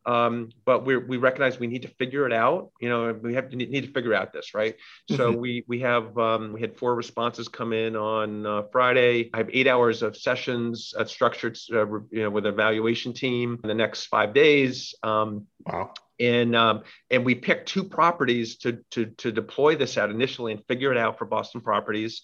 Um, 0.07 0.51
but 0.63 0.85
we 0.85 0.95
we 0.95 1.17
recognize 1.17 1.59
we 1.59 1.67
need 1.67 1.81
to 1.81 1.89
figure 1.89 2.25
it 2.25 2.31
out. 2.31 2.71
You 2.79 2.87
know, 2.87 3.11
we 3.11 3.33
have 3.33 3.49
to 3.49 3.57
need 3.57 3.81
to 3.81 3.91
figure 3.91 4.13
out 4.13 4.31
this, 4.31 4.53
right? 4.53 4.75
Mm-hmm. 5.11 5.15
So 5.15 5.31
we 5.31 5.65
we 5.67 5.81
have 5.81 6.17
um, 6.17 6.53
we 6.53 6.61
had 6.61 6.77
four 6.77 6.95
responses 6.95 7.49
come 7.49 7.73
in 7.73 7.97
on 7.97 8.45
uh, 8.45 8.63
Friday. 8.71 9.29
I 9.33 9.37
have 9.37 9.49
eight 9.51 9.67
hours 9.67 10.01
of 10.03 10.15
sessions 10.15 10.93
uh, 10.97 11.03
structured, 11.03 11.57
uh, 11.73 11.85
you 12.09 12.23
know, 12.23 12.29
with 12.29 12.45
an 12.45 12.53
evaluation 12.53 13.11
team 13.11 13.59
in 13.61 13.67
the 13.67 13.75
next 13.75 14.05
five 14.05 14.33
days. 14.33 14.95
Um, 15.03 15.45
wow. 15.65 15.91
And 16.21 16.55
um, 16.55 16.83
and 17.11 17.25
we 17.25 17.35
picked 17.35 17.67
two 17.67 17.83
properties 17.83 18.55
to 18.59 18.79
to 18.91 19.07
to 19.17 19.31
deploy 19.33 19.75
this 19.75 19.97
at 19.97 20.09
initially 20.09 20.53
and 20.53 20.65
figure 20.67 20.91
it 20.91 20.97
out 20.97 21.17
for 21.17 21.25
Boston 21.25 21.59
properties. 21.59 22.21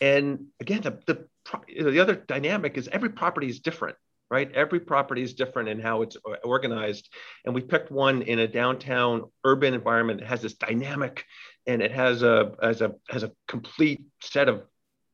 And 0.00 0.46
again, 0.58 0.80
the 0.82 0.98
the 1.06 1.26
the 1.68 2.00
other 2.00 2.16
dynamic 2.16 2.76
is 2.76 2.88
every 2.88 3.10
property 3.10 3.48
is 3.48 3.60
different 3.60 3.96
right? 4.30 4.50
Every 4.52 4.80
property 4.80 5.22
is 5.22 5.34
different 5.34 5.68
in 5.68 5.80
how 5.80 6.02
it's 6.02 6.16
organized. 6.44 7.12
And 7.44 7.54
we 7.54 7.62
picked 7.62 7.90
one 7.90 8.22
in 8.22 8.38
a 8.38 8.48
downtown 8.48 9.24
urban 9.44 9.74
environment 9.74 10.20
that 10.20 10.28
has 10.28 10.42
this 10.42 10.54
dynamic 10.54 11.24
and 11.66 11.82
it 11.82 11.92
has 11.92 12.22
a, 12.22 12.52
has 12.62 12.80
a, 12.80 12.94
has 13.08 13.22
a 13.22 13.32
complete 13.48 14.02
set 14.20 14.48
of 14.48 14.62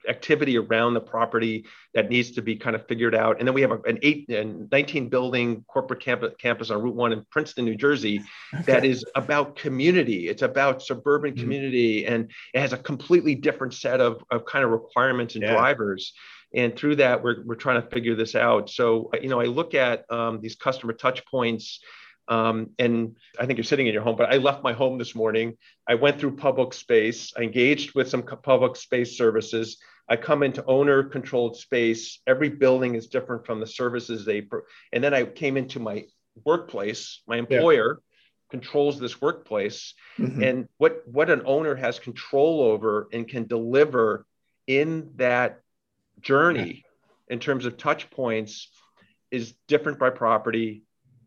activity 0.09 0.57
around 0.57 0.95
the 0.95 1.01
property 1.01 1.67
that 1.95 2.09
needs 2.09 2.33
to 2.33 2.43
be 2.43 2.57
kind 2.57 2.77
of 2.77 2.87
figured 2.87 3.15
out. 3.15 3.39
And 3.39 3.49
then 3.49 3.55
we 3.55 3.61
have 3.63 3.73
a, 3.73 3.81
an 3.83 3.99
eight 4.03 4.29
and 4.29 4.71
19 4.71 5.09
building 5.09 5.65
corporate 5.67 6.01
campus, 6.01 6.33
campus 6.39 6.71
on 6.71 6.83
Route 6.83 6.95
One 6.95 7.13
in 7.13 7.25
Princeton, 7.31 7.65
New 7.65 7.77
Jersey, 7.77 8.23
okay. 8.55 8.63
that 8.65 8.85
is 8.85 9.05
about 9.15 9.57
community. 9.57 10.29
It's 10.29 10.43
about 10.43 10.83
suburban 10.83 11.33
mm-hmm. 11.33 11.43
community, 11.43 12.07
and 12.07 12.31
it 12.55 12.61
has 12.61 12.73
a 12.73 12.79
completely 12.79 13.35
different 13.35 13.75
set 13.75 14.01
of, 14.01 14.23
of 14.31 14.45
kind 14.45 14.65
of 14.65 14.71
requirements 14.71 15.35
and 15.35 15.43
yeah. 15.43 15.53
drivers 15.53 16.13
and 16.57 16.75
through 16.75 16.97
that 16.97 17.23
we're, 17.23 17.45
we're 17.45 17.55
trying 17.55 17.81
to 17.81 17.89
figure 17.89 18.17
this 18.17 18.35
out. 18.35 18.71
So 18.71 19.11
you 19.23 19.29
know 19.29 19.41
i 19.41 19.45
look 19.45 19.75
at 19.75 20.11
um, 20.11 20.41
these 20.41 20.57
customer 20.57 20.95
touch 20.95 21.25
points 21.27 21.81
um, 22.29 22.71
and 22.79 23.17
i 23.39 23.47
think 23.47 23.57
you're 23.59 23.65
sitting 23.65 23.87
in 23.87 23.93
your 23.93 24.03
home 24.03 24.17
but 24.17 24.33
i 24.33 24.39
left 24.39 24.65
my 24.65 24.73
home 24.73 24.99
this 24.99 25.15
morning. 25.15 25.57
I 25.87 25.95
went 25.95 26.19
through 26.19 26.37
public 26.37 26.75
space. 26.75 27.33
I 27.37 27.43
engaged 27.43 27.95
with 27.95 28.09
some 28.09 28.23
public 28.23 28.75
space 28.75 29.17
services. 29.17 29.77
I 30.09 30.17
come 30.17 30.43
into 30.43 30.65
owner 30.67 31.05
controlled 31.05 31.57
space. 31.57 32.21
Every 32.27 32.49
building 32.49 32.95
is 32.95 33.07
different 33.07 33.45
from 33.47 33.61
the 33.61 33.67
services 33.67 34.25
they 34.25 34.41
pro- 34.41 34.63
and 34.93 35.05
then 35.05 35.15
i 35.15 35.25
came 35.25 35.57
into 35.57 35.79
my 35.79 36.07
workplace. 36.45 37.23
My 37.27 37.37
employer 37.37 38.01
controls 38.51 38.99
this 38.99 39.21
workplace. 39.21 39.95
Mm-hmm. 40.19 40.43
and 40.43 40.69
what 40.79 41.03
what 41.07 41.29
an 41.31 41.43
owner 41.45 41.75
has 41.75 41.99
control 41.99 42.63
over 42.63 43.09
and 43.13 43.29
can 43.29 43.47
deliver 43.47 44.27
in 44.67 45.11
that 45.17 45.61
journey 46.21 46.85
in 47.29 47.39
terms 47.39 47.67
of 47.67 47.77
touch 47.77 48.11
points 48.11 48.69
is 49.31 49.55
different 49.69 49.99
by 49.99 50.11
property. 50.11 50.83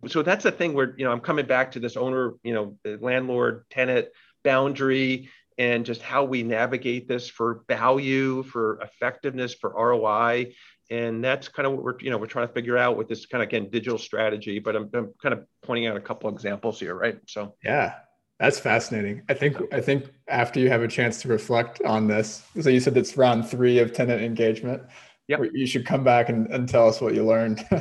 So 0.08 0.21
that's 0.21 0.43
the 0.43 0.52
thing 0.52 0.73
where 0.73 0.95
you 0.97 1.04
know 1.04 1.12
i'm 1.12 1.19
coming 1.19 1.45
back 1.45 1.73
to 1.73 1.80
this 1.82 1.97
owner 1.97 2.36
you 2.41 2.54
know 2.54 2.78
landlord 3.02 3.65
tenant 3.69 4.08
boundary 4.45 5.30
and 5.58 5.86
just 5.86 6.02
how 6.02 6.23
we 6.23 6.41
navigate 6.41 7.10
this 7.10 7.28
for 7.28 7.63
value 7.67 8.43
for 8.43 8.80
effectiveness 8.82 9.54
for 9.54 9.71
roi 9.71 10.54
and 10.89 11.21
that's 11.21 11.49
kind 11.49 11.67
of 11.67 11.73
what 11.73 11.84
we're 11.84 11.99
you 11.99 12.10
know 12.10 12.17
we're 12.17 12.28
trying 12.28 12.47
to 12.47 12.54
figure 12.54 12.78
out 12.78 12.95
with 12.95 13.10
this 13.10 13.25
kind 13.25 13.43
of 13.43 13.49
again 13.49 13.69
digital 13.69 13.97
strategy 13.97 14.60
but 14.60 14.78
I'm, 14.78 14.89
I'm 14.93 15.13
kind 15.21 15.34
of 15.34 15.45
pointing 15.63 15.88
out 15.88 15.97
a 15.97 16.02
couple 16.02 16.30
examples 16.30 16.80
here 16.80 16.95
right? 16.95 17.19
So 17.28 17.56
yeah 17.62 17.95
that's 18.39 18.60
fascinating 18.60 19.21
i 19.30 19.34
think 19.34 19.58
i 19.73 19.82
think 19.82 20.12
after 20.28 20.60
you 20.60 20.69
have 20.69 20.82
a 20.82 20.88
chance 20.88 21.21
to 21.21 21.28
reflect 21.28 21.82
on 21.84 22.08
this 22.08 22.43
so 22.60 22.69
you 22.69 22.80
said 22.80 22.95
it's 22.97 23.17
round 23.17 23.47
three 23.47 23.80
of 23.80 23.93
tenant 23.93 24.21
engagement 24.21 24.82
Yep. 25.30 25.52
You 25.54 25.67
should 25.67 25.86
come 25.86 26.04
back 26.04 26.30
and, 26.30 26.47
and 26.47 26.67
tell 26.67 26.89
us 26.89 26.99
what 26.99 27.13
you 27.13 27.23
learned. 27.23 27.63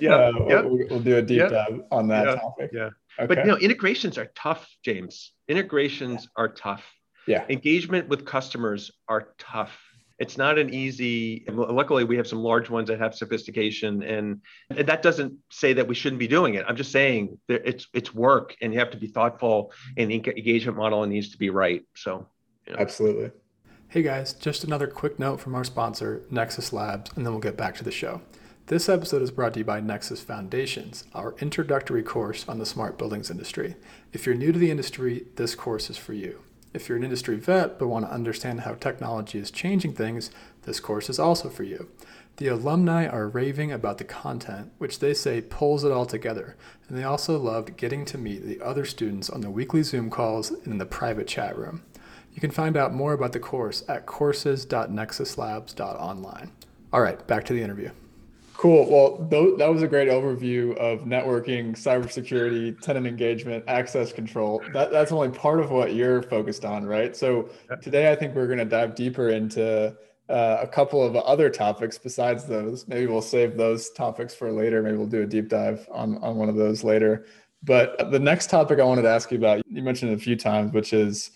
yeah. 0.00 0.12
Uh, 0.12 0.32
yep. 0.48 0.64
we'll, 0.64 0.78
we'll, 0.90 0.98
do 0.98 1.18
a 1.18 1.22
deep 1.22 1.38
yep. 1.38 1.50
dive 1.52 1.82
on 1.92 2.08
that 2.08 2.26
yeah. 2.26 2.34
topic. 2.34 2.70
Yeah. 2.72 2.90
Okay. 3.16 3.26
But 3.28 3.38
you 3.38 3.44
know, 3.44 3.56
integrations 3.58 4.18
are 4.18 4.26
tough, 4.34 4.68
James. 4.84 5.32
Integrations 5.46 6.26
are 6.34 6.48
tough. 6.48 6.84
Yeah. 7.28 7.44
Engagement 7.48 8.08
with 8.08 8.26
customers 8.26 8.90
are 9.08 9.28
tough 9.38 9.78
it's 10.20 10.36
not 10.36 10.58
an 10.58 10.72
easy 10.72 11.44
luckily 11.48 12.04
we 12.04 12.16
have 12.16 12.28
some 12.28 12.40
large 12.40 12.70
ones 12.70 12.88
that 12.88 13.00
have 13.00 13.14
sophistication 13.14 14.02
and, 14.02 14.40
and 14.68 14.86
that 14.86 15.02
doesn't 15.02 15.32
say 15.50 15.72
that 15.72 15.88
we 15.88 15.94
shouldn't 15.94 16.20
be 16.20 16.28
doing 16.28 16.54
it 16.54 16.64
i'm 16.68 16.76
just 16.76 16.92
saying 16.92 17.36
that 17.48 17.62
it's 17.64 17.88
it's 17.92 18.14
work 18.14 18.54
and 18.60 18.72
you 18.72 18.78
have 18.78 18.90
to 18.90 18.98
be 18.98 19.08
thoughtful 19.08 19.72
and 19.96 20.10
the 20.10 20.14
engagement 20.14 20.76
model 20.76 21.04
needs 21.06 21.30
to 21.30 21.38
be 21.38 21.50
right 21.50 21.82
so 21.96 22.28
absolutely 22.78 23.30
hey 23.88 24.02
guys 24.02 24.34
just 24.34 24.62
another 24.62 24.86
quick 24.86 25.18
note 25.18 25.40
from 25.40 25.54
our 25.54 25.64
sponsor 25.64 26.22
nexus 26.30 26.72
labs 26.72 27.10
and 27.16 27.26
then 27.26 27.32
we'll 27.32 27.40
get 27.40 27.56
back 27.56 27.74
to 27.74 27.82
the 27.82 27.90
show 27.90 28.20
this 28.66 28.88
episode 28.88 29.22
is 29.22 29.32
brought 29.32 29.54
to 29.54 29.60
you 29.60 29.64
by 29.64 29.80
Nexus 29.80 30.20
Foundations, 30.20 31.02
our 31.12 31.34
introductory 31.40 32.04
course 32.04 32.48
on 32.48 32.60
the 32.60 32.66
smart 32.66 32.96
buildings 32.96 33.28
industry. 33.28 33.74
If 34.12 34.26
you're 34.26 34.36
new 34.36 34.52
to 34.52 34.58
the 34.60 34.70
industry, 34.70 35.26
this 35.34 35.56
course 35.56 35.90
is 35.90 35.96
for 35.96 36.12
you. 36.12 36.44
If 36.72 36.88
you're 36.88 36.98
an 36.98 37.04
industry 37.04 37.34
vet 37.36 37.78
but 37.78 37.88
want 37.88 38.06
to 38.06 38.12
understand 38.12 38.60
how 38.60 38.74
technology 38.74 39.38
is 39.38 39.50
changing 39.50 39.94
things, 39.94 40.30
this 40.62 40.78
course 40.78 41.10
is 41.10 41.18
also 41.18 41.48
for 41.48 41.64
you. 41.64 41.88
The 42.36 42.46
alumni 42.48 43.06
are 43.06 43.28
raving 43.28 43.72
about 43.72 43.98
the 43.98 44.04
content, 44.04 44.70
which 44.78 45.00
they 45.00 45.12
say 45.12 45.40
pulls 45.40 45.82
it 45.84 45.92
all 45.92 46.06
together, 46.06 46.56
and 46.88 46.96
they 46.96 47.04
also 47.04 47.38
loved 47.38 47.76
getting 47.76 48.04
to 48.06 48.16
meet 48.16 48.44
the 48.44 48.62
other 48.62 48.84
students 48.84 49.28
on 49.28 49.40
the 49.40 49.50
weekly 49.50 49.82
Zoom 49.82 50.10
calls 50.10 50.50
and 50.50 50.68
in 50.68 50.78
the 50.78 50.86
private 50.86 51.26
chat 51.26 51.58
room. 51.58 51.82
You 52.32 52.40
can 52.40 52.52
find 52.52 52.76
out 52.76 52.94
more 52.94 53.12
about 53.12 53.32
the 53.32 53.40
course 53.40 53.82
at 53.88 54.06
courses.nexuslabs.online. 54.06 56.52
All 56.92 57.00
right, 57.00 57.26
back 57.26 57.44
to 57.46 57.52
the 57.52 57.62
interview. 57.62 57.90
Cool. 58.60 58.90
Well, 58.90 59.26
th- 59.30 59.56
that 59.56 59.72
was 59.72 59.80
a 59.80 59.88
great 59.88 60.10
overview 60.10 60.76
of 60.76 61.06
networking, 61.06 61.70
cybersecurity, 61.70 62.78
tenant 62.82 63.06
engagement, 63.06 63.64
access 63.66 64.12
control. 64.12 64.62
That, 64.74 64.90
that's 64.90 65.12
only 65.12 65.30
part 65.30 65.60
of 65.60 65.70
what 65.70 65.94
you're 65.94 66.22
focused 66.24 66.66
on, 66.66 66.84
right? 66.84 67.16
So 67.16 67.48
today, 67.80 68.12
I 68.12 68.14
think 68.14 68.34
we're 68.34 68.48
going 68.48 68.58
to 68.58 68.66
dive 68.66 68.94
deeper 68.94 69.30
into 69.30 69.96
uh, 70.28 70.58
a 70.60 70.66
couple 70.66 71.02
of 71.02 71.16
other 71.16 71.48
topics 71.48 71.96
besides 71.96 72.44
those. 72.44 72.86
Maybe 72.86 73.06
we'll 73.06 73.22
save 73.22 73.56
those 73.56 73.88
topics 73.92 74.34
for 74.34 74.52
later. 74.52 74.82
Maybe 74.82 74.98
we'll 74.98 75.06
do 75.06 75.22
a 75.22 75.26
deep 75.26 75.48
dive 75.48 75.88
on 75.90 76.18
on 76.18 76.36
one 76.36 76.50
of 76.50 76.56
those 76.56 76.84
later. 76.84 77.24
But 77.62 78.10
the 78.10 78.18
next 78.18 78.50
topic 78.50 78.78
I 78.78 78.84
wanted 78.84 79.02
to 79.02 79.10
ask 79.10 79.30
you 79.30 79.38
about, 79.38 79.62
you 79.66 79.80
mentioned 79.82 80.12
it 80.12 80.16
a 80.16 80.22
few 80.22 80.36
times, 80.36 80.74
which 80.74 80.92
is 80.92 81.30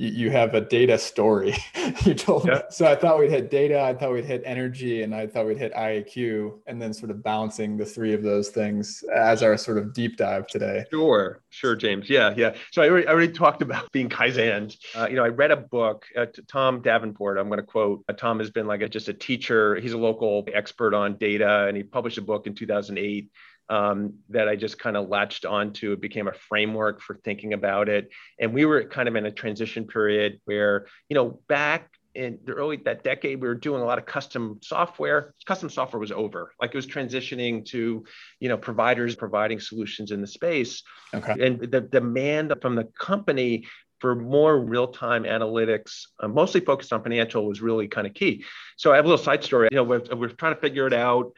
you 0.00 0.30
have 0.30 0.54
a 0.54 0.62
data 0.62 0.98
story. 0.98 1.54
You 2.04 2.14
told 2.14 2.44
me 2.44 2.54
so 2.70 2.86
i 2.86 2.94
thought 2.94 3.18
we'd 3.18 3.30
hit 3.30 3.50
data 3.50 3.80
i 3.80 3.92
thought 3.92 4.12
we'd 4.12 4.24
hit 4.24 4.42
energy 4.44 5.02
and 5.02 5.12
i 5.12 5.26
thought 5.26 5.44
we'd 5.46 5.58
hit 5.58 5.74
iaq 5.74 6.52
and 6.68 6.80
then 6.80 6.94
sort 6.94 7.10
of 7.10 7.22
balancing 7.22 7.76
the 7.76 7.84
three 7.84 8.14
of 8.14 8.22
those 8.22 8.48
things 8.50 9.02
as 9.12 9.42
our 9.42 9.56
sort 9.56 9.76
of 9.76 9.92
deep 9.92 10.16
dive 10.16 10.46
today. 10.46 10.84
Sure 10.90 11.40
sure 11.50 11.74
james. 11.74 12.08
Yeah 12.08 12.32
yeah. 12.36 12.54
So 12.70 12.82
i 12.82 12.88
already, 12.88 13.06
I 13.08 13.10
already 13.10 13.32
talked 13.32 13.60
about 13.60 13.90
being 13.92 14.08
kaizen. 14.08 14.76
Uh, 14.94 15.08
you 15.10 15.16
know 15.16 15.24
i 15.24 15.28
read 15.28 15.50
a 15.50 15.56
book 15.56 16.06
uh, 16.16 16.26
tom 16.46 16.80
davenport 16.80 17.38
i'm 17.38 17.48
going 17.48 17.60
to 17.60 17.66
quote. 17.66 18.04
Uh, 18.08 18.12
tom 18.12 18.38
has 18.38 18.50
been 18.50 18.68
like 18.68 18.82
a, 18.82 18.88
just 18.88 19.08
a 19.08 19.14
teacher. 19.14 19.76
He's 19.76 19.92
a 19.92 19.98
local 19.98 20.46
expert 20.54 20.94
on 20.94 21.16
data 21.16 21.66
and 21.66 21.76
he 21.76 21.82
published 21.82 22.18
a 22.18 22.22
book 22.22 22.46
in 22.46 22.54
2008 22.54 23.30
um, 23.70 24.14
that 24.28 24.48
I 24.48 24.56
just 24.56 24.78
kind 24.78 24.96
of 24.96 25.08
latched 25.08 25.46
onto. 25.46 25.92
It 25.92 26.00
became 26.00 26.28
a 26.28 26.32
framework 26.32 27.00
for 27.00 27.14
thinking 27.24 27.52
about 27.54 27.88
it. 27.88 28.10
And 28.38 28.52
we 28.52 28.64
were 28.66 28.84
kind 28.84 29.08
of 29.08 29.16
in 29.16 29.24
a 29.24 29.30
transition 29.30 29.86
period 29.86 30.40
where, 30.44 30.86
you 31.08 31.14
know, 31.14 31.40
back 31.48 31.88
in 32.12 32.40
the 32.44 32.52
early 32.52 32.76
that 32.84 33.04
decade, 33.04 33.40
we 33.40 33.46
were 33.46 33.54
doing 33.54 33.80
a 33.80 33.84
lot 33.84 33.96
of 33.96 34.04
custom 34.04 34.58
software. 34.60 35.32
Custom 35.46 35.70
software 35.70 36.00
was 36.00 36.10
over. 36.10 36.52
Like 36.60 36.70
it 36.74 36.76
was 36.76 36.88
transitioning 36.88 37.64
to, 37.66 38.04
you 38.40 38.48
know, 38.48 38.56
providers 38.56 39.14
providing 39.14 39.60
solutions 39.60 40.10
in 40.10 40.20
the 40.20 40.26
space. 40.26 40.82
Okay. 41.14 41.46
And 41.46 41.60
the 41.60 41.80
demand 41.80 42.52
from 42.60 42.74
the 42.74 42.88
company 42.98 43.68
for 44.00 44.16
more 44.16 44.58
real-time 44.58 45.24
analytics, 45.24 46.06
uh, 46.18 46.26
mostly 46.26 46.60
focused 46.60 46.92
on 46.92 47.02
financial, 47.02 47.46
was 47.46 47.60
really 47.60 47.86
kind 47.86 48.06
of 48.06 48.14
key. 48.14 48.44
So 48.76 48.92
I 48.92 48.96
have 48.96 49.04
a 49.04 49.08
little 49.08 49.24
side 49.24 49.44
story. 49.44 49.68
You 49.70 49.76
know, 49.76 49.84
we're, 49.84 50.02
we're 50.16 50.28
trying 50.30 50.54
to 50.54 50.60
figure 50.60 50.86
it 50.88 50.94
out 50.94 51.32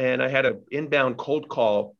and 0.00 0.22
I 0.22 0.28
had 0.28 0.46
an 0.46 0.62
inbound 0.70 1.18
cold 1.18 1.50
call, 1.50 1.94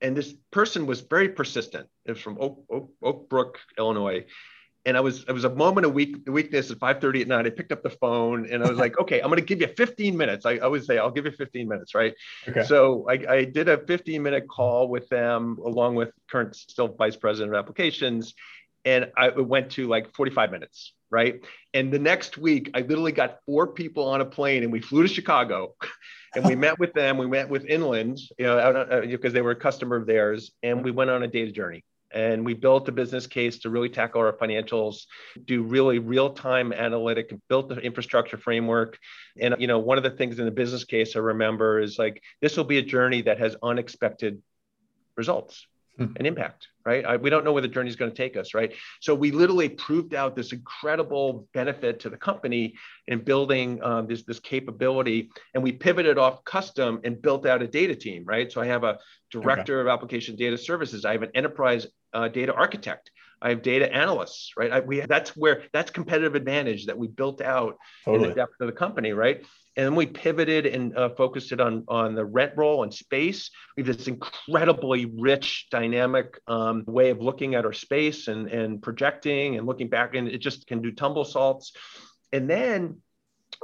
and 0.00 0.16
this 0.16 0.34
person 0.50 0.86
was 0.86 1.02
very 1.02 1.28
persistent. 1.28 1.86
It 2.04 2.12
was 2.12 2.20
from 2.20 2.36
Oak, 2.40 2.64
Oak, 2.68 2.90
Oak 3.00 3.28
Brook, 3.28 3.60
Illinois, 3.78 4.24
and 4.84 4.96
I 4.96 5.00
was 5.00 5.24
it 5.28 5.30
was 5.30 5.44
a 5.44 5.54
moment 5.54 5.86
of 5.86 5.94
weak 5.94 6.16
weakness 6.26 6.72
at 6.72 6.80
5:30 6.80 7.20
at 7.20 7.28
night. 7.28 7.46
I 7.46 7.50
picked 7.50 7.70
up 7.70 7.84
the 7.84 7.90
phone 7.90 8.48
and 8.50 8.64
I 8.64 8.68
was 8.68 8.76
like, 8.76 8.98
okay, 9.02 9.20
I'm 9.20 9.28
going 9.28 9.38
to 9.38 9.46
give 9.46 9.60
you 9.60 9.68
15 9.68 10.16
minutes. 10.16 10.44
I, 10.44 10.54
I 10.54 10.58
always 10.58 10.84
say 10.84 10.98
I'll 10.98 11.12
give 11.12 11.24
you 11.24 11.30
15 11.30 11.68
minutes, 11.68 11.94
right? 11.94 12.12
Okay. 12.48 12.64
So 12.64 13.06
I, 13.08 13.12
I 13.28 13.44
did 13.44 13.68
a 13.68 13.78
15 13.78 14.20
minute 14.20 14.48
call 14.48 14.88
with 14.88 15.08
them 15.08 15.58
along 15.64 15.94
with 15.94 16.10
current 16.28 16.56
still 16.56 16.88
vice 16.88 17.14
president 17.14 17.54
of 17.54 17.58
applications, 17.60 18.34
and 18.84 19.12
I 19.16 19.28
went 19.28 19.70
to 19.72 19.86
like 19.86 20.12
45 20.12 20.50
minutes, 20.50 20.94
right? 21.08 21.36
And 21.72 21.92
the 21.92 22.00
next 22.00 22.36
week, 22.36 22.72
I 22.74 22.80
literally 22.80 23.12
got 23.12 23.38
four 23.46 23.68
people 23.68 24.08
on 24.08 24.20
a 24.20 24.24
plane 24.24 24.64
and 24.64 24.72
we 24.72 24.80
flew 24.80 25.02
to 25.02 25.08
Chicago 25.08 25.76
and 26.34 26.44
we 26.44 26.56
met 26.56 26.78
with 26.78 26.92
them. 26.92 27.18
We 27.18 27.26
met 27.26 27.48
with 27.48 27.64
Inland, 27.66 28.18
you 28.38 28.46
know, 28.46 29.02
because 29.02 29.32
uh, 29.32 29.34
they 29.34 29.42
were 29.42 29.52
a 29.52 29.56
customer 29.56 29.96
of 29.96 30.06
theirs, 30.06 30.52
and 30.62 30.84
we 30.84 30.90
went 30.90 31.10
on 31.10 31.22
a 31.22 31.28
data 31.28 31.52
journey. 31.52 31.84
And 32.14 32.44
we 32.44 32.52
built 32.52 32.86
a 32.88 32.92
business 32.92 33.26
case 33.26 33.60
to 33.60 33.70
really 33.70 33.88
tackle 33.88 34.20
our 34.20 34.34
financials, 34.34 35.06
do 35.46 35.62
really 35.62 35.98
real-time 35.98 36.70
analytic, 36.72 37.32
and 37.32 37.40
built 37.48 37.70
the 37.70 37.76
infrastructure 37.76 38.36
framework. 38.36 38.98
And 39.40 39.56
you 39.58 39.66
know, 39.66 39.78
one 39.78 39.96
of 39.96 40.04
the 40.04 40.10
things 40.10 40.38
in 40.38 40.44
the 40.44 40.50
business 40.50 40.84
case 40.84 41.16
I 41.16 41.20
remember 41.20 41.80
is 41.80 41.98
like 41.98 42.22
this 42.42 42.56
will 42.56 42.64
be 42.64 42.76
a 42.76 42.82
journey 42.82 43.22
that 43.22 43.38
has 43.38 43.56
unexpected 43.62 44.42
results 45.16 45.66
hmm. 45.96 46.06
and 46.16 46.26
impact 46.26 46.68
right? 46.84 47.04
I, 47.04 47.16
we 47.16 47.30
don't 47.30 47.44
know 47.44 47.52
where 47.52 47.62
the 47.62 47.68
journey 47.68 47.90
is 47.90 47.96
going 47.96 48.10
to 48.10 48.16
take 48.16 48.36
us, 48.36 48.54
right? 48.54 48.72
So 49.00 49.14
we 49.14 49.30
literally 49.30 49.68
proved 49.68 50.14
out 50.14 50.34
this 50.34 50.52
incredible 50.52 51.48
benefit 51.54 52.00
to 52.00 52.10
the 52.10 52.16
company 52.16 52.74
in 53.06 53.22
building 53.22 53.82
um, 53.82 54.06
this 54.06 54.22
this 54.24 54.40
capability, 54.40 55.30
and 55.54 55.62
we 55.62 55.72
pivoted 55.72 56.18
off 56.18 56.44
custom 56.44 57.00
and 57.04 57.20
built 57.20 57.46
out 57.46 57.62
a 57.62 57.66
data 57.66 57.94
team, 57.94 58.24
right? 58.24 58.50
So 58.50 58.60
I 58.60 58.66
have 58.66 58.84
a 58.84 58.98
director 59.30 59.80
okay. 59.80 59.88
of 59.88 59.92
application 59.92 60.36
data 60.36 60.58
services. 60.58 61.04
I 61.04 61.12
have 61.12 61.22
an 61.22 61.30
enterprise 61.34 61.86
uh, 62.12 62.28
data 62.28 62.54
architect. 62.54 63.10
I 63.40 63.48
have 63.48 63.62
data 63.62 63.92
analysts, 63.92 64.52
right? 64.56 64.70
I, 64.70 64.80
we 64.80 65.00
that's 65.00 65.36
where 65.36 65.64
that's 65.72 65.90
competitive 65.90 66.34
advantage 66.34 66.86
that 66.86 66.96
we 66.96 67.08
built 67.08 67.40
out 67.40 67.76
totally. 68.04 68.24
in 68.24 68.30
the 68.30 68.34
depth 68.36 68.60
of 68.60 68.66
the 68.66 68.72
company, 68.72 69.12
right? 69.12 69.44
And 69.76 69.86
then 69.86 69.94
we 69.94 70.06
pivoted 70.06 70.66
and 70.66 70.96
uh, 70.96 71.10
focused 71.10 71.52
it 71.52 71.60
on 71.60 71.84
on 71.88 72.14
the 72.14 72.24
rent 72.24 72.52
roll 72.56 72.82
and 72.82 72.92
space. 72.92 73.50
We 73.76 73.82
have 73.82 73.96
this 73.96 74.06
incredibly 74.06 75.06
rich, 75.06 75.68
dynamic 75.70 76.38
um, 76.46 76.84
way 76.86 77.10
of 77.10 77.20
looking 77.20 77.54
at 77.54 77.64
our 77.64 77.72
space 77.72 78.28
and 78.28 78.48
and 78.48 78.82
projecting 78.82 79.56
and 79.56 79.66
looking 79.66 79.88
back, 79.88 80.14
and 80.14 80.28
it 80.28 80.38
just 80.38 80.66
can 80.66 80.82
do 80.82 80.92
tumble 80.92 81.24
salts. 81.24 81.72
And 82.32 82.48
then 82.48 83.00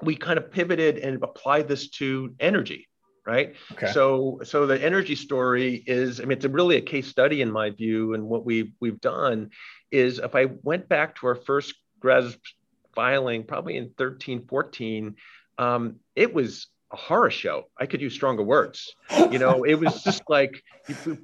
we 0.02 0.16
kind 0.16 0.38
of 0.38 0.50
pivoted 0.50 0.98
and 0.98 1.22
applied 1.22 1.68
this 1.68 1.90
to 1.90 2.34
energy 2.40 2.88
right 3.26 3.54
okay. 3.72 3.92
so 3.92 4.40
so 4.42 4.66
the 4.66 4.82
energy 4.82 5.14
story 5.14 5.82
is 5.86 6.20
i 6.20 6.22
mean 6.22 6.32
it's 6.32 6.44
a 6.44 6.48
really 6.48 6.76
a 6.76 6.80
case 6.80 7.08
study 7.08 7.42
in 7.42 7.50
my 7.50 7.68
view 7.70 8.14
and 8.14 8.24
what 8.24 8.44
we've 8.44 8.72
we've 8.80 9.00
done 9.00 9.50
is 9.90 10.18
if 10.18 10.34
i 10.34 10.46
went 10.62 10.88
back 10.88 11.16
to 11.16 11.26
our 11.26 11.34
first 11.34 11.74
GRESB 12.00 12.38
filing 12.94 13.44
probably 13.44 13.76
in 13.76 13.90
13 13.98 14.46
14 14.48 15.14
um, 15.58 15.96
it 16.16 16.32
was 16.32 16.68
a 16.92 16.96
horror 16.96 17.30
show. 17.30 17.64
I 17.76 17.86
could 17.86 18.00
use 18.00 18.14
stronger 18.14 18.42
words. 18.42 18.94
You 19.30 19.38
know, 19.38 19.64
it 19.64 19.74
was 19.74 20.02
just 20.04 20.22
like 20.28 20.62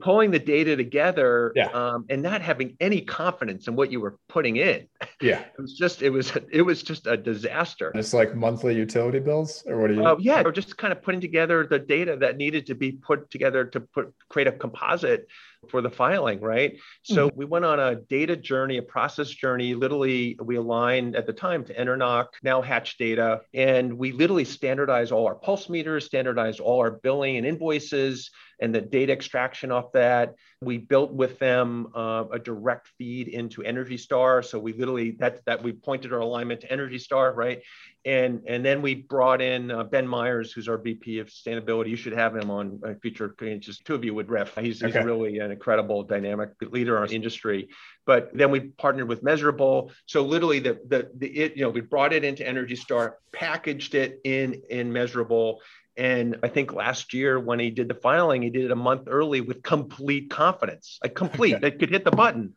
pulling 0.01 0.31
the 0.31 0.39
data 0.39 0.77
together 0.77 1.53
yeah. 1.55 1.69
um, 1.69 2.05
and 2.11 2.23
not 2.23 2.43
having 2.43 2.77
any 2.81 3.01
confidence 3.01 3.67
in 3.67 3.77
what 3.77 3.91
you 3.91 4.01
were 4.01 4.19
putting 4.35 4.57
in. 4.57 4.89
Yeah. 5.23 5.45
It 5.57 5.63
was 5.63 5.75
just 5.75 6.03
it 6.03 6.11
was 6.11 6.33
it 6.53 6.63
was 6.63 6.83
just 6.83 7.07
a 7.07 7.17
disaster. 7.17 7.91
And 7.91 8.01
it's 8.01 8.13
like 8.13 8.35
monthly 8.35 8.75
utility 8.75 9.21
bills 9.21 9.63
or 9.67 9.81
what 9.81 9.89
do 9.89 9.95
you 9.95 10.05
uh, 10.05 10.17
yeah, 10.19 10.43
or 10.45 10.51
just 10.51 10.77
kind 10.77 10.93
of 10.93 11.01
putting 11.01 11.21
together 11.21 11.67
the 11.67 11.79
data 11.79 12.17
that 12.17 12.37
needed 12.37 12.67
to 12.67 12.75
be 12.75 12.91
put 12.93 13.31
together 13.31 13.65
to 13.67 13.81
put 13.81 14.13
create 14.29 14.49
a 14.49 14.53
composite 14.53 15.29
for 15.71 15.81
the 15.81 15.91
filing, 15.91 16.41
right? 16.41 16.79
So 17.05 17.29
mm-hmm. 17.29 17.39
we 17.39 17.45
went 17.45 17.65
on 17.65 17.79
a 17.81 17.95
data 17.95 18.37
journey, 18.37 18.77
a 18.79 18.83
process 18.83 19.29
journey. 19.29 19.75
Literally, 19.75 20.37
we 20.43 20.57
aligned 20.57 21.17
at 21.17 21.27
the 21.27 21.33
time 21.33 21.65
to 21.67 21.75
Enernoc, 21.75 22.27
now 22.43 22.61
Hatch 22.61 22.99
Data, 22.99 23.43
and 23.55 23.95
we 23.97 24.13
literally 24.13 24.45
standardized 24.45 25.13
all 25.13 25.27
our 25.27 25.37
pulse 25.37 25.69
meters, 25.69 26.05
standardized 26.05 26.61
all 26.61 26.81
our 26.81 26.91
billing 26.91 27.37
and 27.37 27.47
invoices, 27.47 28.31
and 28.61 28.75
the 28.75 28.81
data 28.81 29.13
extraction 29.13 29.71
off 29.71 29.93
that. 29.93 30.35
We 30.61 30.79
built 30.79 31.13
with 31.13 31.39
them 31.39 31.89
uh, 31.95 32.25
a 32.33 32.39
direct 32.39 32.89
feed 32.99 33.29
into 33.29 33.63
Energy 33.63 33.99
Star. 33.99 34.43
So 34.43 34.59
we 34.59 34.73
literally 34.73 35.13
that 35.21 35.45
that 35.47 35.63
we 35.63 35.73
pointed 35.73 36.13
our 36.13 36.21
alignment 36.21 36.63
to 36.63 36.73
Energy 36.73 36.99
Star, 36.99 37.33
right? 37.33 37.63
And 38.05 38.43
and 38.47 38.65
then 38.65 38.83
we 38.83 38.95
brought 38.95 39.41
in 39.41 39.71
uh, 39.71 39.85
Ben 39.85 40.07
Myers, 40.07 40.53
who's 40.53 40.69
our 40.69 40.79
VP 40.79 41.19
of 41.19 41.29
Sustainability. 41.29 41.89
You 41.89 41.97
should 41.97 42.13
have 42.13 42.37
him 42.37 42.51
on 42.51 42.81
a 42.85 42.95
future. 42.97 43.35
Just 43.59 43.85
two 43.85 43.95
of 43.95 44.05
you 44.05 44.15
would 44.15 44.29
ref. 44.29 44.57
He's, 44.57 44.83
okay. 44.83 44.93
he's 44.93 45.05
really 45.05 45.39
an 45.39 45.51
incredible, 45.51 46.03
dynamic 46.03 46.51
leader 46.61 46.97
in 46.97 47.03
our 47.03 47.09
industry. 47.09 47.69
But 48.07 48.31
then 48.35 48.51
we 48.51 48.61
partnered 48.61 49.09
with 49.09 49.23
Measurabl. 49.23 49.91
So 50.07 50.23
literally, 50.23 50.59
the 50.59 50.79
the, 50.87 51.11
the 51.17 51.29
it 51.29 51.57
you 51.57 51.63
know 51.63 51.71
we 51.71 51.81
brought 51.81 52.13
it 52.13 52.25
into 52.25 52.47
Energy 52.47 52.77
Star, 52.77 53.17
packaged 53.33 53.95
it 53.95 54.21
in 54.25 54.63
in 54.69 54.91
Measurabl, 54.91 55.59
and 55.97 56.39
I 56.43 56.49
think 56.49 56.73
last 56.73 57.15
year 57.15 57.39
when 57.39 57.61
he 57.61 57.71
did 57.71 57.89
the 57.89 57.95
filing, 57.95 58.43
he 58.43 58.51
did 58.51 58.65
it 58.65 58.71
a 58.71 58.77
month 58.77 59.03
early 59.07 59.41
with 59.41 59.63
complete 59.63 60.31
confidence, 60.31 60.99
like 61.03 61.15
complete, 61.15 61.61
they 61.63 61.71
could 61.71 61.91
hit 61.91 62.05
the 62.05 62.11
button. 62.11 62.55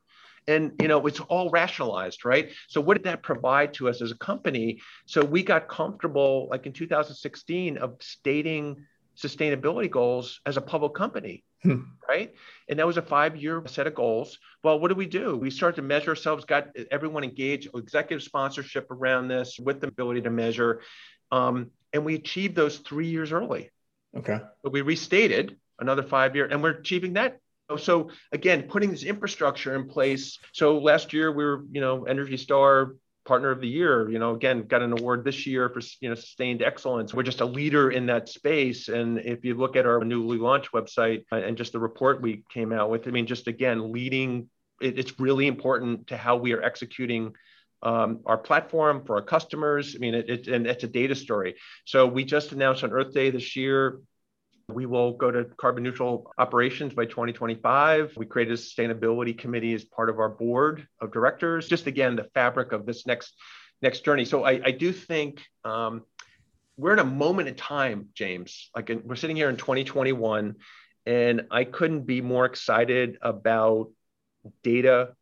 And 0.48 0.72
you 0.82 0.88
know, 0.88 1.06
it's 1.08 1.20
all 1.20 1.50
rationalized, 1.50 2.24
right? 2.24 2.52
So 2.68 2.80
what 2.80 2.96
did 2.96 3.04
that 3.04 3.22
provide 3.22 3.74
to 3.76 3.90
us 3.90 4.02
as 4.02 4.12
a 4.12 4.18
company? 4.18 4.80
So 5.06 5.24
we 5.24 5.44
got 5.44 5.68
comfortable, 5.68 6.48
like 6.50 6.66
in 6.66 6.74
2016, 6.74 7.78
of 7.78 7.98
stating 8.00 8.86
sustainability 9.18 9.90
goals 9.90 10.40
as 10.46 10.58
a 10.58 10.62
public 10.62 10.94
company, 10.94 11.44
hmm. 11.64 11.82
right? 12.08 12.34
And 12.70 12.80
that 12.80 12.88
was 12.88 12.98
a 12.98 13.02
five-year 13.02 13.64
set 13.66 13.88
of 13.88 13.96
goals. 13.96 14.38
Well, 14.64 14.80
what 14.80 14.88
do 14.90 14.96
we 14.96 15.08
do? 15.08 15.36
We 15.36 15.50
started 15.50 15.76
to 15.78 15.82
measure 15.82 16.12
ourselves, 16.12 16.46
got 16.46 16.70
everyone 16.92 17.24
engaged, 17.24 17.70
executive 17.76 18.24
sponsorship 18.24 18.90
around 18.90 19.28
this 19.28 19.60
with 19.60 19.82
the 19.82 19.88
ability 19.88 20.22
to 20.22 20.30
measure. 20.30 20.82
Um, 21.32 21.72
and 21.94 22.06
we 22.06 22.16
achieved 22.16 22.56
those 22.56 22.78
three 22.78 23.08
years 23.08 23.32
early. 23.32 23.72
Okay. 24.16 24.40
But 24.64 24.72
we 24.72 24.82
restated 24.82 25.58
another 25.80 26.04
five 26.04 26.36
year, 26.36 26.46
and 26.46 26.62
we're 26.62 26.72
achieving 26.72 27.14
that. 27.14 27.40
So 27.78 28.12
again, 28.32 28.64
putting 28.64 28.92
this 28.92 29.04
infrastructure 29.04 29.76
in 29.76 29.88
place. 29.88 30.40
So 30.54 30.78
last 30.78 31.12
year 31.12 31.32
we 31.32 31.44
were, 31.44 31.66
you 31.72 31.82
know, 31.82 32.06
Energy 32.06 32.38
Star 32.38 32.94
partner 33.28 33.52
of 33.52 33.60
the 33.60 33.68
year 33.68 34.10
you 34.10 34.18
know 34.18 34.34
again 34.34 34.64
got 34.64 34.82
an 34.82 34.94
award 34.94 35.26
this 35.26 35.46
year 35.46 35.70
for 35.70 35.82
you 36.00 36.08
know 36.08 36.16
sustained 36.16 36.62
excellence 36.62 37.14
we're 37.14 37.22
just 37.22 37.42
a 37.42 37.46
leader 37.46 37.92
in 37.92 38.06
that 38.06 38.30
space 38.30 38.88
and 38.88 39.20
if 39.20 39.44
you 39.44 39.54
look 39.54 39.76
at 39.76 39.86
our 39.86 40.04
newly 40.04 40.38
launched 40.38 40.72
website 40.72 41.26
uh, 41.32 41.36
and 41.36 41.58
just 41.58 41.74
the 41.74 41.80
report 41.80 42.22
we 42.22 42.42
came 42.52 42.72
out 42.72 42.90
with 42.90 43.06
i 43.06 43.12
mean 43.12 43.28
just 43.28 43.48
again 43.48 43.92
leading 43.92 44.50
it, 44.80 44.98
it's 44.98 45.20
really 45.20 45.46
important 45.46 46.08
to 46.08 46.16
how 46.16 46.38
we 46.38 46.54
are 46.54 46.64
executing 46.64 47.34
um, 47.84 48.22
our 48.26 48.38
platform 48.38 49.04
for 49.06 49.16
our 49.16 49.22
customers. 49.22 49.96
I 49.96 50.00
mean, 50.00 50.16
it, 50.16 50.30
it, 50.30 50.48
and 50.48 50.66
it's 50.68 50.84
a 50.84 50.88
data 50.88 51.16
story. 51.16 51.56
So 51.86 52.06
we 52.08 52.26
just 52.26 52.52
announced 52.52 52.84
on 52.84 52.92
Earth 52.92 53.14
Day 53.14 53.30
this 53.30 53.56
year, 53.56 54.00
we 54.70 54.86
will 54.86 55.14
go 55.14 55.32
to 55.32 55.46
carbon 55.56 55.84
neutral 55.84 56.34
operations 56.38 56.94
by 56.94 57.06
2025. 57.06 58.18
We 58.18 58.26
created 58.26 58.54
a 58.54 58.58
sustainability 58.58 59.38
committee 59.38 59.74
as 59.74 59.86
part 59.86 60.10
of 60.10 60.20
our 60.20 60.30
board 60.30 60.88
of 61.00 61.14
directors. 61.14 61.70
Just 61.70 61.88
again, 61.88 62.16
the 62.18 62.26
fabric 62.34 62.74
of 62.74 62.86
this 62.86 63.06
next 63.06 63.34
next 63.82 64.04
journey. 64.04 64.26
So 64.26 64.44
I, 64.44 64.60
I 64.66 64.72
do 64.72 64.92
think 64.92 65.42
um, 65.64 66.04
we're 66.78 66.94
in 66.94 67.00
a 67.00 67.06
moment 67.06 67.48
in 67.48 67.56
time, 67.56 68.10
James. 68.14 68.70
Like 68.76 68.92
we're 69.04 69.16
sitting 69.16 69.36
here 69.36 69.50
in 69.50 69.56
2021, 69.56 70.56
and 71.06 71.48
I 71.50 71.64
couldn't 71.64 72.02
be 72.02 72.22
more 72.22 72.46
excited 72.46 73.18
about 73.22 73.92
data 74.64 75.16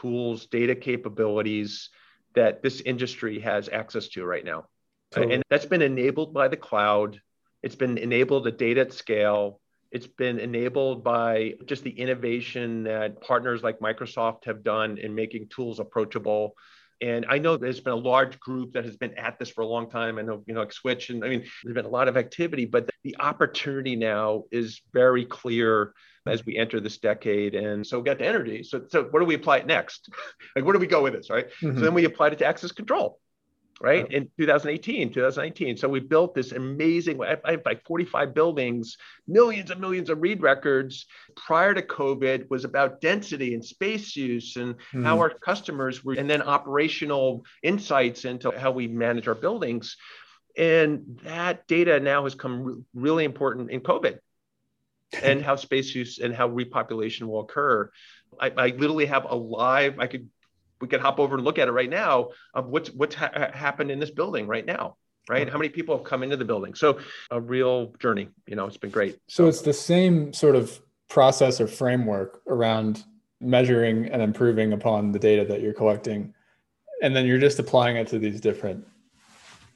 tools, 0.00 0.46
data 0.46 0.74
capabilities 0.74 1.90
that 2.34 2.62
this 2.62 2.80
industry 2.80 3.40
has 3.40 3.68
access 3.68 4.08
to 4.08 4.24
right 4.24 4.44
now. 4.44 4.64
Totally. 5.12 5.34
And 5.34 5.44
that's 5.48 5.66
been 5.66 5.82
enabled 5.82 6.34
by 6.34 6.48
the 6.48 6.56
cloud. 6.56 7.20
It's 7.62 7.76
been 7.76 7.98
enabled 7.98 8.46
at 8.46 8.58
data 8.58 8.82
at 8.82 8.92
scale. 8.92 9.60
It's 9.90 10.06
been 10.06 10.38
enabled 10.38 11.02
by 11.02 11.54
just 11.64 11.84
the 11.84 11.90
innovation 11.90 12.84
that 12.84 13.20
partners 13.20 13.62
like 13.62 13.78
Microsoft 13.78 14.44
have 14.44 14.62
done 14.62 14.98
in 14.98 15.14
making 15.14 15.48
tools 15.48 15.80
approachable. 15.80 16.54
And 17.00 17.26
I 17.28 17.38
know 17.38 17.56
there's 17.56 17.80
been 17.80 17.92
a 17.92 17.96
large 17.96 18.40
group 18.40 18.72
that 18.72 18.84
has 18.84 18.96
been 18.96 19.14
at 19.14 19.38
this 19.38 19.50
for 19.50 19.62
a 19.62 19.66
long 19.66 19.88
time. 19.88 20.18
I 20.18 20.22
know, 20.22 20.42
you 20.46 20.54
know, 20.54 20.60
like 20.60 20.72
Switch, 20.72 21.10
and 21.10 21.24
I 21.24 21.28
mean, 21.28 21.44
there's 21.62 21.74
been 21.74 21.84
a 21.84 21.88
lot 21.88 22.08
of 22.08 22.16
activity, 22.16 22.64
but 22.64 22.90
the 23.04 23.16
opportunity 23.20 23.96
now 23.96 24.44
is 24.50 24.80
very 24.92 25.24
clear 25.24 25.92
as 26.26 26.44
we 26.44 26.56
enter 26.56 26.80
this 26.80 26.98
decade. 26.98 27.54
And 27.54 27.86
so 27.86 27.98
we 27.98 28.04
got 28.04 28.18
to 28.18 28.26
energy. 28.26 28.62
So, 28.62 28.82
so 28.88 29.04
what 29.04 29.20
do 29.20 29.26
we 29.26 29.34
apply 29.34 29.58
it 29.58 29.66
next? 29.66 30.08
like, 30.56 30.64
where 30.64 30.72
do 30.72 30.78
we 30.78 30.86
go 30.86 31.02
with 31.02 31.14
this, 31.14 31.30
right? 31.30 31.48
Mm-hmm. 31.62 31.78
So 31.78 31.84
then 31.84 31.94
we 31.94 32.04
applied 32.04 32.32
it 32.32 32.38
to 32.40 32.46
access 32.46 32.72
control, 32.72 33.18
right? 33.80 34.10
In 34.10 34.28
2018, 34.38 35.12
2019. 35.12 35.76
So 35.76 35.88
we 35.88 36.00
built 36.00 36.34
this 36.34 36.52
amazing, 36.52 37.20
I 37.22 37.50
have 37.50 37.62
like 37.64 37.84
45 37.86 38.34
buildings, 38.34 38.96
millions 39.28 39.70
and 39.70 39.80
millions 39.80 40.10
of 40.10 40.20
read 40.20 40.42
records. 40.42 41.06
Prior 41.36 41.74
to 41.74 41.82
COVID 41.82 42.50
was 42.50 42.64
about 42.64 43.00
density 43.00 43.54
and 43.54 43.64
space 43.64 44.16
use 44.16 44.56
and 44.56 44.74
mm-hmm. 44.74 45.04
how 45.04 45.18
our 45.18 45.30
customers 45.30 46.04
were, 46.04 46.14
and 46.14 46.28
then 46.28 46.42
operational 46.42 47.44
insights 47.62 48.24
into 48.24 48.50
how 48.50 48.70
we 48.70 48.88
manage 48.88 49.28
our 49.28 49.34
buildings. 49.34 49.96
And 50.58 51.20
that 51.22 51.66
data 51.66 52.00
now 52.00 52.24
has 52.24 52.34
come 52.34 52.86
really 52.94 53.24
important 53.24 53.70
in 53.70 53.80
COVID 53.80 54.18
and 55.22 55.42
how 55.42 55.56
space 55.56 55.94
use 55.94 56.18
and 56.18 56.34
how 56.34 56.48
repopulation 56.48 57.22
will 57.28 57.40
occur. 57.40 57.90
I, 58.40 58.50
I, 58.56 58.66
literally 58.68 59.06
have 59.06 59.26
a 59.28 59.34
live. 59.34 59.98
I 59.98 60.06
could 60.06 60.28
we 60.80 60.88
could 60.88 61.00
hop 61.00 61.18
over 61.18 61.36
and 61.36 61.44
look 61.44 61.58
at 61.58 61.68
it 61.68 61.72
right 61.72 61.88
now 61.88 62.30
of 62.54 62.66
what's 62.66 62.90
what's 62.90 63.14
ha- 63.14 63.50
happened 63.52 63.90
in 63.90 63.98
this 63.98 64.10
building 64.10 64.46
right 64.46 64.64
now. 64.64 64.96
Right, 65.28 65.48
how 65.50 65.58
many 65.58 65.70
people 65.70 65.96
have 65.96 66.04
come 66.04 66.22
into 66.22 66.36
the 66.36 66.44
building? 66.44 66.74
So 66.74 67.00
a 67.32 67.40
real 67.40 67.86
journey. 67.98 68.28
You 68.46 68.54
know, 68.54 68.66
it's 68.66 68.76
been 68.76 68.90
great. 68.90 69.18
So 69.26 69.48
it's 69.48 69.60
the 69.60 69.72
same 69.72 70.32
sort 70.32 70.54
of 70.54 70.80
process 71.08 71.60
or 71.60 71.66
framework 71.66 72.42
around 72.46 73.02
measuring 73.40 74.06
and 74.06 74.22
improving 74.22 74.72
upon 74.72 75.10
the 75.10 75.18
data 75.18 75.44
that 75.46 75.62
you're 75.62 75.72
collecting, 75.72 76.32
and 77.02 77.16
then 77.16 77.26
you're 77.26 77.40
just 77.40 77.58
applying 77.58 77.96
it 77.96 78.06
to 78.08 78.20
these 78.20 78.40
different 78.40 78.86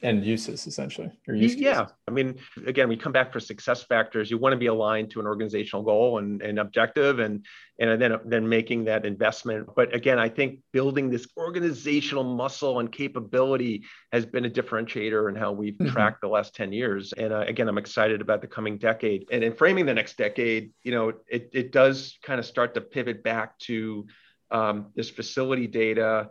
end 0.03 0.25
uses 0.25 0.65
essentially 0.67 1.11
use 1.27 1.55
yeah. 1.55 1.85
i 2.07 2.11
mean 2.11 2.35
again 2.65 2.89
we 2.89 2.97
come 2.97 3.11
back 3.11 3.31
for 3.31 3.39
success 3.39 3.83
factors. 3.83 4.31
You 4.31 4.37
want 4.37 4.53
to 4.53 4.57
be 4.57 4.67
aligned 4.67 5.11
to 5.11 5.19
an 5.19 5.27
organizational 5.27 5.83
goal 5.83 6.19
and, 6.19 6.41
and 6.41 6.59
objective 6.59 7.19
and 7.19 7.45
and 7.79 8.01
then 8.01 8.17
then 8.25 8.47
making 8.47 8.85
that 8.85 9.05
investment. 9.05 9.67
But 9.75 9.93
again 9.93 10.19
i 10.19 10.29
think 10.29 10.59
building 10.71 11.09
this 11.09 11.27
organizational 11.37 12.23
muscle 12.23 12.79
and 12.79 12.91
capability 12.91 13.83
has 14.11 14.25
been 14.25 14.45
a 14.45 14.49
differentiator 14.49 15.29
in 15.29 15.35
how 15.35 15.51
we've 15.51 15.73
mm-hmm. 15.73 15.91
tracked 15.91 16.21
the 16.21 16.27
last 16.27 16.55
10 16.55 16.71
years. 16.71 17.13
And 17.13 17.33
uh, 17.33 17.45
again 17.47 17.67
i'm 17.67 17.77
excited 17.77 18.21
about 18.21 18.41
the 18.41 18.47
coming 18.47 18.77
decade. 18.77 19.27
And 19.31 19.43
in 19.43 19.53
framing 19.53 19.85
the 19.85 19.93
next 19.93 20.17
decade 20.17 20.71
you 20.83 20.91
know 20.91 21.13
it, 21.27 21.49
it 21.53 21.71
does 21.71 22.17
kind 22.23 22.39
of 22.39 22.45
start 22.45 22.73
to 22.75 22.81
pivot 22.81 23.23
back 23.23 23.57
to 23.59 24.07
um, 24.51 24.87
this 24.95 25.09
facility 25.09 25.67
data. 25.67 26.29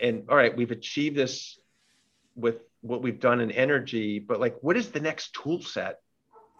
And 0.00 0.24
all 0.28 0.36
right 0.36 0.54
we've 0.56 0.70
achieved 0.70 1.16
this 1.16 1.58
with 2.34 2.56
what 2.82 3.02
we've 3.02 3.20
done 3.20 3.40
in 3.40 3.50
energy, 3.50 4.18
but 4.18 4.40
like, 4.40 4.56
what 4.60 4.76
is 4.76 4.90
the 4.90 5.00
next 5.00 5.34
tool 5.34 5.62
set? 5.62 5.98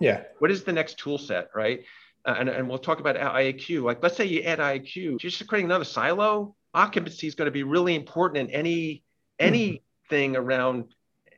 Yeah. 0.01 0.23
What 0.39 0.51
is 0.51 0.65
the 0.65 0.73
next 0.73 0.99
tool 0.99 1.19
set, 1.19 1.49
right? 1.55 1.85
Uh, 2.25 2.37
and, 2.39 2.49
and 2.49 2.69
we'll 2.69 2.79
talk 2.79 3.01
about 3.01 3.17
IAQ. 3.17 3.83
Like, 3.83 4.03
let's 4.03 4.17
say 4.17 4.25
you 4.25 4.43
add 4.43 4.61
IAQ, 4.61 4.97
you're 4.97 5.19
just 5.19 5.47
creating 5.47 5.67
another 5.67 5.85
silo. 5.85 6.55
Occupancy 6.73 7.27
is 7.27 7.35
going 7.35 7.47
to 7.47 7.53
be 7.53 7.65
really 7.65 7.95
important 7.95 8.49
in 8.49 8.55
any 8.55 9.03
anything 9.39 10.37
around 10.37 10.95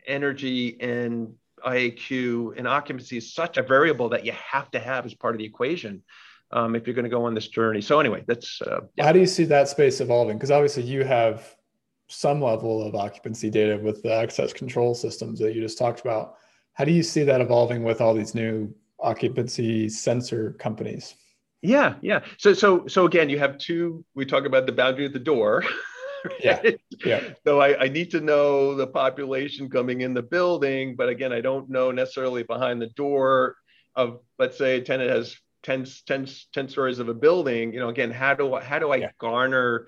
energy 0.07 0.79
and 0.81 1.35
IAQ. 1.65 2.59
And 2.59 2.69
occupancy 2.69 3.17
is 3.17 3.33
such 3.33 3.57
a 3.57 3.63
variable 3.63 4.11
that 4.11 4.27
you 4.27 4.33
have 4.33 4.71
to 4.73 4.79
have 4.79 5.07
as 5.07 5.15
part 5.15 5.35
of 5.35 5.39
the 5.39 5.45
equation. 5.45 6.03
Um, 6.51 6.77
if 6.77 6.87
you're 6.87 6.95
going 6.95 7.05
to 7.05 7.11
go 7.11 7.25
on 7.25 7.35
this 7.35 7.49
journey. 7.49 7.81
So 7.81 7.99
anyway, 7.99 8.23
that's. 8.29 8.61
Uh. 8.63 8.81
How 9.01 9.11
do 9.11 9.19
you 9.19 9.27
see 9.27 9.45
that 9.45 9.69
space 9.69 10.01
evolving? 10.01 10.37
Because 10.37 10.53
obviously 10.53 10.85
you 10.85 11.03
have 11.03 11.57
some 12.15 12.41
level 12.41 12.83
of 12.87 12.95
occupancy 12.95 13.51
data 13.51 13.79
with 13.83 14.03
the 14.03 14.13
access 14.13 14.53
control 14.53 14.95
systems 14.95 15.39
that 15.41 15.55
you 15.55 15.61
just 15.61 15.79
talked 15.79 16.01
about. 16.01 16.37
How 16.75 16.85
do 16.85 16.93
you 16.93 17.03
see 17.03 17.25
that 17.25 17.41
evolving 17.41 17.83
with 17.83 18.01
all 18.01 18.15
these 18.15 18.35
new 18.35 18.75
occupancy 19.01 19.89
sensor 19.89 20.53
companies? 20.59 21.15
Yeah, 21.63 21.95
yeah. 22.03 22.21
So 22.39 22.53
so 22.53 22.87
so 22.87 23.07
again, 23.07 23.31
you 23.31 23.39
have 23.39 23.59
two. 23.59 24.05
We 24.15 24.27
talk 24.27 24.45
about 24.45 24.67
the 24.67 24.73
boundary 24.73 25.07
at 25.07 25.13
the 25.13 25.19
door. 25.19 25.65
Yeah. 26.41 26.63
Yeah. 27.05 27.21
So 27.47 27.61
I, 27.61 27.85
I 27.85 27.89
need 27.89 28.11
to 28.13 28.21
know 28.23 28.75
the 28.75 28.87
population 28.87 29.69
coming 29.69 30.01
in 30.01 30.15
the 30.15 30.23
building, 30.23 30.97
but 30.97 31.11
again, 31.11 31.35
I 31.35 31.43
don't 31.43 31.69
know 31.69 31.91
necessarily 31.91 32.43
behind 32.43 32.81
the 32.81 32.89
door 32.89 33.57
of 33.95 34.21
let's 34.39 34.57
say 34.57 34.79
a 34.79 34.81
tenant 34.81 35.11
has 35.11 35.37
10, 35.65 35.87
10, 36.07 36.27
10 36.53 36.69
stories 36.69 36.99
of 36.99 37.09
a 37.09 37.15
building, 37.15 37.73
you 37.73 37.81
know, 37.81 37.89
again, 37.89 38.11
how 38.11 38.35
do 38.35 38.55
I, 38.55 38.63
how 38.63 38.79
do 38.79 38.91
I 38.91 38.97
yeah. 38.97 39.11
garner 39.19 39.87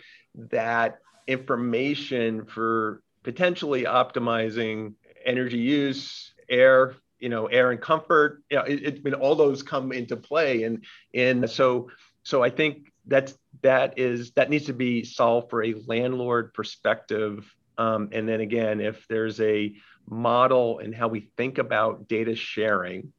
that 0.51 0.99
information 1.27 2.45
for 2.45 3.03
potentially 3.23 3.85
optimizing 3.85 4.95
energy 5.25 5.59
use, 5.59 6.33
air, 6.49 6.95
you 7.19 7.29
know, 7.29 7.47
air 7.47 7.71
and 7.71 7.81
comfort, 7.81 8.43
you 8.51 8.57
know, 8.57 8.63
it, 8.63 8.83
it, 8.83 8.95
I 8.99 9.01
mean, 9.03 9.15
all 9.15 9.35
those 9.35 9.63
come 9.63 9.93
into 9.93 10.17
play. 10.17 10.63
And, 10.63 10.85
and 11.15 11.49
so, 11.51 11.91
so 12.23 12.43
I 12.43 12.51
think 12.51 12.93
that's, 13.07 13.37
that 13.63 13.99
is, 13.99 14.33
that 14.33 14.51
needs 14.51 14.67
to 14.67 14.73
be 14.73 15.05
solved 15.05 15.51
for 15.51 15.65
a 15.65 15.75
landlord 15.87 16.55
perspective. 16.55 17.53
Um, 17.79 18.11
and 18.13 18.29
then 18.29 18.41
again, 18.41 18.81
if 18.81 19.07
there's 19.09 19.41
a 19.41 19.75
model 20.09 20.79
and 20.79 20.95
how 20.95 21.09
we 21.09 21.29
think 21.37 21.59
about 21.59 22.07
data 22.07 22.37
sharing, 22.37 23.13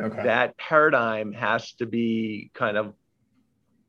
okay. 0.00 0.22
that 0.22 0.56
paradigm 0.56 1.32
has 1.32 1.72
to 1.74 1.86
be 1.86 2.50
kind 2.54 2.76
of 2.76 2.94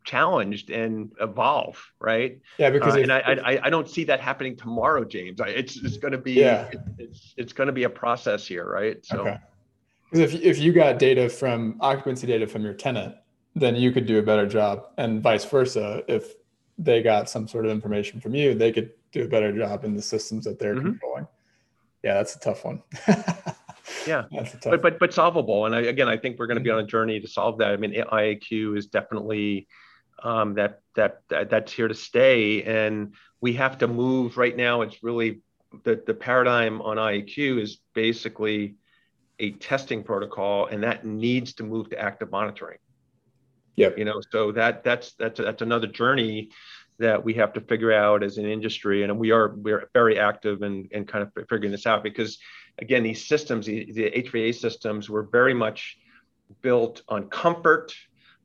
challenged 0.04 0.70
and 0.70 1.12
evolve, 1.20 1.92
right? 2.00 2.40
Yeah, 2.58 2.70
because 2.70 2.96
uh, 2.96 3.00
and 3.00 3.12
I, 3.12 3.20
I 3.20 3.60
I 3.64 3.70
don't 3.70 3.90
see 3.90 4.04
that 4.06 4.20
happening 4.20 4.56
tomorrow, 4.56 5.04
James. 5.04 5.42
I, 5.42 5.48
it's 5.50 5.78
it's 5.78 5.98
going 5.98 6.12
to 6.12 6.18
be 6.18 6.34
yeah. 6.34 6.68
It, 6.68 6.80
it's 6.98 7.34
it's 7.38 7.54
going 7.54 7.68
to 7.68 7.74
be 7.74 7.84
a 7.84 7.90
process 7.90 8.48
here, 8.48 8.66
right? 8.70 9.04
So, 9.06 9.22
okay. 9.22 9.38
Because 10.12 10.34
if 10.34 10.42
if 10.42 10.60
you 10.60 10.74
got 10.74 11.00
data 11.00 11.30
from 11.30 11.78
occupancy 11.82 12.28
data 12.28 12.48
from 12.48 12.64
your 12.64 12.74
tenant, 12.74 13.16
then 13.56 13.76
you 13.76 13.92
could 13.92 14.06
do 14.06 14.20
a 14.20 14.24
better 14.24 14.48
job, 14.48 14.88
and 14.98 15.22
vice 15.22 15.46
versa. 15.46 16.04
If 16.08 16.34
they 16.78 17.02
got 17.02 17.30
some 17.30 17.48
sort 17.48 17.66
of 17.66 17.72
information 17.72 18.20
from 18.20 18.34
you, 18.34 18.54
they 18.56 18.72
could 18.72 18.92
do 19.12 19.24
a 19.24 19.28
better 19.28 19.56
job 19.56 19.84
in 19.84 19.96
the 19.96 20.02
systems 20.02 20.46
that 20.46 20.58
they're 20.58 20.76
mm-hmm. 20.76 20.92
controlling 20.92 21.28
yeah, 22.04 22.16
that's 22.16 22.36
a 22.36 22.40
tough 22.40 22.66
one. 22.66 22.82
yeah, 24.08 24.24
tough 24.32 24.60
but 24.64 24.82
but 24.82 25.00
but 25.00 25.14
solvable. 25.14 25.66
And 25.66 25.76
I, 25.76 25.82
again, 25.82 26.08
I 26.08 26.18
think 26.18 26.40
we're 26.40 26.48
going 26.48 26.58
to 26.58 26.64
be 26.64 26.70
mm-hmm. 26.70 26.80
on 26.80 26.84
a 26.84 26.88
journey 26.88 27.20
to 27.20 27.28
solve 27.28 27.60
that. 27.60 27.72
I 27.72 27.78
mean, 27.78 27.94
IAQ 27.94 28.78
is 28.78 28.88
definitely 28.88 29.68
um, 30.24 30.56
that, 30.56 30.82
that 30.96 31.22
that 31.30 31.50
that's 31.50 31.72
here 31.72 31.88
to 31.88 31.94
stay, 31.94 32.64
and 32.64 33.14
we 33.40 33.54
have 33.54 33.78
to 33.80 33.88
move. 33.88 34.38
Right 34.38 34.56
now, 34.56 34.82
it's 34.82 35.04
really 35.04 35.42
the 35.84 36.02
the 36.06 36.14
paradigm 36.14 36.82
on 36.82 36.98
IEQ 36.98 37.62
is 37.62 37.80
basically 37.94 38.76
a 39.40 39.52
testing 39.52 40.04
protocol, 40.04 40.68
and 40.68 40.84
that 40.84 41.06
needs 41.06 41.54
to 41.56 41.64
move 41.64 41.90
to 41.90 42.00
active 42.00 42.32
monitoring. 42.32 42.78
Yeah, 43.76 43.90
you 43.98 44.06
know, 44.06 44.22
so 44.32 44.52
that 44.52 44.84
that's 44.84 45.14
that's 45.14 45.40
that's 45.40 45.62
another 45.62 45.88
journey 45.88 46.50
that 47.02 47.24
we 47.24 47.34
have 47.34 47.52
to 47.54 47.62
figure 47.62 47.92
out 47.92 48.24
as 48.24 48.38
an 48.38 48.46
industry 48.46 49.04
and 49.04 49.18
we 49.18 49.32
are 49.32 49.56
we're 49.58 49.90
very 49.94 50.20
active 50.20 50.62
in, 50.62 50.88
in 50.92 51.04
kind 51.06 51.24
of 51.24 51.34
figuring 51.50 51.72
this 51.72 51.88
out 51.88 52.04
because 52.04 52.38
again 52.78 53.02
these 53.02 53.28
systems 53.28 53.66
the, 53.66 53.92
the 53.92 54.12
hva 54.12 54.54
systems 54.54 55.10
were 55.10 55.24
very 55.24 55.54
much 55.54 55.98
built 56.62 57.02
on 57.08 57.28
comfort 57.30 57.94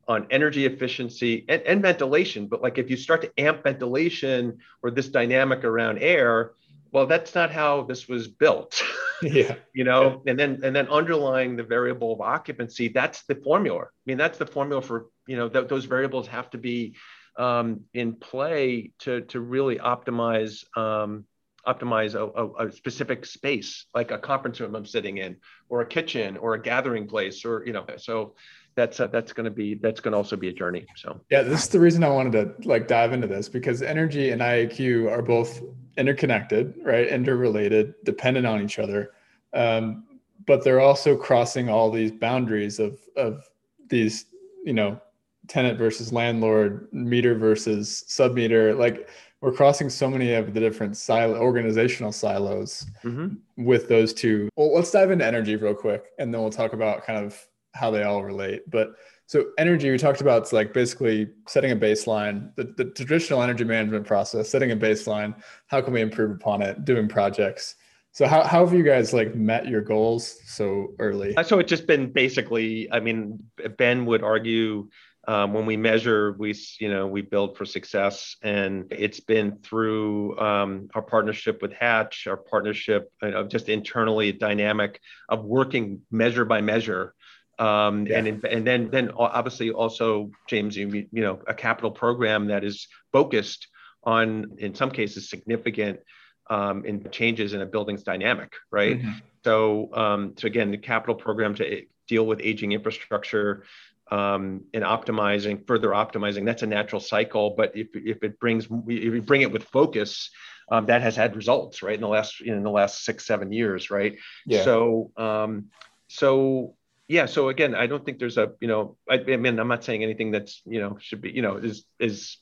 on 0.09 0.27
energy 0.31 0.67
efficiency 0.67 1.45
and, 1.49 1.63
and 1.63 1.83
ventilation 1.83 2.47
but 2.47 2.63
like 2.63 2.79
if 2.79 2.91
you 2.91 2.97
start 2.97 3.23
to 3.23 3.41
amp 3.41 3.63
ventilation 3.63 4.59
or 4.83 4.91
this 4.91 5.09
dynamic 5.09 5.65
around 5.65 5.99
air 5.99 6.53
well 6.97 7.07
that's 7.07 7.35
not 7.35 7.51
how 7.51 7.83
this 7.83 8.09
was 8.09 8.27
built. 8.29 8.83
Yeah. 9.23 9.57
You 9.75 9.85
know 9.85 10.23
yeah. 10.25 10.31
and 10.31 10.39
then 10.39 10.61
and 10.63 10.77
then 10.77 10.89
underlying 10.89 11.57
the 11.57 11.63
variable 11.63 12.13
of 12.13 12.21
occupancy 12.21 12.89
that's 12.89 13.23
the 13.25 13.35
formula. 13.35 13.83
I 13.85 14.05
mean 14.07 14.19
that's 14.19 14.39
the 14.39 14.47
formula 14.47 14.83
for 14.83 15.07
you 15.27 15.37
know 15.37 15.49
th- 15.49 15.69
those 15.69 15.85
variables 15.85 16.27
have 16.29 16.51
to 16.51 16.59
be 16.59 16.97
um, 17.39 17.83
in 17.93 18.15
play 18.15 18.93
to 19.01 19.23
to 19.33 19.41
really 19.41 19.77
optimize 19.77 20.65
um, 20.77 21.25
optimize 21.67 22.15
a, 22.15 22.25
a, 22.25 22.69
a, 22.69 22.73
specific 22.73 23.27
space 23.27 23.87
like 23.95 24.11
a 24.11 24.19
conference 24.19 24.61
room 24.61 24.75
I'm 24.75 24.87
sitting 24.87 25.19
in 25.19 25.37
or 25.69 25.81
a 25.81 25.87
kitchen 25.87 26.37
or 26.37 26.55
a 26.55 26.63
gathering 26.63 27.07
place 27.07 27.45
or 27.45 27.65
you 27.67 27.73
know 27.73 27.85
so 27.97 28.35
that's 28.77 29.01
uh, 29.01 29.07
that's 29.09 29.33
going 29.33 29.45
to 29.45 29.51
be 29.51 29.75
that's 29.75 30.01
going 30.01 30.13
to 30.13 30.19
also 30.19 30.37
be 30.37 30.49
a 30.49 30.53
journey 30.53 30.87
so 30.97 31.21
yeah 31.31 31.43
this 31.43 31.65
is 31.65 31.69
the 31.69 31.81
reason 31.81 32.05
I 32.05 32.11
wanted 32.11 32.33
to 32.33 32.69
like 32.69 32.87
dive 32.87 33.13
into 33.13 33.27
this 33.27 33.49
because 33.49 33.83
energy 33.83 34.31
and 34.31 34.41
IAQ 34.41 35.11
are 35.11 35.23
both 35.23 35.61
interconnected 35.97 36.75
right 36.83 37.09
interrelated 37.09 37.95
dependent 38.05 38.47
on 38.47 38.63
each 38.63 38.79
other 38.79 39.13
um, 39.55 40.05
but 40.47 40.63
they're 40.63 40.81
also 40.81 41.17
crossing 41.17 41.69
all 41.69 41.91
these 41.91 42.13
boundaries 42.13 42.79
of 42.79 43.01
of 43.17 43.49
these 43.89 44.27
you 44.65 44.73
know 44.73 45.01
tenant 45.49 45.79
versus 45.79 46.13
landlord, 46.13 46.89
meter 46.93 47.35
versus 47.35 48.05
submeter. 48.09 48.77
Like 48.77 49.09
we're 49.41 49.53
crossing 49.53 49.91
so 49.91 50.09
many 50.09 50.33
of 50.35 50.55
the 50.55 50.61
different 50.61 50.97
silo 50.97 51.39
organizational 51.39 52.13
silos 52.13 52.87
mm-hmm. 53.05 53.35
with 53.65 53.89
those 53.89 54.13
two. 54.13 54.49
Well, 54.57 54.75
let's 54.75 54.91
dive 54.91 55.11
into 55.11 55.25
energy 55.25 55.57
real 55.57 55.75
quick, 55.75 56.07
and 56.19 56.33
then 56.33 56.41
we'll 56.41 56.51
talk 56.51 56.73
about 56.73 57.05
kind 57.05 57.25
of 57.25 57.39
how 57.79 57.91
they 57.91 58.03
all 58.03 58.25
relate. 58.25 58.69
But 58.69 58.95
so 59.27 59.47
energy, 59.59 59.91
we 59.91 59.99
talked 59.99 60.21
about 60.21 60.43
it's 60.43 60.53
like 60.53 60.73
basically 60.73 61.29
setting 61.49 61.73
a 61.73 61.77
baseline, 61.77 62.55
the, 62.57 62.73
the 62.77 62.87
traditional 62.87 63.43
energy 63.43 63.65
management 63.65 64.07
process, 64.07 64.49
setting 64.49 64.71
a 64.71 64.77
baseline. 64.77 65.35
How 65.67 65.81
can 65.81 65.93
we 65.93 66.01
improve 66.01 66.31
upon 66.31 66.63
it? 66.63 66.85
Doing 66.85 67.09
projects. 67.09 67.75
So 68.13 68.27
how, 68.27 68.45
how 68.45 68.65
have 68.65 68.73
you 68.73 68.83
guys 68.83 69.13
like 69.13 69.35
met 69.35 69.69
your 69.69 69.83
goals 69.83 70.39
so 70.47 70.95
early? 70.99 71.35
So 71.45 71.59
it's 71.59 71.69
just 71.69 71.87
been 71.87 72.13
basically, 72.13 72.91
I 72.91 73.01
mean, 73.01 73.41
Ben 73.77 74.07
would 74.07 74.23
argue 74.23 74.89
um, 75.29 75.53
when 75.53 75.67
we 75.67 75.77
measure, 75.77 76.37
we 76.39 76.55
you 76.79 76.89
know 76.89 77.07
we 77.07 77.21
build 77.21 77.57
for 77.57 77.65
success, 77.65 78.37
and 78.43 78.87
it's 78.91 79.21
been 79.21 79.59
through 79.59 80.39
um, 80.39 80.89
our 80.95 81.03
partnership 81.03 81.63
with 81.63 81.73
Hatch, 81.73 82.27
our 82.29 82.37
partnership, 82.37 83.11
you 83.23 83.33
know, 83.33 83.45
just 83.47 83.69
internally 83.69 84.33
dynamic 84.33 85.01
of 85.29 85.45
working 85.45 86.03
measure 86.11 86.45
by 86.45 86.61
measure, 86.61 87.15
um, 87.59 88.07
yeah. 88.07 88.19
and 88.19 88.45
and 88.45 88.67
then 88.67 88.91
then 88.91 89.11
obviously 89.17 89.71
also 89.71 90.31
James, 90.47 90.77
you, 90.77 90.89
you 90.89 91.23
know, 91.23 91.41
a 91.47 91.55
capital 91.55 91.91
program 91.91 92.47
that 92.49 92.65
is 92.65 92.89
focused 93.13 93.69
on 94.03 94.57
in 94.59 94.75
some 94.75 94.91
cases 94.91 95.31
significant 95.31 96.01
um, 96.49 96.85
in 96.85 97.09
changes 97.11 97.55
in 97.55 97.61
a 97.61 97.67
building's 97.67 98.03
dynamic, 98.03 98.53
right? 98.71 98.99
Mm-hmm. 98.99 99.11
So, 99.45 99.91
um, 99.95 100.35
so 100.37 100.47
again, 100.47 100.71
the 100.71 100.79
capital 100.79 101.15
program 101.15 101.55
to 101.57 101.83
deal 102.09 102.27
with 102.27 102.41
aging 102.43 102.73
infrastructure 102.73 103.65
um, 104.11 104.65
and 104.73 104.85
optimizing, 104.85 105.67
further 105.67 105.89
optimizing. 105.89 106.45
That's 106.45 106.63
a 106.63 106.67
natural 106.67 107.01
cycle. 107.01 107.55
But 107.57 107.77
if, 107.77 107.89
if 107.95 108.23
it 108.23 108.39
brings, 108.39 108.67
if 108.67 109.15
you 109.15 109.23
bring 109.23 109.43
it 109.43 109.51
with 109.51 109.65
focus, 109.65 110.31
um, 110.71 110.87
that 110.87 111.03
has 111.03 111.17
had 111.17 111.37
results, 111.37 111.83
right? 111.83 111.95
In 111.95 112.01
the 112.01 112.09
last, 112.09 112.41
in 112.41 112.63
the 112.63 112.71
last 112.71 113.05
six, 113.05 113.27
seven 113.27 113.53
years, 113.53 113.91
right? 113.91 114.17
Yeah. 114.47 114.65
So, 114.65 115.11
um, 115.17 115.67
so 116.09 116.77
yeah. 117.09 117.27
So 117.27 117.49
again, 117.49 117.75
I 117.75 117.87
don't 117.87 118.05
think 118.05 118.19
there's 118.19 118.39
a, 118.39 118.53
you 118.61 118.69
know, 118.69 118.97
I, 119.09 119.15
I 119.15 119.37
mean, 119.37 119.59
I'm 119.59 119.69
not 119.69 119.85
saying 119.85 120.03
anything 120.03 120.31
that's, 120.31 120.63
you 120.67 120.81
know, 120.81 120.97
should 121.01 121.21
be, 121.21 121.31
you 121.31 121.43
know, 121.43 121.57
is 121.57 121.85
is 121.99 122.39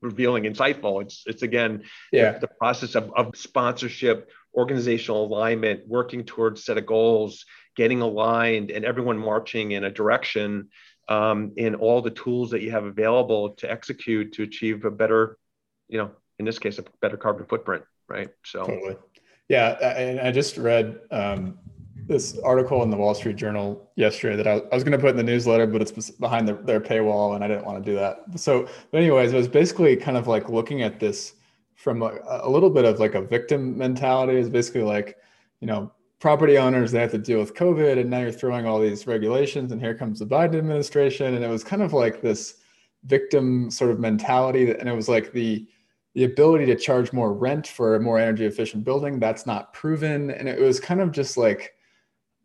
revealing, 0.00 0.44
insightful. 0.44 1.02
It's 1.02 1.24
it's 1.26 1.42
again, 1.42 1.84
yeah, 2.12 2.38
the 2.38 2.48
process 2.48 2.94
of, 2.94 3.12
of 3.16 3.36
sponsorship, 3.36 4.30
organizational 4.54 5.26
alignment, 5.26 5.86
working 5.86 6.24
towards 6.24 6.64
set 6.64 6.78
of 6.78 6.86
goals, 6.86 7.44
getting 7.76 8.00
aligned 8.00 8.70
and 8.70 8.84
everyone 8.84 9.18
marching 9.18 9.72
in 9.72 9.84
a 9.84 9.90
direction 9.90 10.68
um, 11.08 11.52
in 11.56 11.74
all 11.74 12.02
the 12.02 12.10
tools 12.10 12.50
that 12.50 12.62
you 12.62 12.70
have 12.70 12.84
available 12.84 13.50
to 13.50 13.70
execute 13.70 14.32
to 14.32 14.42
achieve 14.42 14.84
a 14.84 14.90
better, 14.90 15.38
you 15.88 15.98
know, 15.98 16.10
in 16.38 16.44
this 16.44 16.58
case, 16.58 16.78
a 16.78 16.84
better 17.00 17.16
carbon 17.16 17.46
footprint, 17.46 17.84
right? 18.08 18.30
So, 18.44 18.64
totally. 18.64 18.96
Yeah. 19.48 19.68
And 19.96 20.20
I 20.20 20.32
just 20.32 20.56
read 20.56 20.98
um, 21.10 21.58
this 22.06 22.38
article 22.40 22.82
in 22.82 22.90
the 22.90 22.96
Wall 22.96 23.14
Street 23.14 23.36
Journal 23.36 23.90
yesterday 23.96 24.36
that 24.36 24.46
I, 24.46 24.52
I 24.70 24.74
was 24.74 24.84
going 24.84 24.92
to 24.92 24.98
put 24.98 25.10
in 25.10 25.16
the 25.16 25.22
newsletter, 25.22 25.66
but 25.66 25.82
it's 25.82 26.10
behind 26.10 26.46
the, 26.46 26.54
their 26.54 26.80
paywall 26.80 27.34
and 27.34 27.42
I 27.42 27.48
didn't 27.48 27.64
want 27.64 27.84
to 27.84 27.90
do 27.90 27.96
that. 27.96 28.22
So, 28.36 28.68
but 28.90 28.98
anyways, 28.98 29.32
it 29.32 29.36
was 29.36 29.48
basically 29.48 29.96
kind 29.96 30.16
of 30.16 30.26
like 30.26 30.48
looking 30.48 30.82
at 30.82 31.00
this 31.00 31.34
from 31.74 32.02
a, 32.02 32.18
a 32.42 32.48
little 32.48 32.70
bit 32.70 32.84
of 32.84 33.00
like 33.00 33.14
a 33.14 33.22
victim 33.22 33.76
mentality. 33.76 34.38
Is 34.38 34.48
basically 34.48 34.82
like, 34.82 35.18
you 35.60 35.66
know, 35.66 35.92
property 36.20 36.58
owners 36.58 36.92
they 36.92 37.00
have 37.00 37.10
to 37.10 37.18
deal 37.18 37.38
with 37.38 37.54
covid 37.54 38.00
and 38.00 38.08
now 38.08 38.20
you're 38.20 38.32
throwing 38.32 38.66
all 38.66 38.80
these 38.80 39.06
regulations 39.06 39.70
and 39.70 39.80
here 39.80 39.94
comes 39.94 40.20
the 40.20 40.26
biden 40.26 40.56
administration. 40.56 41.34
And 41.34 41.44
it 41.44 41.48
was 41.48 41.64
kind 41.64 41.82
of 41.82 41.92
like 41.92 42.22
this 42.22 42.58
victim 43.04 43.70
sort 43.70 43.90
of 43.90 44.00
mentality 44.00 44.70
and 44.70 44.88
it 44.88 44.94
was 44.94 45.08
like 45.08 45.32
the 45.32 45.66
the 46.14 46.24
ability 46.24 46.64
to 46.64 46.76
charge 46.76 47.12
more 47.12 47.34
rent 47.34 47.66
for 47.66 47.94
a 47.94 48.00
more 48.00 48.18
energy 48.18 48.46
efficient 48.46 48.84
building. 48.84 49.18
That's 49.18 49.44
not 49.44 49.74
proven. 49.74 50.30
And 50.30 50.48
it 50.48 50.58
was 50.58 50.80
kind 50.80 51.02
of 51.02 51.12
just 51.12 51.36
like 51.36 51.75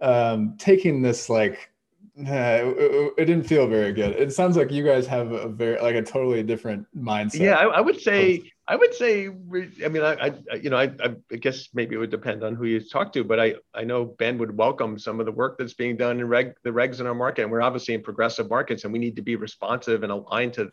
um, 0.01 0.55
taking 0.57 1.01
this 1.01 1.29
like 1.29 1.71
it, 2.17 3.13
it, 3.17 3.25
didn't 3.25 3.43
feel 3.43 3.67
very 3.67 3.93
good. 3.93 4.15
It 4.15 4.33
sounds 4.33 4.57
like 4.57 4.71
you 4.71 4.83
guys 4.83 5.07
have 5.07 5.31
a 5.31 5.47
very 5.47 5.79
like 5.81 5.95
a 5.95 6.01
totally 6.01 6.43
different 6.43 6.85
mindset. 6.95 7.39
Yeah, 7.39 7.55
I, 7.55 7.65
I 7.65 7.81
would 7.81 7.99
say 7.99 8.43
I 8.67 8.75
would 8.75 8.93
say 8.93 9.27
I 9.27 9.87
mean 9.87 10.03
I, 10.03 10.33
I 10.51 10.55
you 10.55 10.69
know 10.69 10.77
I, 10.77 10.91
I 11.31 11.35
guess 11.35 11.69
maybe 11.73 11.95
it 11.95 11.99
would 11.99 12.11
depend 12.11 12.43
on 12.43 12.55
who 12.55 12.65
you 12.65 12.79
talk 12.81 13.13
to, 13.13 13.23
but 13.23 13.39
I 13.39 13.55
I 13.73 13.83
know 13.83 14.05
Ben 14.05 14.37
would 14.37 14.57
welcome 14.57 14.99
some 14.99 15.19
of 15.19 15.25
the 15.25 15.31
work 15.31 15.57
that's 15.57 15.73
being 15.73 15.97
done 15.97 16.19
in 16.19 16.27
reg 16.27 16.53
the 16.63 16.71
regs 16.71 16.99
in 16.99 17.07
our 17.07 17.15
market, 17.15 17.43
and 17.43 17.51
we're 17.51 17.61
obviously 17.61 17.93
in 17.93 18.01
progressive 18.01 18.49
markets, 18.49 18.83
and 18.83 18.93
we 18.93 18.99
need 18.99 19.15
to 19.15 19.21
be 19.21 19.35
responsive 19.35 20.03
and 20.03 20.11
aligned 20.11 20.53
to 20.53 20.71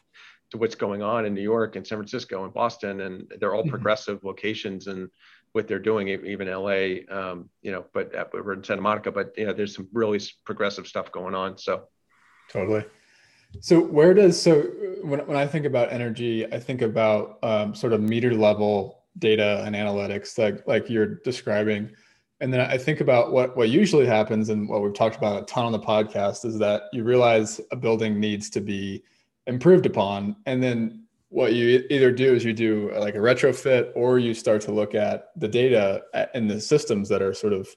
to 0.50 0.56
what's 0.56 0.74
going 0.74 1.02
on 1.02 1.26
in 1.26 1.34
New 1.34 1.42
York 1.42 1.76
and 1.76 1.86
San 1.86 1.98
Francisco 1.98 2.44
and 2.44 2.54
Boston, 2.54 3.02
and 3.02 3.30
they're 3.38 3.54
all 3.54 3.62
mm-hmm. 3.62 3.70
progressive 3.70 4.24
locations 4.24 4.86
and 4.86 5.10
what 5.52 5.66
they're 5.66 5.78
doing, 5.78 6.08
even 6.08 6.48
LA, 6.48 7.04
um, 7.10 7.48
you 7.62 7.72
know, 7.72 7.84
but 7.92 8.14
uh, 8.14 8.24
we're 8.32 8.52
in 8.52 8.64
Santa 8.64 8.82
Monica, 8.82 9.10
but 9.10 9.32
you 9.36 9.46
know, 9.46 9.52
there's 9.52 9.74
some 9.74 9.88
really 9.92 10.20
progressive 10.44 10.86
stuff 10.86 11.10
going 11.12 11.34
on. 11.34 11.56
So, 11.58 11.84
Totally. 12.48 12.84
So 13.60 13.80
where 13.80 14.12
does 14.14 14.40
so 14.40 14.62
when 15.02 15.20
when 15.20 15.36
I 15.36 15.46
think 15.46 15.64
about 15.64 15.92
energy, 15.92 16.46
I 16.52 16.60
think 16.60 16.82
about 16.82 17.38
um, 17.42 17.74
sort 17.74 17.92
of 17.92 18.00
meter 18.00 18.34
level 18.34 19.04
data 19.18 19.62
and 19.66 19.74
analytics, 19.74 20.38
like 20.38 20.66
like 20.66 20.90
you're 20.90 21.16
describing, 21.24 21.90
and 22.40 22.52
then 22.52 22.60
I 22.60 22.76
think 22.76 23.00
about 23.00 23.32
what 23.32 23.56
what 23.56 23.70
usually 23.70 24.06
happens 24.06 24.50
and 24.50 24.68
what 24.68 24.82
we've 24.82 24.94
talked 24.94 25.16
about 25.16 25.42
a 25.42 25.46
ton 25.46 25.64
on 25.64 25.72
the 25.72 25.80
podcast 25.80 26.44
is 26.44 26.58
that 26.58 26.82
you 26.92 27.04
realize 27.04 27.60
a 27.72 27.76
building 27.76 28.20
needs 28.20 28.50
to 28.50 28.60
be 28.60 29.02
improved 29.46 29.86
upon, 29.86 30.36
and 30.44 30.62
then 30.62 31.04
what 31.30 31.52
you 31.54 31.84
either 31.90 32.10
do 32.10 32.34
is 32.34 32.44
you 32.44 32.52
do 32.52 32.90
uh, 32.94 33.00
like 33.00 33.14
a 33.14 33.18
retrofit 33.18 33.92
or 33.94 34.18
you 34.18 34.32
start 34.32 34.62
to 34.62 34.72
look 34.72 34.94
at 34.94 35.30
the 35.36 35.48
data 35.48 36.02
uh, 36.14 36.26
and 36.34 36.50
the 36.50 36.60
systems 36.60 37.08
that 37.08 37.22
are 37.22 37.34
sort 37.34 37.52
of 37.52 37.68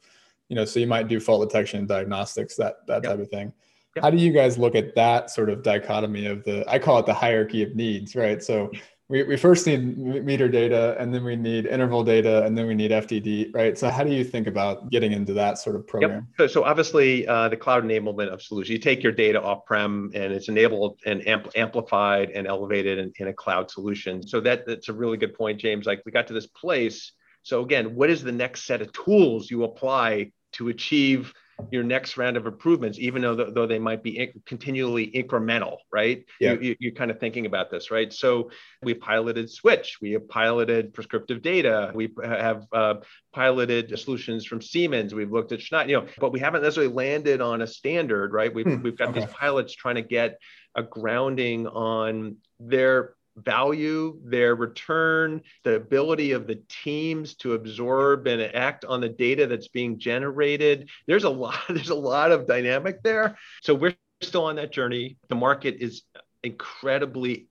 you 0.47 0.55
know 0.55 0.65
so 0.65 0.79
you 0.79 0.87
might 0.87 1.07
do 1.07 1.19
fault 1.19 1.47
detection 1.47 1.79
and 1.79 1.87
diagnostics 1.87 2.55
that 2.55 2.85
that 2.87 3.03
yep. 3.03 3.11
type 3.11 3.19
of 3.19 3.29
thing 3.29 3.53
yep. 3.95 4.03
how 4.03 4.09
do 4.09 4.17
you 4.17 4.31
guys 4.31 4.57
look 4.57 4.75
at 4.75 4.95
that 4.95 5.29
sort 5.29 5.49
of 5.49 5.63
dichotomy 5.63 6.25
of 6.25 6.43
the 6.45 6.63
i 6.69 6.79
call 6.79 6.97
it 6.99 7.05
the 7.05 7.13
hierarchy 7.13 7.63
of 7.63 7.75
needs 7.75 8.15
right 8.15 8.41
so 8.41 8.71
we, 9.12 9.24
we 9.24 9.36
first 9.36 9.68
need 9.68 9.97
meter 9.97 10.47
data 10.47 10.95
and 10.97 11.14
then 11.14 11.26
we 11.26 11.36
need 11.36 11.66
interval 11.66 12.01
data 12.01 12.45
and 12.45 12.57
then 12.57 12.66
we 12.66 12.74
need 12.74 12.91
FDD, 12.91 13.53
right? 13.53 13.78
So 13.78 13.89
how 13.89 14.05
do 14.05 14.14
you 14.14 14.24
think 14.24 14.47
about 14.47 14.89
getting 14.89 15.12
into 15.12 15.34
that 15.34 15.57
sort 15.57 15.76
of 15.76 15.86
program? 15.86 16.12
Yep. 16.12 16.24
So, 16.38 16.47
so 16.47 16.64
obviously 16.64 17.28
uh, 17.28 17.49
the 17.49 17.57
cloud 17.57 17.84
enablement 17.84 18.30
of 18.30 18.41
solutions, 18.41 18.70
you 18.70 18.80
take 18.80 19.03
your 19.03 19.12
data 19.12 19.41
off-prem 19.41 20.12
and 20.14 20.32
it's 20.32 20.47
enabled 20.47 20.97
and 21.05 21.22
ampl- 21.24 21.51
amplified 21.57 22.30
and 22.30 22.47
elevated 22.47 22.99
in, 22.99 23.12
in 23.18 23.28
a 23.28 23.34
cloud 23.34 23.70
solution. 23.70 24.26
So 24.26 24.39
that, 24.41 24.66
that's 24.66 24.88
a 24.88 24.93
really 24.93 25.18
good 25.18 25.34
point, 25.34 25.59
James. 25.59 25.86
Like 25.86 26.01
we 26.05 26.14
got 26.14 26.28
to 26.28 26.34
this 26.34 26.47
place. 26.47 27.12
So 27.43 27.64
again, 27.64 27.95
what 27.95 28.09
is 28.09 28.24
the 28.24 28.32
next 28.32 28.64
set 28.64 28.82
of 28.82 28.93
tools 28.93 29.51
you 29.51 29.66
apply 29.66 30.32
to 30.53 30.70
achieve 30.70 31.34
your 31.71 31.83
next 31.83 32.17
round 32.17 32.37
of 32.37 32.47
improvements, 32.47 32.97
even 32.99 33.21
though 33.21 33.35
though 33.35 33.67
they 33.67 33.79
might 33.79 34.03
be 34.03 34.17
in, 34.17 34.41
continually 34.45 35.11
incremental, 35.11 35.77
right? 35.91 36.25
Yeah. 36.39 36.53
You, 36.53 36.75
you, 36.79 36.89
are 36.89 36.95
kind 36.95 37.11
of 37.11 37.19
thinking 37.19 37.45
about 37.45 37.69
this, 37.69 37.91
right? 37.91 38.11
So 38.11 38.49
we 38.81 38.93
piloted 38.93 39.49
Switch, 39.49 39.97
we 40.01 40.11
have 40.11 40.27
piloted 40.27 40.93
prescriptive 40.93 41.41
data, 41.41 41.91
we 41.93 42.09
have 42.23 42.65
uh, 42.71 42.95
piloted 43.33 43.97
solutions 43.99 44.45
from 44.45 44.61
Siemens, 44.61 45.13
we've 45.13 45.31
looked 45.31 45.51
at 45.51 45.61
Schneider, 45.61 45.89
you 45.89 45.95
know, 45.97 46.07
but 46.19 46.31
we 46.31 46.39
haven't 46.39 46.63
necessarily 46.63 46.93
landed 46.93 47.41
on 47.41 47.61
a 47.61 47.67
standard, 47.67 48.33
right? 48.33 48.53
We've 48.53 48.65
hmm. 48.65 48.81
we've 48.81 48.97
got 48.97 49.09
okay. 49.09 49.21
these 49.21 49.29
pilots 49.29 49.73
trying 49.75 49.95
to 49.95 50.01
get 50.01 50.39
a 50.75 50.83
grounding 50.83 51.67
on 51.67 52.37
their 52.59 53.15
value, 53.38 54.19
their 54.23 54.55
return, 54.55 55.41
the 55.63 55.75
ability 55.75 56.32
of 56.32 56.47
the 56.47 56.61
teams 56.67 57.36
to 57.36 57.53
absorb 57.53 58.27
and 58.27 58.41
act 58.41 58.86
on 58.86 59.01
the 59.01 59.09
data 59.09 59.47
that's 59.47 59.69
being 59.69 59.99
generated. 59.99 60.89
There's 61.07 61.23
a 61.23 61.29
lot, 61.29 61.59
there's 61.69 61.89
a 61.89 61.95
lot 61.95 62.32
of 62.32 62.47
dynamic 62.47 63.03
there. 63.03 63.38
So 63.61 63.73
we're 63.73 63.95
still 64.21 64.45
on 64.45 64.55
that 64.57 64.71
journey. 64.71 65.17
The 65.29 65.36
market 65.36 65.77
is 65.79 66.03
incredibly 66.43 67.47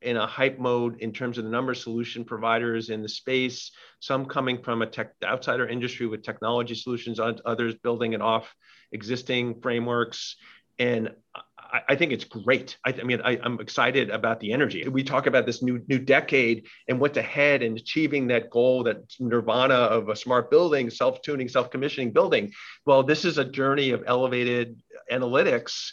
in 0.00 0.16
a 0.16 0.26
hype 0.26 0.58
mode 0.58 1.00
in 1.00 1.12
terms 1.12 1.38
of 1.38 1.44
the 1.44 1.50
number 1.50 1.72
of 1.72 1.78
solution 1.78 2.24
providers 2.24 2.88
in 2.88 3.02
the 3.02 3.08
space, 3.08 3.72
some 3.98 4.26
coming 4.26 4.62
from 4.62 4.82
a 4.82 4.86
tech 4.86 5.12
outsider 5.24 5.66
industry 5.66 6.06
with 6.06 6.22
technology 6.22 6.74
solutions, 6.74 7.18
others 7.18 7.74
building 7.82 8.12
it 8.12 8.22
off 8.22 8.54
existing 8.92 9.60
frameworks. 9.60 10.36
And 10.78 11.10
I, 11.72 11.80
I 11.90 11.96
think 11.96 12.12
it's 12.12 12.24
great. 12.24 12.76
I, 12.84 12.90
I 12.90 13.02
mean, 13.02 13.20
I, 13.22 13.36
am 13.44 13.60
excited 13.60 14.10
about 14.10 14.40
the 14.40 14.52
energy. 14.52 14.86
We 14.88 15.02
talk 15.02 15.26
about 15.26 15.46
this 15.46 15.62
new 15.62 15.82
new 15.88 15.98
decade 15.98 16.66
and 16.88 17.00
what's 17.00 17.18
ahead 17.18 17.62
and 17.62 17.76
achieving 17.76 18.26
that 18.28 18.50
goal, 18.50 18.84
that 18.84 18.98
nirvana 19.20 19.74
of 19.74 20.08
a 20.08 20.16
smart 20.16 20.50
building, 20.50 20.90
self-tuning, 20.90 21.48
self-commissioning 21.48 22.12
building. 22.12 22.52
Well, 22.86 23.02
this 23.02 23.24
is 23.24 23.38
a 23.38 23.44
journey 23.44 23.90
of 23.90 24.04
elevated 24.06 24.80
analytics 25.10 25.92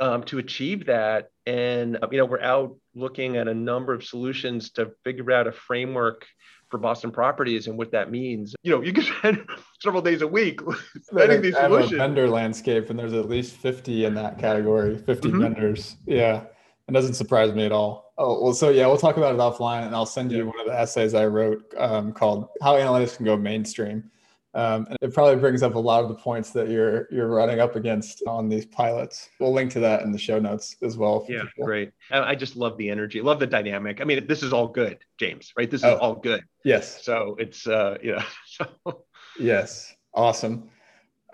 um, 0.00 0.22
to 0.24 0.38
achieve 0.38 0.86
that. 0.86 1.30
And 1.46 1.98
you 2.10 2.18
know, 2.18 2.24
we're 2.24 2.40
out 2.40 2.76
looking 2.94 3.36
at 3.36 3.48
a 3.48 3.54
number 3.54 3.92
of 3.92 4.04
solutions 4.04 4.70
to 4.72 4.92
figure 5.04 5.32
out 5.32 5.46
a 5.46 5.52
framework 5.52 6.26
for 6.70 6.78
Boston 6.78 7.10
Properties 7.10 7.66
and 7.66 7.78
what 7.78 7.92
that 7.92 8.10
means. 8.10 8.54
You 8.62 8.72
know, 8.72 8.82
you 8.82 8.92
can 8.92 9.04
spend 9.18 9.48
several 9.80 10.02
days 10.02 10.22
a 10.22 10.26
week 10.26 10.60
studying 11.02 11.42
these 11.42 11.54
solutions. 11.54 11.92
a 11.92 11.96
vendor 11.96 12.28
landscape, 12.28 12.90
and 12.90 12.98
there's 12.98 13.12
at 13.12 13.28
least 13.28 13.56
50 13.56 14.04
in 14.04 14.14
that 14.14 14.38
category, 14.38 14.98
50 14.98 15.28
mm-hmm. 15.28 15.42
vendors. 15.42 15.96
Yeah, 16.06 16.44
it 16.88 16.92
doesn't 16.92 17.14
surprise 17.14 17.52
me 17.52 17.64
at 17.64 17.72
all. 17.72 18.12
Oh 18.18 18.42
well, 18.42 18.54
so 18.54 18.70
yeah, 18.70 18.86
we'll 18.86 18.96
talk 18.96 19.16
about 19.16 19.34
it 19.34 19.38
offline, 19.38 19.86
and 19.86 19.94
I'll 19.94 20.06
send 20.06 20.32
you 20.32 20.38
yeah. 20.38 20.44
one 20.44 20.60
of 20.60 20.66
the 20.66 20.78
essays 20.78 21.14
I 21.14 21.26
wrote 21.26 21.62
um, 21.76 22.12
called 22.12 22.48
"How 22.62 22.74
Analytics 22.74 23.16
Can 23.16 23.26
Go 23.26 23.36
Mainstream." 23.36 24.10
Um, 24.56 24.86
and 24.88 24.96
it 25.02 25.12
probably 25.12 25.36
brings 25.36 25.62
up 25.62 25.74
a 25.74 25.78
lot 25.78 26.02
of 26.02 26.08
the 26.08 26.14
points 26.14 26.48
that 26.52 26.70
you're 26.70 27.08
you're 27.12 27.28
running 27.28 27.60
up 27.60 27.76
against 27.76 28.22
on 28.26 28.48
these 28.48 28.64
pilots. 28.64 29.28
We'll 29.38 29.52
link 29.52 29.70
to 29.72 29.80
that 29.80 30.00
in 30.00 30.12
the 30.12 30.18
show 30.18 30.38
notes 30.38 30.76
as 30.82 30.96
well. 30.96 31.26
Yeah, 31.28 31.42
people. 31.42 31.66
great. 31.66 31.92
I 32.10 32.34
just 32.34 32.56
love 32.56 32.78
the 32.78 32.88
energy, 32.88 33.20
love 33.20 33.38
the 33.38 33.46
dynamic. 33.46 34.00
I 34.00 34.04
mean, 34.04 34.26
this 34.26 34.42
is 34.42 34.54
all 34.54 34.68
good, 34.68 34.98
James. 35.20 35.52
Right? 35.58 35.70
This 35.70 35.82
is 35.82 35.84
oh, 35.84 35.96
all 35.96 36.14
good. 36.14 36.42
Yes. 36.64 37.04
So 37.04 37.36
it's 37.38 37.66
uh, 37.66 37.98
you 38.02 38.12
know. 38.12 38.22
So. 38.46 39.04
Yes. 39.38 39.94
Awesome. 40.14 40.70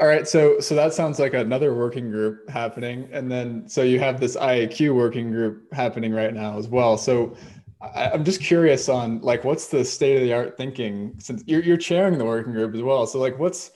All 0.01 0.09
right, 0.09 0.27
so 0.27 0.59
so 0.59 0.75
that 0.75 0.93
sounds 0.93 1.21
like 1.21 1.35
another 1.35 1.75
working 1.75 2.11
group 2.11 2.51
happening, 2.51 3.09
and 3.13 3.31
then 3.31 3.69
so 3.69 3.83
you 3.83 4.01
have 4.01 4.19
this 4.19 4.37
IAQ 4.37 4.97
working 4.97 5.31
group 5.31 5.73
happening 5.73 6.13
right 6.13 6.35
now 6.35 6.59
as 6.59 6.67
well. 6.67 6.99
So 6.99 7.37
I, 7.83 8.15
am 8.15 8.25
just 8.25 8.41
curious 8.41 8.89
on 8.89 9.21
like 9.21 9.45
what's 9.45 9.67
the 9.69 9.85
state 9.85 10.17
of 10.17 10.23
the 10.23 10.33
art 10.33 10.57
thinking 10.57 11.15
since 11.19 11.43
you're, 11.47 11.63
you're 11.63 11.77
chairing 11.77 12.17
the 12.17 12.25
working 12.25 12.53
group 12.53 12.75
as 12.75 12.83
well. 12.83 13.07
So 13.07 13.19
like 13.19 13.39
what's 13.39 13.73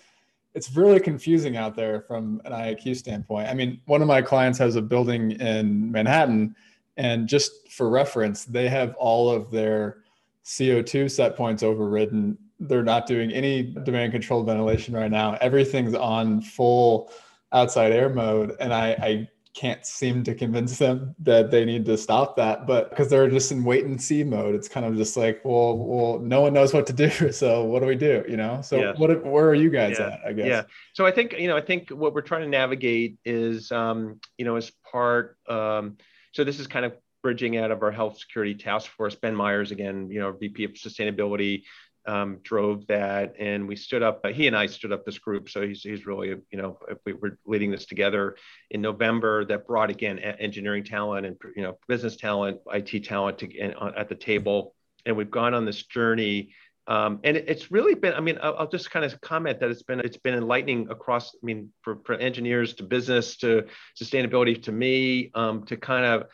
it's 0.55 0.75
really 0.75 1.01
confusing 1.01 1.59
out 1.59 1.77
there 1.77 2.01
from 2.01 2.41
an 2.47 2.53
IAQ 2.53 2.97
standpoint. 2.97 3.49
I 3.49 3.53
mean, 3.53 3.79
one 3.85 4.01
of 4.01 4.09
my 4.09 4.23
clients 4.23 4.59
has 4.59 4.77
a 4.77 4.81
building 4.81 5.33
in 5.33 5.93
Manhattan, 5.93 6.57
and 6.97 7.29
just 7.29 7.71
for 7.71 7.91
reference, 7.91 8.47
they 8.47 8.67
have 8.71 8.95
all 8.95 9.31
of 9.31 9.51
their 9.51 9.99
CO2 10.47 11.11
set 11.11 11.37
points 11.37 11.63
overridden. 11.63 12.39
They're 12.59 12.83
not 12.83 13.07
doing 13.07 13.33
any 13.33 13.65
demand 13.85 14.13
controlled 14.13 14.47
ventilation 14.47 14.95
right 14.95 15.11
now. 15.11 15.35
Everything's 15.43 15.95
on 15.95 16.41
full 16.41 17.13
outside 17.53 17.93
air 17.93 18.09
mode, 18.09 18.57
and 18.59 18.73
I, 18.73 18.93
I 18.93 19.29
can't 19.57 19.87
seem 19.87 20.23
to 20.23 20.35
convince 20.35 20.77
them 20.77 21.15
that 21.19 21.51
they 21.51 21.65
need 21.65 21.87
to 21.87 21.97
stop 21.97 22.37
that 22.37 22.67
but 22.67 22.91
because 22.91 23.09
they're 23.09 23.31
just 23.31 23.51
in 23.51 23.65
wait 23.65 23.87
and 23.87 24.01
see 24.01 24.23
mode. 24.23 24.55
It's 24.55 24.69
kind 24.69 24.85
of 24.85 24.97
just 24.97 25.17
like 25.17 25.41
well 25.45 25.79
well 25.79 26.19
no 26.19 26.43
one 26.43 26.53
knows 26.53 26.75
what 26.75 26.87
to 26.89 26.93
do 26.93 27.33
so 27.33 27.65
what 27.65 27.81
do 27.81 27.87
we 27.87 27.97
do 27.97 28.23
you 28.29 28.37
know? 28.37 28.61
So 28.61 28.77
yeah. 28.77 28.93
what 28.97 29.25
where 29.25 29.49
are 29.49 29.55
you 29.55 29.71
guys 29.71 29.97
yeah. 29.99 30.09
at 30.09 30.21
i 30.27 30.33
guess? 30.35 30.47
Yeah. 30.47 30.63
So 30.93 31.07
i 31.07 31.11
think 31.11 31.39
you 31.39 31.49
know 31.49 31.57
i 31.57 31.63
think 31.63 31.89
what 31.89 32.13
we're 32.13 32.21
trying 32.21 32.43
to 32.43 32.49
navigate 32.49 33.17
is 33.25 33.73
um 33.73 34.21
you 34.37 34.45
know 34.45 34.57
as 34.57 34.71
part 34.93 35.39
um 35.49 35.97
so 36.33 36.45
this 36.45 36.61
is 36.61 36.67
kind 36.67 36.85
of 36.85 36.93
bridging 37.23 37.57
out 37.57 37.71
of 37.71 37.83
our 37.83 37.91
health 37.91 38.19
security 38.19 38.55
task 38.55 38.91
force. 38.91 39.15
Ben 39.15 39.35
myers 39.35 39.71
again 39.71 40.11
you 40.11 40.21
know 40.21 40.33
vp 40.33 40.65
of 40.65 40.73
sustainability 40.73 41.63
um, 42.07 42.39
drove 42.43 42.87
that, 42.87 43.35
and 43.39 43.67
we 43.67 43.77
stood 43.77 44.03
up. 44.03 44.21
Uh, 44.25 44.29
he 44.29 44.47
and 44.47 44.57
I 44.57 44.67
stood 44.67 44.93
up 44.93 45.05
this 45.05 45.19
group, 45.19 45.49
so 45.49 45.67
he's 45.67 45.83
he's 45.83 46.07
really 46.07 46.29
you 46.29 46.59
know 46.59 46.79
we 47.05 47.13
were 47.13 47.39
leading 47.47 47.71
this 47.71 47.87
together 47.87 48.37
in 48.71 48.81
November. 48.81 49.45
That 49.45 49.67
brought 49.67 49.91
again 49.91 50.19
engineering 50.19 50.85
talent 50.85 51.27
and 51.27 51.37
you 51.57 51.63
know 51.63 51.79
business 51.89 52.17
talent, 52.17 52.59
IT 52.73 53.05
talent 53.05 53.39
to, 53.39 53.59
at 53.97 54.09
the 54.09 54.15
table, 54.15 54.75
and 55.05 55.17
we've 55.17 55.31
gone 55.31 55.55
on 55.55 55.65
this 55.65 55.83
journey. 55.85 56.53
Um, 56.89 57.19
and 57.25 57.37
it, 57.37 57.47
it's 57.49 57.73
really 57.73 57.95
been. 57.95 58.15
I 58.15 58.21
mean, 58.21 58.39
I'll, 58.41 58.57
I'll, 58.59 58.69
just 58.69 58.91
kind 58.91 59.05
of 59.05 59.21
comment 59.21 59.59
that 59.61 59.71
it's 59.71 59.83
been 59.83 60.01
it's 60.01 60.19
been 60.19 60.35
enlightening 60.35 60.89
across. 60.89 61.35
I 61.35 61.45
mean, 61.45 61.73
for, 61.83 61.99
for 62.05 62.15
engineers 62.15 62.75
to 62.75 62.85
business 62.85 63.37
to 63.39 63.65
sustainability 64.01 64.63
to 64.63 64.73
me 64.73 65.31
um, 65.35 65.65
to 65.67 65.77
kind 65.77 66.05
of 66.05 66.29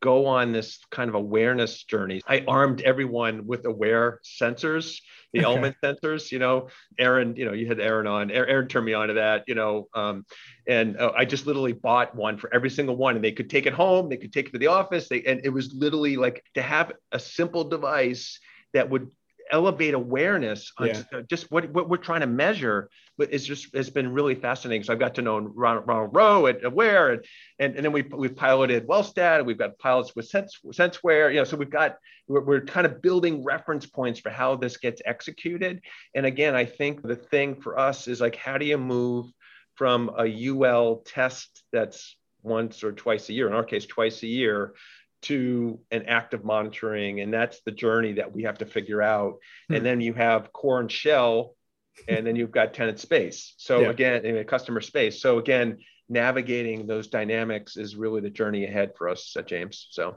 go 0.00 0.26
on 0.26 0.52
this 0.52 0.78
kind 0.90 1.08
of 1.08 1.14
awareness 1.14 1.84
journey. 1.84 2.20
I 2.26 2.44
armed 2.46 2.82
everyone 2.82 3.46
with 3.46 3.64
Awair 3.64 4.20
sensors, 4.24 5.00
the 5.32 5.40
okay. 5.40 5.46
element 5.46 5.76
sensors. 5.82 6.30
You 6.30 6.38
know, 6.38 6.68
Aaron, 6.98 7.36
you 7.36 7.44
know, 7.44 7.52
you 7.52 7.66
had 7.66 7.80
Aaron 7.80 8.06
on. 8.06 8.30
Aaron 8.30 8.68
turned 8.68 8.86
me 8.86 8.94
on 8.94 9.08
to 9.08 9.14
that. 9.14 9.44
You 9.46 9.54
know, 9.54 9.88
um, 9.94 10.24
and 10.66 10.96
uh, 10.96 11.12
I 11.16 11.24
just 11.24 11.46
literally 11.46 11.72
bought 11.72 12.14
one 12.14 12.38
for 12.38 12.52
every 12.54 12.70
single 12.70 12.96
one, 12.96 13.16
and 13.16 13.24
they 13.24 13.32
could 13.32 13.50
take 13.50 13.66
it 13.66 13.72
home, 13.72 14.08
they 14.08 14.16
could 14.16 14.32
take 14.32 14.48
it 14.48 14.52
to 14.52 14.58
the 14.58 14.68
office. 14.68 15.08
They 15.08 15.22
and 15.22 15.40
it 15.44 15.50
was 15.50 15.74
literally 15.74 16.16
like 16.16 16.44
to 16.54 16.62
have 16.62 16.92
a 17.12 17.18
simple 17.18 17.64
device 17.64 18.38
that 18.74 18.90
would 18.90 19.10
elevate 19.50 19.94
awareness 19.94 20.72
on 20.78 20.88
yeah. 20.88 21.02
Uh, 21.12 21.22
just 21.22 21.50
what, 21.50 21.70
what 21.70 21.88
we're 21.88 21.96
trying 21.96 22.20
to 22.20 22.26
measure 22.26 22.88
but 23.16 23.28
it's 23.32 23.44
just 23.44 23.74
it's 23.74 23.90
been 23.90 24.12
really 24.12 24.34
fascinating 24.34 24.82
so 24.82 24.92
i've 24.92 24.98
got 24.98 25.14
to 25.14 25.22
know 25.22 25.38
ronald, 25.38 25.86
Ronald 25.86 26.14
Ro 26.14 26.46
at 26.46 26.64
Awair 26.64 27.12
and, 27.12 27.24
and, 27.58 27.76
and 27.76 27.84
then 27.84 27.92
we, 27.92 28.02
we've 28.02 28.36
piloted 28.36 28.86
wellstat 28.86 29.44
we've 29.44 29.58
got 29.58 29.78
pilots 29.78 30.14
with 30.14 30.26
sense 30.26 30.58
senseware 30.72 31.30
you 31.30 31.38
know 31.38 31.44
so 31.44 31.56
we've 31.56 31.70
got 31.70 31.96
we're, 32.28 32.44
we're 32.44 32.60
kind 32.60 32.86
of 32.86 33.02
building 33.02 33.44
reference 33.44 33.86
points 33.86 34.20
for 34.20 34.30
how 34.30 34.56
this 34.56 34.76
gets 34.76 35.02
executed 35.04 35.80
and 36.14 36.26
again 36.26 36.54
i 36.54 36.64
think 36.64 37.02
the 37.02 37.16
thing 37.16 37.60
for 37.60 37.78
us 37.78 38.08
is 38.08 38.20
like 38.20 38.36
how 38.36 38.58
do 38.58 38.66
you 38.66 38.78
move 38.78 39.26
from 39.74 40.10
a 40.18 40.48
ul 40.48 41.02
test 41.06 41.62
that's 41.72 42.16
once 42.42 42.84
or 42.84 42.92
twice 42.92 43.28
a 43.28 43.32
year 43.32 43.48
in 43.48 43.52
our 43.52 43.64
case 43.64 43.86
twice 43.86 44.22
a 44.22 44.26
year 44.26 44.74
to 45.22 45.80
an 45.90 46.04
active 46.06 46.44
monitoring 46.44 47.20
and 47.20 47.32
that's 47.32 47.60
the 47.62 47.72
journey 47.72 48.14
that 48.14 48.32
we 48.32 48.44
have 48.44 48.58
to 48.58 48.66
figure 48.66 49.02
out 49.02 49.38
hmm. 49.68 49.74
and 49.74 49.84
then 49.84 50.00
you 50.00 50.14
have 50.14 50.52
core 50.52 50.80
and 50.80 50.92
shell 50.92 51.54
and 52.08 52.26
then 52.26 52.36
you've 52.36 52.52
got 52.52 52.74
tenant 52.74 53.00
space 53.00 53.54
so 53.56 53.80
yeah. 53.80 53.88
again 53.88 54.24
in 54.24 54.36
a 54.36 54.44
customer 54.44 54.80
space 54.80 55.20
so 55.20 55.38
again 55.38 55.78
navigating 56.08 56.86
those 56.86 57.08
dynamics 57.08 57.76
is 57.76 57.96
really 57.96 58.20
the 58.20 58.30
journey 58.30 58.64
ahead 58.64 58.92
for 58.96 59.08
us 59.08 59.36
James. 59.46 59.88
So. 59.90 60.16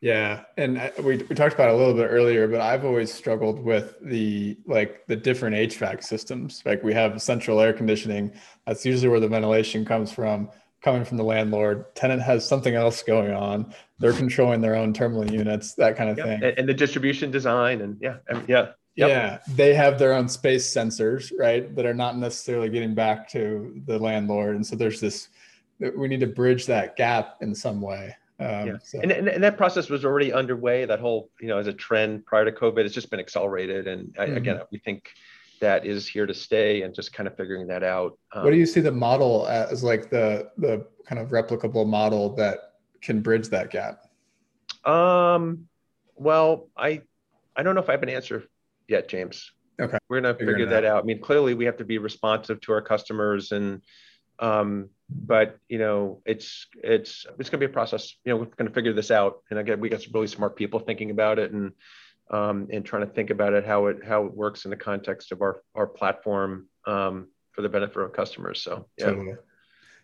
Yeah, 0.00 0.44
and 0.56 0.92
we, 0.98 1.16
we 1.16 1.34
talked 1.34 1.54
about 1.54 1.70
a 1.70 1.76
little 1.76 1.94
bit 1.94 2.06
earlier, 2.06 2.46
but 2.46 2.60
I've 2.60 2.84
always 2.84 3.12
struggled 3.12 3.58
with 3.58 3.96
the 4.00 4.56
like 4.64 5.04
the 5.08 5.16
different 5.16 5.56
HVAC 5.56 6.04
systems. 6.04 6.62
Like 6.64 6.84
we 6.84 6.94
have 6.94 7.20
central 7.20 7.60
air 7.60 7.72
conditioning. 7.72 8.32
That's 8.64 8.86
usually 8.86 9.08
where 9.08 9.18
the 9.18 9.26
ventilation 9.26 9.84
comes 9.84 10.12
from, 10.12 10.50
coming 10.82 11.04
from 11.04 11.16
the 11.16 11.24
landlord. 11.24 11.94
Tenant 11.94 12.22
has 12.22 12.46
something 12.46 12.74
else 12.74 13.02
going 13.02 13.32
on. 13.32 13.74
They're 13.98 14.12
controlling 14.12 14.60
their 14.60 14.76
own 14.76 14.92
terminal 14.92 15.30
units, 15.30 15.74
that 15.74 15.96
kind 15.96 16.10
of 16.10 16.18
yep. 16.18 16.26
thing. 16.26 16.42
And, 16.44 16.58
and, 16.58 16.68
the 16.68 16.74
distribution 16.74 17.30
design, 17.30 17.80
and 17.80 17.96
yeah, 18.00 18.18
yeah. 18.46 18.68
Yep. 18.94 19.08
Yeah, 19.10 19.38
they 19.54 19.74
have 19.74 19.96
their 19.96 20.12
own 20.12 20.28
space 20.28 20.68
sensors, 20.68 21.32
right? 21.38 21.72
That 21.76 21.86
are 21.86 21.94
not 21.94 22.18
necessarily 22.18 22.68
getting 22.68 22.96
back 22.96 23.28
to 23.30 23.80
the 23.86 23.96
landlord, 23.96 24.56
and 24.56 24.66
so 24.66 24.74
there's 24.74 25.00
this. 25.00 25.28
We 25.96 26.08
need 26.08 26.18
to 26.20 26.26
bridge 26.26 26.66
that 26.66 26.96
gap 26.96 27.36
in 27.40 27.54
some 27.54 27.80
way. 27.80 28.16
Um, 28.40 28.66
yeah. 28.66 28.76
So. 28.82 29.00
And, 29.00 29.12
and, 29.12 29.28
and, 29.28 29.42
that 29.42 29.56
process 29.56 29.88
was 29.88 30.04
already 30.04 30.32
underway. 30.32 30.84
That 30.84 31.00
whole, 31.00 31.30
you 31.40 31.48
know, 31.48 31.58
as 31.58 31.66
a 31.66 31.72
trend 31.72 32.24
prior 32.26 32.44
to 32.44 32.52
COVID, 32.52 32.78
it's 32.78 32.94
just 32.94 33.10
been 33.10 33.20
accelerated. 33.20 33.86
And 33.88 34.14
mm-hmm. 34.14 34.36
again, 34.36 34.60
we 34.70 34.78
think 34.78 35.12
that 35.60 35.86
is 35.86 36.06
here 36.06 36.26
to 36.26 36.34
stay 36.34 36.82
and 36.82 36.94
just 36.94 37.12
kind 37.12 37.26
of 37.26 37.36
figuring 37.36 37.66
that 37.68 37.82
out. 37.82 38.18
Um, 38.32 38.44
what 38.44 38.50
do 38.50 38.56
you 38.56 38.66
see 38.66 38.80
the 38.80 38.92
model 38.92 39.46
as 39.48 39.82
like 39.82 40.10
the, 40.10 40.50
the 40.58 40.86
kind 41.06 41.20
of 41.20 41.28
replicable 41.28 41.86
model 41.86 42.34
that 42.36 42.74
can 43.02 43.20
bridge 43.20 43.48
that 43.48 43.70
gap? 43.70 44.00
Um, 44.84 45.66
well, 46.16 46.68
I, 46.76 47.02
I 47.56 47.62
don't 47.62 47.74
know 47.74 47.80
if 47.80 47.88
I 47.88 47.92
have 47.92 48.02
an 48.02 48.08
answer 48.08 48.44
yet, 48.88 49.08
James. 49.08 49.52
Okay. 49.80 49.98
We're 50.08 50.20
to 50.20 50.34
figure 50.34 50.66
that 50.66 50.84
out. 50.84 51.04
I 51.04 51.06
mean, 51.06 51.20
clearly 51.20 51.54
we 51.54 51.64
have 51.66 51.76
to 51.76 51.84
be 51.84 51.98
responsive 51.98 52.60
to 52.62 52.72
our 52.72 52.82
customers 52.82 53.52
and, 53.52 53.82
um, 54.40 54.90
but 55.10 55.58
you 55.68 55.78
know, 55.78 56.22
it's 56.26 56.66
it's 56.82 57.26
it's 57.38 57.50
going 57.50 57.60
to 57.60 57.66
be 57.66 57.70
a 57.70 57.72
process. 57.72 58.14
You 58.24 58.32
know, 58.32 58.36
we're 58.36 58.44
going 58.44 58.68
to 58.68 58.74
figure 58.74 58.92
this 58.92 59.10
out, 59.10 59.42
and 59.50 59.58
again, 59.58 59.80
we 59.80 59.88
got 59.88 60.02
some 60.02 60.12
really 60.12 60.26
smart 60.26 60.54
people 60.54 60.80
thinking 60.80 61.10
about 61.10 61.38
it 61.38 61.52
and 61.52 61.72
um, 62.30 62.68
and 62.72 62.84
trying 62.84 63.06
to 63.06 63.12
think 63.12 63.30
about 63.30 63.52
it 63.52 63.64
how 63.64 63.86
it 63.86 64.04
how 64.04 64.24
it 64.24 64.34
works 64.34 64.64
in 64.64 64.70
the 64.70 64.76
context 64.76 65.32
of 65.32 65.42
our 65.42 65.62
our 65.74 65.86
platform 65.86 66.68
um, 66.86 67.28
for 67.52 67.62
the 67.62 67.68
benefit 67.68 67.98
of 67.98 68.12
customers. 68.12 68.62
So 68.62 68.86
yeah. 68.98 69.06
Totally. 69.06 69.34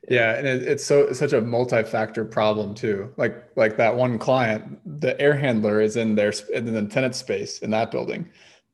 Yeah, 0.08 0.34
and 0.34 0.46
it, 0.46 0.62
it's 0.62 0.84
so 0.84 1.00
it's 1.04 1.18
such 1.18 1.32
a 1.32 1.40
multi-factor 1.40 2.24
problem 2.26 2.74
too. 2.74 3.12
Like 3.16 3.44
like 3.56 3.76
that 3.78 3.94
one 3.96 4.18
client, 4.18 4.78
the 5.00 5.18
air 5.20 5.34
handler 5.34 5.80
is 5.80 5.96
in 5.96 6.14
their 6.14 6.32
in 6.52 6.66
the 6.66 6.84
tenant 6.86 7.14
space 7.14 7.60
in 7.60 7.70
that 7.70 7.90
building, 7.90 8.28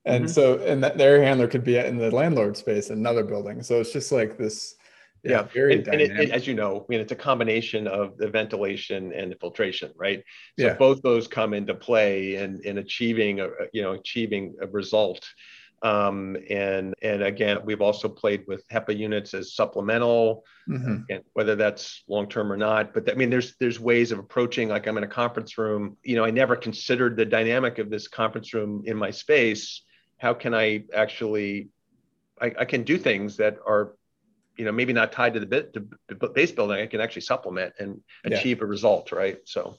and 0.04 0.24
mm-hmm. 0.24 0.32
so 0.32 0.58
and 0.58 0.82
that 0.82 0.98
the 0.98 1.04
air 1.04 1.22
handler 1.22 1.46
could 1.46 1.62
be 1.62 1.76
in 1.76 1.98
the 1.98 2.10
landlord 2.10 2.56
space 2.56 2.90
in 2.90 2.98
another 2.98 3.22
building. 3.22 3.62
So 3.62 3.80
it's 3.80 3.92
just 3.92 4.10
like 4.10 4.38
this 4.38 4.74
yeah, 5.22 5.42
very 5.42 5.74
and, 5.74 5.88
and 5.88 6.00
it, 6.00 6.10
it, 6.18 6.30
as 6.30 6.46
you 6.46 6.54
know, 6.54 6.80
I 6.80 6.84
mean, 6.88 7.00
it's 7.00 7.12
a 7.12 7.16
combination 7.16 7.86
of 7.86 8.16
the 8.16 8.28
ventilation 8.28 9.12
and 9.12 9.30
the 9.30 9.36
filtration, 9.36 9.92
right? 9.96 10.22
So 10.58 10.66
yeah. 10.66 10.74
both 10.74 11.02
those 11.02 11.28
come 11.28 11.52
into 11.54 11.74
play 11.74 12.36
in, 12.36 12.60
in 12.64 12.78
achieving, 12.78 13.40
a, 13.40 13.48
you 13.72 13.82
know, 13.82 13.92
achieving 13.92 14.56
a 14.60 14.66
result. 14.66 15.28
Um, 15.82 16.36
and 16.50 16.94
and 17.00 17.22
again, 17.22 17.58
we've 17.64 17.80
also 17.80 18.08
played 18.08 18.44
with 18.46 18.66
HEPA 18.68 18.96
units 18.98 19.32
as 19.32 19.54
supplemental, 19.54 20.44
mm-hmm. 20.68 20.98
and 21.08 21.22
whether 21.32 21.56
that's 21.56 22.02
long 22.06 22.28
term 22.28 22.52
or 22.52 22.56
not. 22.56 22.92
But 22.92 23.10
I 23.10 23.14
mean, 23.14 23.30
there's 23.30 23.56
there's 23.58 23.80
ways 23.80 24.12
of 24.12 24.18
approaching. 24.18 24.68
Like 24.68 24.86
I'm 24.86 24.98
in 24.98 25.04
a 25.04 25.08
conference 25.08 25.56
room. 25.56 25.96
You 26.02 26.16
know, 26.16 26.24
I 26.24 26.30
never 26.30 26.54
considered 26.54 27.16
the 27.16 27.24
dynamic 27.24 27.78
of 27.78 27.88
this 27.88 28.08
conference 28.08 28.52
room 28.52 28.82
in 28.84 28.96
my 28.96 29.10
space. 29.10 29.82
How 30.18 30.34
can 30.34 30.54
I 30.54 30.84
actually 30.94 31.70
I, 32.40 32.52
I, 32.60 32.64
can 32.64 32.82
do 32.82 32.98
things 32.98 33.36
that 33.36 33.56
are 33.66 33.94
you 34.60 34.66
know 34.66 34.72
maybe 34.72 34.92
not 34.92 35.10
tied 35.10 35.32
to 35.32 35.40
the 35.40 35.46
bit 35.46 35.72
to 35.72 35.80
base 36.28 36.52
building 36.52 36.78
i 36.78 36.86
can 36.86 37.00
actually 37.00 37.22
supplement 37.22 37.72
and 37.78 37.98
achieve 38.24 38.58
yeah. 38.58 38.64
a 38.64 38.66
result 38.66 39.10
right 39.10 39.38
so 39.44 39.74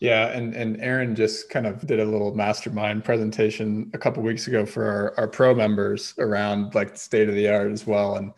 yeah 0.00 0.26
and 0.28 0.54
and 0.54 0.78
aaron 0.82 1.16
just 1.16 1.48
kind 1.48 1.66
of 1.66 1.86
did 1.86 1.98
a 1.98 2.04
little 2.04 2.34
mastermind 2.34 3.02
presentation 3.02 3.90
a 3.94 3.98
couple 3.98 4.22
weeks 4.22 4.46
ago 4.46 4.66
for 4.66 4.84
our, 4.84 5.14
our 5.16 5.26
pro 5.26 5.54
members 5.54 6.12
around 6.18 6.74
like 6.74 6.94
state 6.94 7.26
of 7.26 7.34
the 7.34 7.48
art 7.48 7.72
as 7.72 7.86
well 7.86 8.16
and 8.16 8.32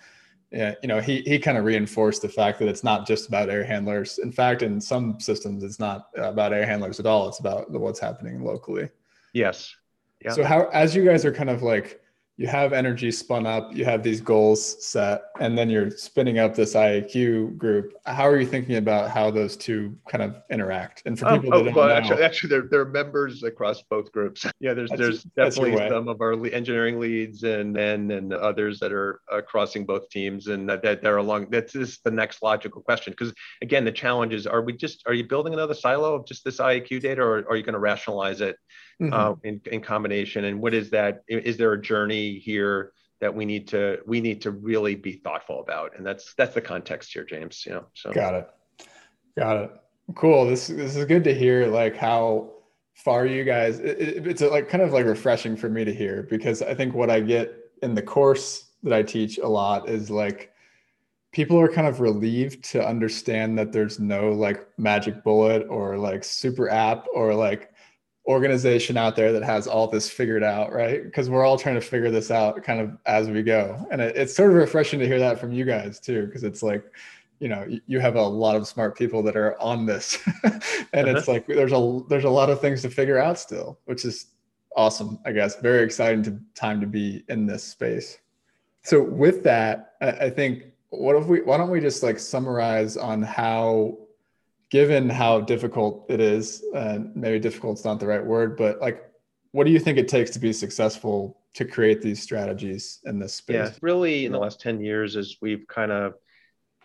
yeah, 0.53 0.75
you 0.83 0.89
know, 0.89 1.01
he 1.01 1.21
he 1.21 1.39
kind 1.39 1.57
of 1.57 1.65
reinforced 1.65 2.23
the 2.23 2.29
fact 2.29 2.59
that 2.59 2.67
it's 2.67 2.83
not 2.83 3.07
just 3.07 3.29
about 3.29 3.51
air 3.51 3.63
handlers. 3.63 4.19
In 4.19 4.33
fact, 4.33 4.63
in 4.63 4.81
some 4.81 5.21
systems, 5.21 5.63
it's 5.63 5.79
not 5.79 6.09
about 6.17 6.53
air 6.53 6.67
handlers 6.67 6.99
at 6.99 7.07
all. 7.07 7.29
It's 7.29 7.39
about 7.39 7.71
what's 7.71 8.01
happening 8.01 8.43
locally. 8.43 8.89
Yes. 9.33 9.73
Yeah. 10.25 10.33
So 10.33 10.43
how, 10.43 10.69
as 10.73 10.95
you 10.97 11.05
guys 11.05 11.25
are 11.25 11.33
kind 11.33 11.51
of 11.51 11.63
like 11.63 12.01
you 12.37 12.47
have 12.47 12.73
energy 12.73 13.11
spun 13.13 13.47
up, 13.47 13.77
you 13.77 13.85
have 13.85 14.03
these 14.03 14.21
goals 14.21 14.83
set, 14.87 15.25
and 15.41 15.59
then 15.59 15.69
you're 15.69 15.91
spinning 15.91 16.39
up 16.39 16.55
this 16.55 16.75
IAQ 16.75 17.59
group. 17.59 17.93
How 18.07 18.27
are 18.27 18.39
you 18.39 18.47
thinking 18.47 18.77
about 18.77 19.11
how 19.11 19.31
those 19.31 19.59
two 19.59 19.95
kind 20.09 20.25
of 20.25 20.37
interact? 20.51 21.03
And 21.05 21.19
for 21.19 21.29
um, 21.29 21.43
people 21.43 21.53
um, 21.53 21.61
oh, 21.61 21.65
that 21.65 21.71
don't 21.71 21.77
well, 21.77 21.89
know, 21.89 21.95
actually, 21.95 22.23
actually, 22.23 22.49
they're, 22.49 22.69
they're 22.71 22.87
members 22.87 23.43
across 23.43 23.83
both 23.83 24.11
groups. 24.13 24.47
Yeah, 24.63 24.75
there's 24.75 24.91
there's 24.91 25.23
definitely 25.23 25.77
some 25.89 26.07
of 26.09 26.21
our 26.21 26.33
engineering 26.47 27.01
leads 27.01 27.45
and 27.45 27.79
and 27.79 28.13
and 28.13 28.35
others 28.35 28.79
that 28.81 28.93
are 28.93 29.21
uh, 29.33 29.41
crossing 29.41 29.87
both 29.87 30.11
teams, 30.11 30.49
and 30.49 30.69
that, 30.69 30.83
that 30.83 31.03
they're 31.03 31.17
along. 31.17 31.49
That's 31.49 31.73
just 31.73 32.05
the 32.05 32.11
next 32.11 32.43
logical 32.43 32.83
question 32.83 33.15
because 33.17 33.33
again, 33.63 33.87
the 33.87 33.93
challenge 33.93 34.35
is: 34.35 34.47
Are 34.47 34.61
we 34.61 34.75
just 34.75 35.03
are 35.07 35.15
you 35.15 35.25
building 35.25 35.55
another 35.55 35.73
silo 35.73 36.15
of 36.15 36.27
just 36.27 36.45
this 36.45 36.59
IAQ 36.59 37.01
data, 37.01 37.23
or 37.23 37.39
are 37.49 37.57
you 37.57 37.63
going 37.63 37.73
to 37.73 37.79
rationalize 37.79 38.43
it? 38.43 38.57
Mm-hmm. 39.01 39.13
uh, 39.13 39.35
in, 39.45 39.61
in 39.71 39.81
combination 39.81 40.45
and 40.45 40.61
what 40.61 40.75
is 40.75 40.91
that 40.91 41.23
is 41.29 41.57
there 41.57 41.73
a 41.73 41.81
journey 41.81 42.39
here 42.39 42.93
that 43.21 43.35
we 43.35 43.45
need 43.45 43.69
to 43.69 43.99
we 44.07 44.21
need 44.21 44.41
to 44.43 44.51
really 44.51 44.95
be 44.95 45.13
thoughtful 45.13 45.61
about? 45.61 45.97
And 45.97 46.07
that's 46.07 46.35
that's 46.35 46.55
the 46.55 46.61
context 46.61 47.13
here 47.13 47.25
james 47.25 47.65
you 47.67 47.73
know 47.73 47.87
so. 47.95 48.13
Got 48.13 48.35
it. 48.35 48.49
Got 49.39 49.57
it. 49.57 49.71
Cool. 50.15 50.47
This 50.47 50.69
this 50.69 50.97
is 50.97 51.05
good 51.05 51.25
to 51.25 51.35
hear 51.35 51.67
like 51.67 51.97
how 51.97 52.53
far 53.05 53.25
you 53.25 53.45
guys 53.45 53.79
it, 53.79 54.27
it's 54.27 54.43
like 54.43 54.69
kind 54.69 54.83
of 54.83 54.93
like 54.93 55.07
refreshing 55.07 55.57
for 55.57 55.71
me 55.71 55.85
to 55.85 55.95
hear 55.95 56.27
because 56.29 56.61
i 56.61 56.75
think 56.75 56.95
what 56.95 57.09
i 57.09 57.19
get 57.19 57.71
in 57.83 57.95
the 57.95 58.03
course 58.03 58.73
that 58.83 58.93
i 58.93 59.03
teach 59.03 59.39
a 59.39 59.47
lot 59.47 59.89
is 59.89 60.11
like 60.11 60.53
people 61.33 61.59
are 61.59 61.69
kind 61.69 61.87
of 61.87 62.01
relieved 62.01 62.63
to 62.65 62.85
understand 62.85 63.57
that 63.57 63.73
there's 63.73 63.99
no 63.99 64.31
like 64.31 64.67
magic 64.79 65.23
bullet 65.23 65.67
or 65.71 65.97
like 65.97 66.25
super 66.25 66.69
app 66.69 67.07
or 67.15 67.35
like 67.35 67.70
organization 68.31 68.97
out 68.97 69.17
there 69.17 69.33
that 69.33 69.43
has 69.43 69.67
all 69.67 69.89
this 69.89 70.09
figured 70.09 70.45
out, 70.45 70.73
right? 70.73 71.03
Because 71.03 71.29
we're 71.29 71.45
all 71.45 71.59
trying 71.59 71.75
to 71.75 71.81
figure 71.81 72.13
this 72.13 72.31
out 72.31 72.63
kind 72.63 72.81
of 72.81 72.97
as 73.07 73.29
we 73.29 73.43
go. 73.43 73.87
And 73.91 74.01
it, 74.01 74.17
it's 74.17 74.35
sort 74.35 74.51
of 74.51 74.57
refreshing 74.57 75.01
to 75.01 75.07
hear 75.07 75.19
that 75.19 75.41
from 75.41 75.53
you 75.53 75.65
guys 75.65 75.99
too, 75.99 76.27
because 76.27 76.45
it's 76.45 76.63
like, 76.63 76.85
you 77.41 77.49
know, 77.49 77.67
you 77.87 77.99
have 77.99 78.15
a 78.15 78.23
lot 78.23 78.55
of 78.55 78.69
smart 78.69 78.97
people 78.97 79.21
that 79.25 79.37
are 79.37 79.61
on 79.61 79.85
this, 79.85 80.19
and 80.45 80.55
uh-huh. 80.55 81.17
it's 81.17 81.27
like 81.27 81.47
there's 81.47 81.73
a 81.73 82.01
there's 82.09 82.25
a 82.25 82.31
lot 82.31 82.51
of 82.51 82.61
things 82.61 82.83
to 82.83 82.91
figure 82.91 83.19
out 83.19 83.39
still, 83.39 83.79
which 83.87 84.05
is 84.05 84.27
awesome. 84.77 85.19
I 85.25 85.33
guess 85.33 85.57
very 85.57 85.83
exciting 85.83 86.23
to 86.25 86.39
time 86.55 86.81
to 86.83 86.87
be 86.87 87.25
in 87.29 87.47
this 87.47 87.65
space. 87.65 88.19
So 88.83 89.03
with 89.03 89.43
that, 89.45 89.95
I, 90.03 90.11
I 90.11 90.31
think 90.31 90.65
what 90.91 91.17
if 91.17 91.27
we 91.27 91.41
why 91.41 91.57
don't 91.57 91.71
we 91.71 91.81
just 91.81 92.03
like 92.03 92.19
summarize 92.19 92.99
on 92.99 93.23
how 93.23 93.97
given 94.71 95.09
how 95.09 95.41
difficult 95.41 96.07
it 96.09 96.21
is, 96.21 96.65
and 96.75 97.15
maybe 97.17 97.39
difficult 97.39 97.79
is 97.79 97.85
not 97.85 98.01
the 98.01 98.07
right 98.07 98.25
word, 98.25 98.57
but 98.57 98.81
like, 98.81 99.05
what 99.53 99.67
do 99.67 99.73
you 99.73 99.81
think 99.81 99.99
it 99.99 100.09
takes 100.09 100.31
to 100.31 100.39
be 100.39 100.53
successful 100.53 101.41
to 101.55 101.65
create 101.65 102.01
these 102.01 102.23
strategies 102.23 103.01
in 103.05 103.19
this 103.19 103.35
space? 103.35 103.55
Yeah, 103.57 103.73
really, 103.83 104.27
in 104.27 104.33
the 104.33 104.39
last 104.39 104.61
10 104.61 104.81
years, 104.81 105.17
as 105.17 105.37
we've 105.43 105.67
kind 105.67 105.91
of 105.91 106.15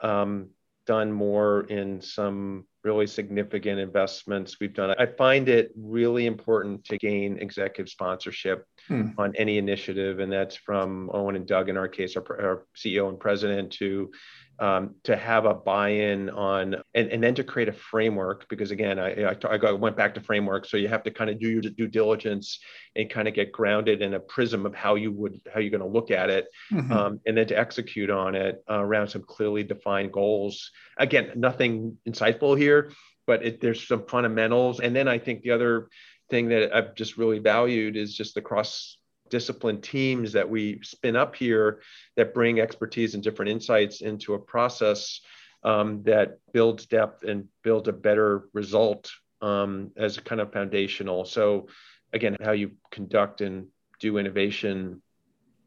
um, 0.01 0.49
done 0.85 1.11
more 1.11 1.61
in 1.61 2.01
some 2.01 2.65
really 2.83 3.07
significant 3.07 3.79
investments 3.79 4.59
we've 4.59 4.73
done. 4.73 4.95
I 4.99 5.07
find 5.07 5.49
it 5.49 5.71
really 5.75 6.27
important 6.27 6.85
to 6.85 6.97
gain 6.97 7.39
executive 7.39 7.89
sponsorship 7.89 8.67
hmm. 8.87 9.09
on 9.17 9.35
any 9.35 9.57
initiative, 9.57 10.19
and 10.19 10.31
that's 10.31 10.55
from 10.55 11.09
Owen 11.13 11.35
and 11.35 11.47
Doug 11.47 11.69
in 11.69 11.77
our 11.77 11.87
case, 11.87 12.15
our, 12.15 12.23
our 12.23 12.65
CEO 12.75 13.09
and 13.09 13.19
president, 13.19 13.71
to 13.73 14.11
um, 14.59 14.95
to 15.03 15.15
have 15.15 15.45
a 15.45 15.53
buy-in 15.53 16.29
on 16.29 16.75
and, 16.93 17.09
and 17.09 17.23
then 17.23 17.35
to 17.35 17.43
create 17.43 17.67
a 17.67 17.73
framework 17.73 18.47
because 18.49 18.71
again 18.71 18.99
I, 18.99 19.31
I, 19.31 19.35
I 19.43 19.71
went 19.71 19.97
back 19.97 20.13
to 20.15 20.21
framework. 20.21 20.65
So 20.65 20.77
you 20.77 20.87
have 20.87 21.03
to 21.03 21.11
kind 21.11 21.29
of 21.29 21.39
do 21.39 21.49
your 21.49 21.61
due 21.61 21.87
diligence 21.87 22.59
and 22.95 23.09
kind 23.09 23.27
of 23.27 23.33
get 23.33 23.51
grounded 23.51 24.01
in 24.01 24.13
a 24.13 24.19
prism 24.19 24.65
of 24.65 24.73
how 24.73 24.95
you 24.95 25.11
would 25.11 25.41
how 25.53 25.59
you're 25.59 25.71
going 25.71 25.81
to 25.81 25.87
look 25.87 26.11
at 26.11 26.29
it 26.29 26.47
mm-hmm. 26.71 26.91
um, 26.91 27.19
and 27.25 27.37
then 27.37 27.47
to 27.47 27.57
execute 27.57 28.09
on 28.09 28.35
it 28.35 28.63
uh, 28.69 28.79
around 28.79 29.07
some 29.07 29.23
clearly 29.23 29.63
defined 29.63 30.11
goals. 30.11 30.71
Again 30.97 31.31
nothing 31.35 31.97
insightful 32.07 32.57
here 32.57 32.91
but 33.27 33.43
it, 33.43 33.59
there's 33.59 33.87
some 33.87 34.05
fundamentals. 34.07 34.79
And 34.79 34.95
then 34.95 35.07
i 35.07 35.17
think 35.17 35.41
the 35.41 35.51
other 35.51 35.89
thing 36.29 36.49
that 36.49 36.75
i've 36.75 36.95
just 36.95 37.17
really 37.17 37.39
valued 37.39 37.95
is 37.95 38.13
just 38.15 38.33
the 38.33 38.41
cross 38.41 38.97
discipline 39.29 39.81
teams 39.81 40.31
that 40.33 40.49
we 40.49 40.79
spin 40.83 41.15
up 41.15 41.35
here 41.35 41.81
that 42.15 42.33
bring 42.33 42.59
expertise 42.59 43.13
and 43.15 43.23
different 43.23 43.51
insights 43.51 44.01
into 44.01 44.33
a 44.33 44.39
process 44.39 45.21
um, 45.63 46.03
that 46.03 46.37
builds 46.53 46.85
depth 46.85 47.23
and 47.23 47.47
builds 47.63 47.87
a 47.87 47.93
better 47.93 48.47
result 48.53 49.11
um, 49.41 49.91
as 49.97 50.17
a 50.17 50.21
kind 50.21 50.39
of 50.39 50.53
foundational. 50.53 51.25
So, 51.25 51.67
again, 52.13 52.37
how 52.41 52.51
you 52.51 52.71
conduct 52.91 53.41
and 53.41 53.67
do 53.99 54.17
innovation 54.17 55.01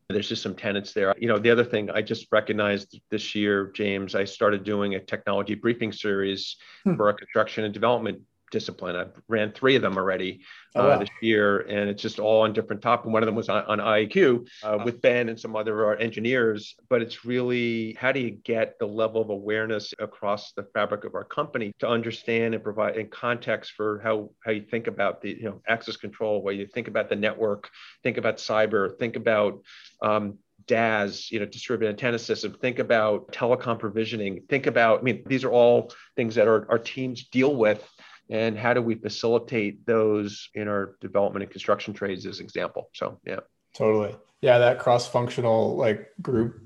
There's 0.08 0.28
just 0.28 0.42
some 0.42 0.54
tenants 0.54 0.92
there. 0.92 1.14
You 1.18 1.28
know, 1.28 1.38
the 1.38 1.50
other 1.50 1.64
thing 1.64 1.90
I 1.90 2.00
just 2.00 2.28
recognized 2.32 2.98
this 3.10 3.34
year, 3.34 3.70
James, 3.74 4.14
I 4.14 4.24
started 4.24 4.64
doing 4.64 4.94
a 4.94 5.00
technology 5.00 5.54
briefing 5.54 5.92
series 5.92 6.56
hmm. 6.84 6.96
for 6.96 7.10
a 7.10 7.14
construction 7.14 7.64
and 7.64 7.74
development 7.74 8.22
discipline. 8.50 8.96
I've 8.96 9.12
ran 9.28 9.52
three 9.52 9.76
of 9.76 9.82
them 9.82 9.96
already 9.96 10.40
oh, 10.74 10.80
uh, 10.80 10.88
wow. 10.88 10.98
this 10.98 11.08
year, 11.20 11.60
and 11.60 11.88
it's 11.88 12.02
just 12.02 12.18
all 12.18 12.42
on 12.42 12.52
different 12.52 12.82
topics. 12.82 13.10
One 13.10 13.22
of 13.22 13.26
them 13.26 13.34
was 13.34 13.48
on, 13.48 13.64
on 13.64 13.78
IAQ 13.78 14.48
uh, 14.62 14.78
with 14.84 15.00
Ben 15.00 15.28
and 15.28 15.38
some 15.38 15.56
other 15.56 15.96
engineers. 15.96 16.74
But 16.88 17.02
it's 17.02 17.24
really 17.24 17.94
how 17.94 18.12
do 18.12 18.20
you 18.20 18.30
get 18.30 18.78
the 18.78 18.86
level 18.86 19.20
of 19.20 19.30
awareness 19.30 19.94
across 19.98 20.52
the 20.52 20.64
fabric 20.74 21.04
of 21.04 21.14
our 21.14 21.24
company 21.24 21.72
to 21.78 21.88
understand 21.88 22.54
and 22.54 22.62
provide 22.62 22.96
in 22.96 23.08
context 23.08 23.72
for 23.72 24.00
how 24.00 24.30
how 24.44 24.52
you 24.52 24.62
think 24.62 24.86
about 24.86 25.20
the 25.20 25.30
you 25.30 25.44
know 25.44 25.62
access 25.68 25.96
control, 25.96 26.42
where 26.42 26.54
you 26.54 26.66
think 26.66 26.88
about 26.88 27.08
the 27.08 27.16
network, 27.16 27.70
think 28.02 28.16
about 28.16 28.36
cyber, 28.36 28.98
think 28.98 29.16
about 29.16 29.60
um, 30.02 30.38
DAS, 30.68 31.32
you 31.32 31.40
know, 31.40 31.46
distributed 31.46 31.90
antenna 31.90 32.18
system, 32.18 32.56
think 32.60 32.78
about 32.78 33.32
telecom 33.32 33.78
provisioning, 33.78 34.42
think 34.48 34.66
about, 34.66 35.00
I 35.00 35.02
mean, 35.02 35.24
these 35.26 35.42
are 35.42 35.50
all 35.50 35.92
things 36.14 36.36
that 36.36 36.46
our, 36.46 36.66
our 36.70 36.78
teams 36.78 37.26
deal 37.26 37.56
with 37.56 37.84
and 38.30 38.58
how 38.58 38.74
do 38.74 38.82
we 38.82 38.94
facilitate 38.94 39.86
those 39.86 40.50
in 40.54 40.68
our 40.68 40.96
development 41.00 41.42
and 41.42 41.50
construction 41.50 41.94
trades 41.94 42.26
as 42.26 42.40
an 42.40 42.44
example? 42.44 42.90
So 42.92 43.18
yeah. 43.26 43.40
Totally. 43.74 44.14
Yeah 44.40 44.58
that 44.58 44.78
cross-functional 44.78 45.76
like 45.76 46.10
group 46.22 46.60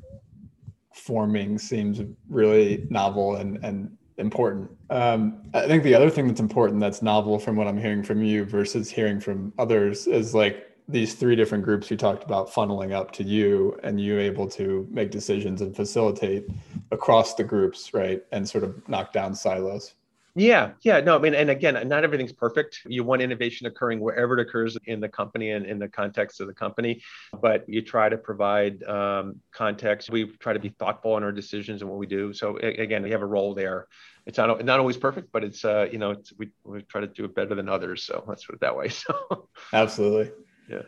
forming 0.94 1.58
seems 1.58 2.00
really 2.28 2.86
novel 2.90 3.36
and 3.36 3.62
and 3.64 3.96
important. 4.18 4.70
Um, 4.90 5.42
i 5.54 5.66
think 5.66 5.82
the 5.82 5.94
other 5.94 6.10
thing 6.10 6.26
that's 6.28 6.40
important 6.40 6.80
that's 6.80 7.02
novel 7.02 7.38
from 7.38 7.56
what 7.56 7.66
i'm 7.66 7.78
hearing 7.78 8.02
from 8.02 8.22
you 8.22 8.44
versus 8.44 8.90
hearing 8.90 9.20
from 9.20 9.52
others 9.58 10.06
is 10.06 10.34
like 10.34 10.68
these 10.88 11.14
three 11.14 11.34
different 11.34 11.64
groups 11.64 11.90
you 11.90 11.96
talked 11.96 12.24
about 12.24 12.50
funneling 12.50 12.92
up 12.92 13.10
to 13.12 13.22
you 13.22 13.78
and 13.82 14.00
you 14.00 14.18
able 14.18 14.46
to 14.48 14.86
make 14.90 15.10
decisions 15.10 15.62
and 15.62 15.74
facilitate 15.74 16.46
across 16.90 17.34
the 17.34 17.44
groups 17.44 17.94
right 17.94 18.22
and 18.32 18.46
sort 18.48 18.64
of 18.64 18.86
knock 18.88 19.12
down 19.12 19.34
silos 19.34 19.94
yeah, 20.35 20.72
yeah, 20.83 21.01
no, 21.01 21.16
I 21.16 21.18
mean, 21.18 21.35
and 21.35 21.51
again, 21.51 21.87
not 21.89 22.05
everything's 22.05 22.33
perfect. 22.33 22.80
You 22.87 23.05
want 23.05 23.20
innovation 23.20 23.66
occurring 23.66 24.01
wherever 24.01 24.39
it 24.39 24.41
occurs 24.41 24.78
in 24.87 24.99
the 24.99 25.09
company 25.09 25.51
and 25.51 25.66
in 25.66 25.78
the 25.78 25.89
context 25.89 26.41
of 26.41 26.47
the 26.47 26.55
company, 26.55 27.03
but 27.41 27.68
you 27.68 27.83
try 27.83 28.09
to 28.09 28.16
provide 28.16 28.83
um, 28.85 29.41
context. 29.53 30.11
We 30.11 30.26
try 30.39 30.55
to 30.55 30.59
be 30.59 30.70
thoughtful 30.70 31.18
in 31.18 31.22
our 31.22 31.33
decisions 31.33 31.83
and 31.83 31.91
what 31.91 31.99
we 31.99 32.07
do. 32.07 32.33
So 32.33 32.57
again, 32.57 33.03
we 33.03 33.11
have 33.11 33.20
a 33.20 33.26
role 33.26 33.55
there. 33.55 33.89
It's 34.24 34.39
not 34.39 34.64
not 34.64 34.78
always 34.78 34.97
perfect, 34.97 35.33
but 35.33 35.45
it's 35.45 35.64
uh, 35.66 35.89
you 35.93 35.99
know, 35.99 36.12
it's, 36.12 36.33
we 36.39 36.51
we 36.64 36.80
try 36.83 37.03
to 37.03 37.09
do 37.09 37.24
it 37.26 37.35
better 37.35 37.55
than 37.55 37.68
others. 37.68 38.05
So 38.05 38.24
let's 38.26 38.47
put 38.47 38.55
it 38.55 38.61
that 38.61 38.76
way. 38.76 38.89
So 39.03 39.49
absolutely, 39.74 40.33
yeah. 40.70 40.83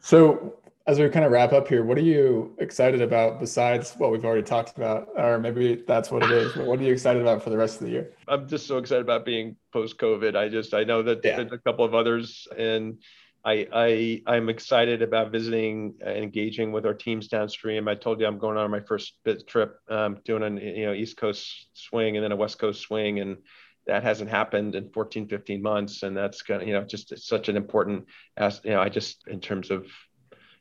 So 0.00 0.60
as 0.88 0.98
we 0.98 1.06
kind 1.10 1.26
of 1.26 1.30
wrap 1.30 1.52
up 1.52 1.68
here, 1.68 1.84
what 1.84 1.98
are 1.98 2.02
you 2.02 2.56
excited 2.58 3.02
about 3.02 3.38
besides 3.38 3.92
what 3.98 4.10
we've 4.10 4.24
already 4.24 4.42
talked 4.42 4.74
about? 4.78 5.08
Or 5.16 5.38
maybe 5.38 5.84
that's 5.86 6.10
what 6.10 6.22
it 6.22 6.30
is. 6.30 6.54
But 6.54 6.64
what 6.64 6.80
are 6.80 6.82
you 6.82 6.94
excited 6.94 7.20
about 7.20 7.42
for 7.44 7.50
the 7.50 7.58
rest 7.58 7.82
of 7.82 7.86
the 7.86 7.92
year? 7.92 8.12
I'm 8.26 8.48
just 8.48 8.66
so 8.66 8.78
excited 8.78 9.02
about 9.02 9.26
being 9.26 9.56
post 9.70 9.98
COVID. 9.98 10.34
I 10.34 10.48
just 10.48 10.72
I 10.72 10.84
know 10.84 11.02
that 11.02 11.20
yeah. 11.22 11.36
there's 11.36 11.52
a 11.52 11.58
couple 11.58 11.84
of 11.84 11.94
others 11.94 12.48
and 12.56 13.02
I, 13.44 13.68
I 13.70 14.22
I'm 14.26 14.48
excited 14.48 15.02
about 15.02 15.30
visiting 15.30 15.94
and 16.00 16.24
engaging 16.24 16.72
with 16.72 16.86
our 16.86 16.94
teams 16.94 17.28
downstream. 17.28 17.86
I 17.86 17.94
told 17.94 18.18
you 18.18 18.26
I'm 18.26 18.38
going 18.38 18.56
on 18.56 18.70
my 18.70 18.80
first 18.80 19.12
bit 19.24 19.46
trip, 19.46 19.76
um, 19.90 20.18
doing 20.24 20.42
an 20.42 20.56
you 20.56 20.86
know 20.86 20.94
East 20.94 21.18
Coast 21.18 21.68
swing 21.74 22.16
and 22.16 22.24
then 22.24 22.32
a 22.32 22.36
West 22.36 22.58
Coast 22.58 22.80
swing, 22.80 23.20
and 23.20 23.36
that 23.86 24.02
hasn't 24.02 24.28
happened 24.28 24.74
in 24.74 24.90
14, 24.90 25.28
15 25.28 25.62
months, 25.62 26.02
and 26.02 26.16
that's 26.16 26.42
gonna 26.42 26.64
you 26.64 26.72
know 26.72 26.82
just 26.82 27.16
such 27.18 27.48
an 27.48 27.56
important 27.56 28.06
as 28.36 28.60
you 28.64 28.70
know 28.70 28.80
I 28.80 28.88
just 28.88 29.26
in 29.28 29.40
terms 29.40 29.70
of 29.70 29.86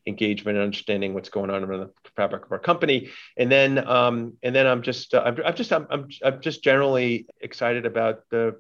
engagement 0.07 0.57
and 0.57 0.63
understanding 0.63 1.13
what's 1.13 1.29
going 1.29 1.49
on 1.49 1.63
around 1.63 1.81
the 1.81 2.11
fabric 2.15 2.45
of 2.45 2.51
our 2.51 2.59
company. 2.59 3.09
And 3.35 3.51
then, 3.51 3.85
um, 3.87 4.33
and 4.41 4.55
then 4.55 4.65
I'm 4.65 4.81
just, 4.81 5.13
uh, 5.13 5.23
I'm, 5.25 5.37
I'm, 5.45 5.55
just, 5.55 5.71
I'm, 5.73 5.87
I'm, 5.89 6.07
I'm 6.23 6.41
just 6.41 6.63
generally 6.63 7.27
excited 7.41 7.85
about 7.85 8.21
the. 8.29 8.59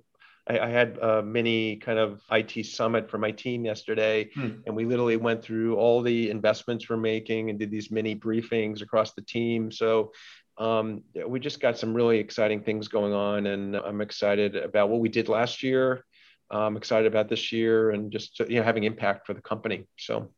I, 0.49 0.59
I, 0.59 0.69
had 0.69 0.97
a 0.99 1.21
mini 1.21 1.75
kind 1.75 1.99
of 1.99 2.21
IT 2.31 2.65
summit 2.67 3.11
for 3.11 3.17
my 3.17 3.31
team 3.31 3.65
yesterday, 3.65 4.29
hmm. 4.33 4.61
and 4.65 4.77
we 4.77 4.85
literally 4.85 5.17
went 5.17 5.43
through 5.43 5.75
all 5.75 6.01
the 6.01 6.29
investments 6.29 6.87
we're 6.87 6.95
making 6.95 7.49
and 7.49 7.59
did 7.59 7.69
these 7.69 7.91
mini 7.91 8.15
briefings 8.15 8.81
across 8.81 9.13
the 9.13 9.23
team. 9.23 9.71
So. 9.71 10.11
Um, 10.59 11.03
we 11.27 11.39
just 11.39 11.59
got 11.59 11.77
some 11.77 11.93
really 11.93 12.17
exciting 12.17 12.63
things 12.63 12.87
going 12.87 13.13
on, 13.13 13.45
and 13.45 13.75
I'm 13.75 14.01
excited 14.01 14.55
about 14.55 14.89
what 14.89 15.01
we 15.01 15.07
did 15.07 15.29
last 15.29 15.61
year. 15.61 16.03
I'm 16.49 16.77
excited 16.77 17.05
about 17.05 17.29
this 17.29 17.51
year, 17.51 17.91
and 17.91 18.11
just 18.11 18.39
you 18.39 18.55
know 18.55 18.63
having 18.63 18.83
impact 18.83 19.27
for 19.27 19.35
the 19.35 19.41
company. 19.41 19.85
So 19.99 20.31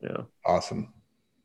yeah. 0.00 0.22
Awesome. 0.46 0.92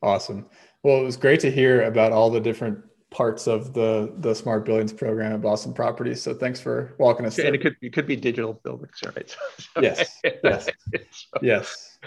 Awesome. 0.01 0.49
Well, 0.84 0.99
it 0.99 1.03
was 1.03 1.18
great 1.18 1.39
to 1.41 1.51
hear 1.51 1.84
about 1.84 2.12
all 2.12 2.30
the 2.30 2.39
different 2.39 2.80
parts 3.12 3.47
of 3.47 3.74
the 3.74 4.14
the 4.20 4.36
smart 4.36 4.66
buildings 4.66 4.91
program 4.91 5.34
at 5.34 5.41
Boston 5.41 5.74
Properties. 5.74 6.22
So 6.22 6.34
thanks 6.34 6.60
for 6.60 6.95
walking 6.99 7.26
us 7.26 7.36
through. 7.36 7.45
And 7.45 7.56
it 7.56 7.62
could 7.62 7.76
it 7.82 7.93
could 7.93 8.08
be 8.08 8.16
digital 8.16 8.53
buildings, 8.64 8.99
right? 9.06 9.36
yes. 9.82 10.20
Yes. 10.43 10.70
yes. 11.41 11.97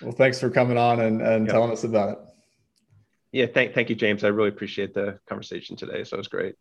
Well, 0.00 0.12
thanks 0.12 0.38
for 0.38 0.50
coming 0.50 0.78
on 0.78 1.00
and, 1.00 1.20
and 1.22 1.46
yep. 1.46 1.52
telling 1.52 1.72
us 1.72 1.84
about 1.84 2.10
it. 2.10 2.18
Yeah, 3.32 3.46
thank 3.46 3.74
thank 3.74 3.90
you, 3.90 3.96
James. 3.96 4.24
I 4.24 4.28
really 4.28 4.48
appreciate 4.48 4.94
the 4.94 5.18
conversation 5.28 5.76
today. 5.76 6.04
So 6.04 6.16
it 6.16 6.18
was 6.18 6.28
great. 6.28 6.54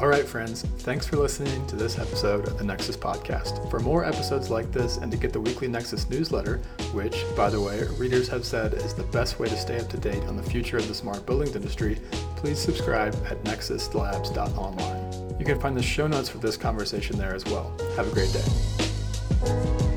All 0.00 0.08
right, 0.08 0.26
friends, 0.26 0.62
thanks 0.78 1.06
for 1.06 1.16
listening 1.18 1.66
to 1.66 1.76
this 1.76 1.98
episode 1.98 2.48
of 2.48 2.56
the 2.56 2.64
Nexus 2.64 2.96
Podcast. 2.96 3.70
For 3.70 3.80
more 3.80 4.02
episodes 4.02 4.48
like 4.48 4.72
this 4.72 4.96
and 4.96 5.12
to 5.12 5.18
get 5.18 5.34
the 5.34 5.40
weekly 5.40 5.68
Nexus 5.68 6.08
newsletter, 6.08 6.56
which, 6.94 7.22
by 7.36 7.50
the 7.50 7.60
way, 7.60 7.82
readers 7.98 8.26
have 8.28 8.46
said 8.46 8.72
is 8.72 8.94
the 8.94 9.02
best 9.02 9.38
way 9.38 9.50
to 9.50 9.56
stay 9.58 9.78
up 9.78 9.90
to 9.90 9.98
date 9.98 10.22
on 10.22 10.38
the 10.38 10.42
future 10.42 10.78
of 10.78 10.88
the 10.88 10.94
smart 10.94 11.26
buildings 11.26 11.54
industry, 11.54 11.98
please 12.36 12.58
subscribe 12.58 13.14
at 13.26 13.44
nexuslabs.online. 13.44 15.38
You 15.38 15.44
can 15.44 15.60
find 15.60 15.76
the 15.76 15.82
show 15.82 16.06
notes 16.06 16.30
for 16.30 16.38
this 16.38 16.56
conversation 16.56 17.18
there 17.18 17.34
as 17.34 17.44
well. 17.44 17.70
Have 17.96 18.08
a 18.08 18.14
great 18.14 18.32
day. 18.32 19.89